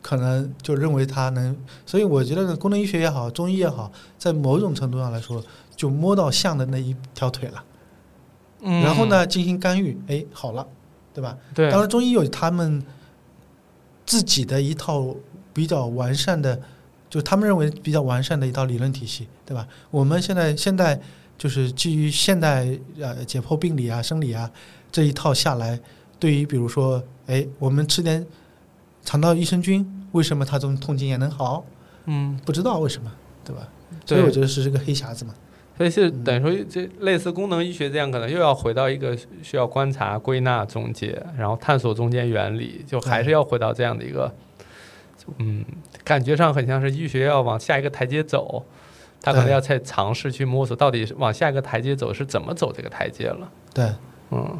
[0.00, 5.44] 可能就认为它能，所以我觉得功能医学也好，中医也好，在某种程度上来说，
[5.76, 7.62] 就摸到象的那一条腿了。
[8.62, 9.04] 嗯然后？
[9.04, 10.66] 呢进行干预，哎，好了，
[11.12, 11.36] 对吧？
[11.54, 12.82] 对，当然，中医有他们
[14.06, 15.14] 自己的一套
[15.52, 16.58] 比较完善的，
[17.10, 19.66] 就他们认为比较完善的一套理论体系，对吧？
[19.90, 20.98] 我们现在现在
[21.36, 22.66] 就是基于现代
[23.00, 24.50] 呃解剖病理啊、生理啊
[24.90, 25.78] 这一套下来，
[26.18, 28.24] 对于比如说，哎，我们吃点
[29.04, 31.64] 肠道益生菌，为什么它这种痛经也能好？
[32.06, 33.12] 嗯，不知道为什么，
[33.44, 33.68] 对吧？
[34.06, 35.34] 所以我觉得是这个黑匣子嘛。
[35.76, 36.24] 所以是嗯。
[36.24, 44.34] 等于说，这类似功能医学这样，可能又要回到一个需要观察、归纳、总结，然后探索中间原理，就还是要回到这样的一个，
[45.38, 45.64] 嗯，
[46.04, 48.64] 感觉上很像是医学要往下一个台阶走，
[49.20, 53.50] 他可能要再尝试去摸索到底是往下一个台阶走是怎么走这个台阶了。
[53.72, 53.90] 对，
[54.30, 54.58] 嗯。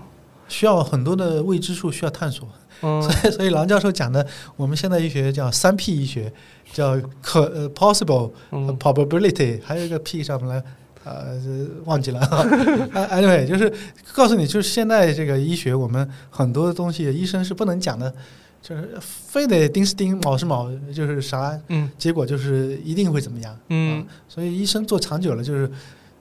[0.48, 2.48] 需要很多的未知数需要探索。
[2.82, 3.02] 嗯。
[3.02, 4.24] 所以，所以郎教授讲的，
[4.54, 6.32] 我们现代医学叫三 P 医学，
[6.72, 8.78] 叫可呃 possible、嗯。
[8.78, 10.62] probability，还有一个 P 上面来，
[11.06, 11.38] 呃
[11.84, 12.18] 忘记了。
[12.92, 13.72] 啊 anyway，就是
[14.12, 18.12] 告诉你，就是现在这个医学，我们很多东西医生是不能讲的，
[18.60, 23.56] 就是非得丁是丁，卯是卯，就是啥嗯结果就是一定会怎么样。
[23.68, 25.70] 嗯啊，所以医生做长久了，就是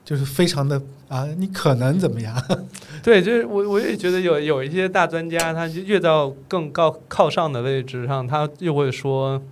[0.04, 2.40] 就是非常的啊，你可能怎么样？
[3.02, 9.42] 对，就是我我也觉得有有一些大专家，他就越到更高靠上的位置上，他又会说，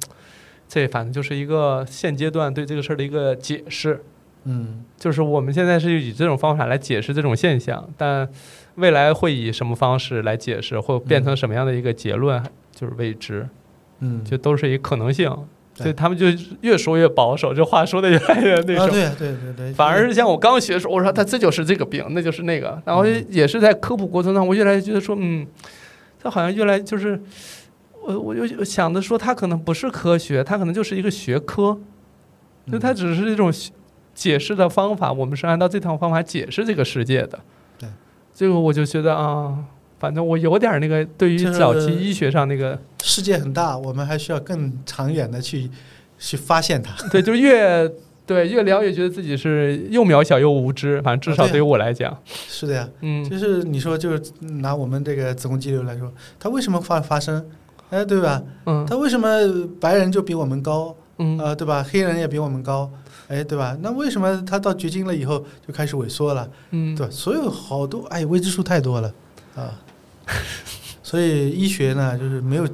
[0.69, 4.01] 这反正就是一个现阶段对这个事儿的一个解释。
[4.45, 4.85] 嗯。
[4.97, 8.29] 就是我们现在是以这种方法来解释这种现象，但
[8.77, 12.43] 未来会以什么方式来解释，或变成什么样的一个结论，
[12.75, 13.47] 就是未知，
[14.01, 15.31] 嗯，就都是一个可能性。
[15.77, 16.27] 所以他们就
[16.61, 18.91] 越说越保守，这话说的越来越那什么。
[18.91, 23.27] 对对对对，反而是像我刚学的时候，我说他这就是这个病，那就是那个，然后嗯。
[23.29, 25.45] 也是在科普过程当中，我越来越觉得说，嗯，
[26.23, 27.21] 他好像越来就是，
[28.05, 31.77] 我我就想着说，他可能不是科学，他可能就是一个学科，
[32.71, 32.81] 就嗯。
[32.81, 33.53] 它只是一种
[34.15, 37.39] 解释的方法，我们是按照这套方法解释这个世界的。
[37.79, 37.89] 对，
[38.35, 39.57] 这个我就觉得啊，
[39.99, 45.71] 反正我有点那个对于早期医学上那个，世界很大，我们还需要更长远的去
[46.19, 46.95] 去发现它。
[47.11, 47.91] 对，就越
[48.27, 57.45] 对，越聊越觉得自己是又渺小又无知，反正至少啊对于我来讲，是的呀，嗯就是你说，就是拿我们这个子宫肌瘤来说，它为什么发发生？
[57.91, 58.43] 哎，对吧？
[58.67, 59.29] 嗯它为什么
[59.79, 60.97] 白人就比我们高？
[61.19, 61.85] 嗯呃，对吧？
[61.89, 62.91] 黑人也比我们高，
[63.35, 63.77] 哎，对吧？
[63.81, 66.49] 那为什么它到绝经了以后就开始萎缩了？
[66.71, 67.13] 嗯，对吧？
[67.13, 69.13] 所有好多，哎，未知数太多了
[69.57, 69.81] 啊。
[71.03, 72.67] 所以医学呢，就是没有，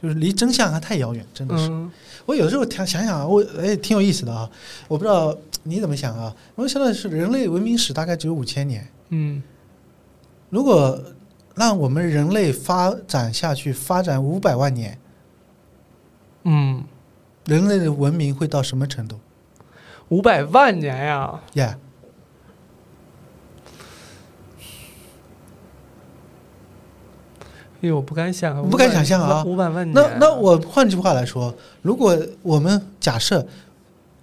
[0.00, 1.68] 就是离真相还太遥远，真的是。
[1.68, 1.90] 嗯
[2.26, 4.50] 我有时候想想想啊，我哎挺有意思的啊。
[4.88, 6.34] 我不知道你怎么想啊？
[6.54, 9.42] 我想的是人类文明史大概只有五千年，嗯
[10.48, 10.98] 如果
[11.54, 14.98] 让我们人类发展下去，发展五百万年，
[16.44, 16.82] 嗯，
[17.44, 19.20] 人类的文明会到什么程度？
[20.08, 21.78] 五百万年呀，呀、
[27.82, 29.42] 哎呦，我不敢想，我不敢想象啊。
[29.44, 33.46] 五百万年，那那我换句话来说，如果我们假设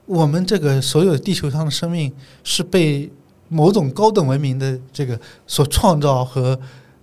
[0.06, 2.12] 我们这个所有地球上的生命
[2.44, 3.12] 是被
[3.49, 6.60] 某种高等文明的这个所创造和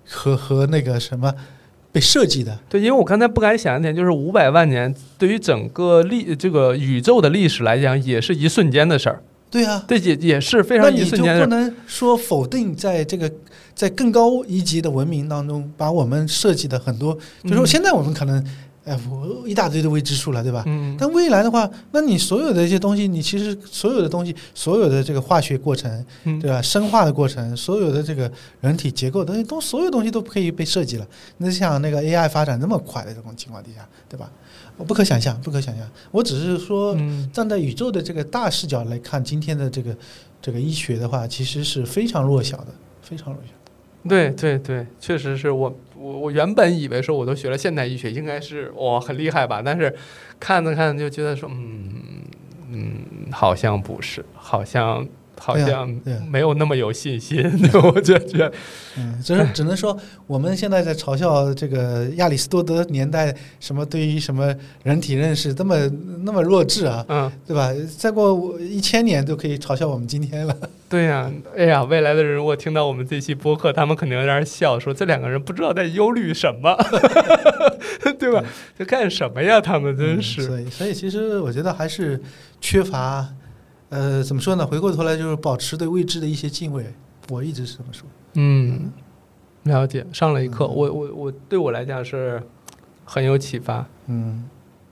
[0.06, 1.32] 和和那个什么
[1.90, 11.40] 被设计的，对，因为我刚才不敢想一点，就是五百万年对于整个历这个宇宙的历史来讲，也是一瞬间的事儿，对啊，对，也也是非常一瞬间。
[11.40, 13.30] 不能说否定在这个
[13.74, 17.66] 在更高一级的文明当中，把我们设计的很多，就说嗯。
[17.66, 18.44] 现在我们可能，
[18.88, 20.62] 哎，我一大堆的未知数了，对吧？
[20.66, 26.62] 嗯，但未来的话，那你所有的一些东西，你其实所有的东西，所有的这个化学过程，嗯对吧？
[26.62, 31.06] 生化的过程，所有的这个人体结构的东西，都所有东西都可以被设计了。
[31.36, 34.30] 那像那个 AI 发展那么快的这种情况底下，对吧？
[34.76, 35.84] 我不可想象，不可想象。
[36.10, 39.96] 我只是说，嗯站在宇宙的这个大视角来看，今天的这个
[40.40, 42.68] 这个医学的话，其实是非常弱小的，
[43.02, 43.52] 非常弱小。
[44.08, 49.94] 对对对，确实是我我我原本以为说我都学了现代医学，应该是哇很厉害吧，但是
[50.38, 52.22] 看着看着就觉得说，嗯
[52.70, 53.00] 嗯，
[53.32, 55.06] 好像不是，好像
[55.38, 55.88] 好像
[56.30, 58.52] 没有那么有信心， 对我就觉得，
[58.96, 59.96] 嗯，只是只能说，
[60.26, 65.76] 我们现在在嘲笑这个亚里士多德年代什么对于什么人体认识这么
[66.22, 67.72] 那么弱智啊，嗯，对吧？
[67.96, 70.56] 再过一千年都可以嘲笑我们今天了。
[70.88, 76.74] 对呀、哎呀，未来的人如果听到我们这期播客，他们肯定在那笑，说这两个人不知道在忧虑什么，
[78.18, 78.42] 对吧？
[78.78, 79.60] 在干什么呀？
[79.60, 82.18] 他们真嗯是，所以，所以其实我觉得还是
[82.60, 83.26] 缺乏，
[83.90, 84.66] 呃，怎么说呢？
[84.66, 86.84] 回过头来就是保持对未知的一些敬畏。
[87.30, 88.06] 我一直是这么说。
[88.34, 88.90] 嗯，
[89.64, 92.42] 了解，上了一课，嗯我我我对我来讲是
[93.04, 93.86] 很有启发。
[94.06, 94.44] 嗯，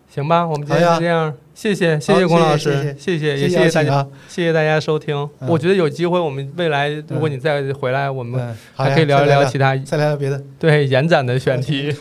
[0.08, 4.06] 行吧，我们今天就这样，谢谢谢谢龚老师，谢谢也谢谢谢大家。
[4.28, 5.16] 谢谢大家收听。
[5.40, 11.94] 嗯我觉得有机会，我们未来如果你再回来，我们还可以聊一聊聊其他再聊聊别的对延展的选题。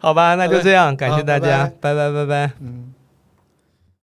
[0.00, 0.34] 好吧？
[0.34, 2.52] 那就这样，感谢大家拜，拜拜拜拜。
[2.60, 2.89] 嗯。